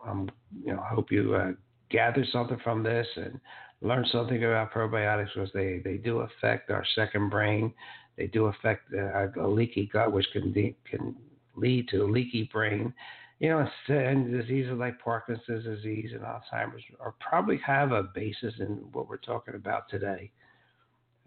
um, 0.06 0.30
you 0.64 0.72
know, 0.72 0.80
I 0.80 0.94
hope 0.94 1.10
you 1.10 1.34
uh, 1.34 1.52
gather 1.90 2.24
something 2.32 2.58
from 2.62 2.82
this 2.82 3.06
and 3.16 3.40
learn 3.82 4.06
something 4.12 4.42
about 4.44 4.72
probiotics 4.72 5.34
because 5.34 5.50
they, 5.52 5.80
they 5.84 5.96
do 5.96 6.20
affect 6.20 6.70
our 6.70 6.84
second 6.94 7.30
brain. 7.30 7.72
They 8.16 8.26
do 8.26 8.46
affect 8.46 8.92
uh, 8.92 9.28
a 9.40 9.48
leaky 9.48 9.88
gut, 9.92 10.12
which 10.12 10.26
can 10.32 10.52
de- 10.52 10.76
can 10.88 11.14
lead 11.56 11.88
to 11.88 12.04
a 12.04 12.08
leaky 12.10 12.48
brain. 12.52 12.92
You 13.38 13.48
know, 13.48 13.66
and 13.88 14.30
diseases 14.30 14.74
like 14.78 15.00
Parkinson's 15.02 15.64
disease 15.64 16.10
and 16.12 16.20
Alzheimer's 16.20 16.82
are 17.00 17.14
probably 17.20 17.58
have 17.66 17.92
a 17.92 18.02
basis 18.02 18.52
in 18.58 18.84
what 18.92 19.08
we're 19.08 19.16
talking 19.16 19.54
about 19.54 19.88
today. 19.88 20.30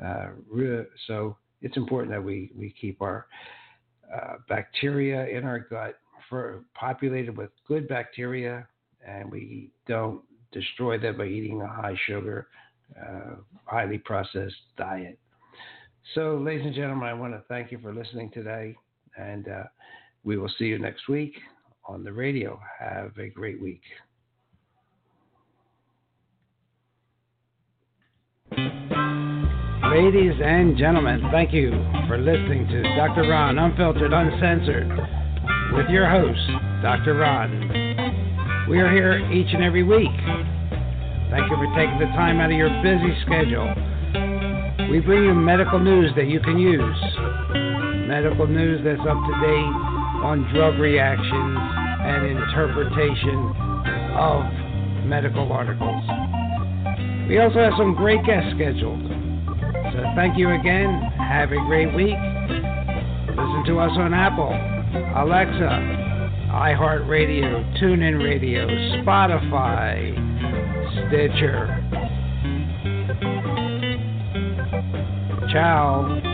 Uh, 0.04 0.28
so 1.08 1.38
it's 1.64 1.76
important 1.76 2.12
that 2.12 2.24
we, 2.24 2.52
we 2.56 2.74
keep 2.80 3.02
our 3.02 3.26
uh, 4.14 4.36
bacteria 4.48 5.26
in 5.28 5.44
our 5.44 5.60
gut 5.60 5.98
for, 6.30 6.64
populated 6.74 7.38
with 7.38 7.50
good 7.68 7.88
bacteria 7.88 8.68
and 9.06 9.32
we 9.32 9.70
don't 9.88 10.22
destroy 10.52 10.98
them 10.98 11.18
by 11.18 11.26
eating 11.26 11.62
a 11.62 11.68
high 11.68 11.98
sugar, 12.08 12.48
uh, 13.00 13.36
highly 13.66 13.98
processed 13.98 14.56
diet. 14.78 15.18
So, 16.16 16.38
ladies 16.38 16.66
and 16.66 16.76
gentlemen, 16.76 17.08
I 17.08 17.14
want 17.14 17.34
to 17.34 17.44
thank 17.48 17.72
you 17.72 17.80
for 17.80 17.94
listening 17.94 18.30
today, 18.32 18.76
and 19.18 19.48
uh, 19.48 19.64
we 20.24 20.38
will 20.38 20.52
see 20.60 20.66
you 20.66 20.78
next 20.78 21.08
week 21.08 21.34
on 21.86 22.04
the 22.04 22.12
radio. 22.12 22.60
Have 22.80 23.18
a 23.18 23.30
great 23.30 23.62
week. 23.62 23.82
Ladies 28.52 30.34
and 30.44 30.78
gentlemen, 30.78 31.30
thank 31.32 31.54
you 31.54 31.72
for 32.08 32.18
listening 32.18 32.68
to 32.68 32.84
Dr. 32.96 33.30
Ron 33.30 33.58
Unfiltered, 33.60 34.12
Uncensored 34.12 35.23
with 35.72 35.88
your 35.90 36.10
host, 36.10 36.40
Dr. 36.82 37.16
Ron. 37.16 38.68
We 38.70 38.80
are 38.80 38.92
here 38.92 39.20
each 39.32 39.54
and 39.54 39.64
every 39.64 39.84
week. 39.84 40.12
Thank 41.32 41.50
you 41.50 41.56
for 41.58 41.70
taking 41.76 42.00
the 42.00 42.12
time 42.14 42.40
out 42.40 42.52
of 42.52 42.58
your 42.58 42.70
busy 42.84 43.16
schedule. 43.26 43.74
We 44.92 45.00
bring 45.00 45.24
you 45.24 45.34
medical 45.34 45.80
news 45.80 46.12
that 46.16 46.28
you 46.28 46.40
can 46.40 46.60
use, 46.60 47.02
medical 48.08 48.48
news 48.48 48.82
that's 48.84 49.02
up 49.02 49.18
to 49.18 49.34
date 49.42 49.74
on 50.22 50.48
drug 50.54 50.80
reactions 50.80 51.58
and 52.04 52.26
interpretation 52.28 53.54
of 54.14 54.44
medical 55.06 55.52
articles. 55.52 56.04
We 57.28 57.40
also 57.40 57.60
have 57.60 57.74
some 57.78 57.96
great 57.96 58.24
guests 58.26 58.52
scheduled. 58.56 59.02
So 59.94 60.00
thank 60.16 60.38
you 60.38 60.52
again. 60.52 61.02
Have 61.18 61.52
a 61.52 61.62
great 61.66 61.94
week. 61.96 62.18
Listen 63.34 63.64
to 63.68 63.80
us 63.80 63.92
on 63.98 64.14
Apple, 64.14 64.54
Alexa, 64.94 65.80
iHeartRadio, 66.50 67.64
TuneIn 67.80 68.24
Radio, 68.24 68.68
Spotify, 69.02 70.14
Stitcher. 71.08 71.80
Ciao. 75.52 76.33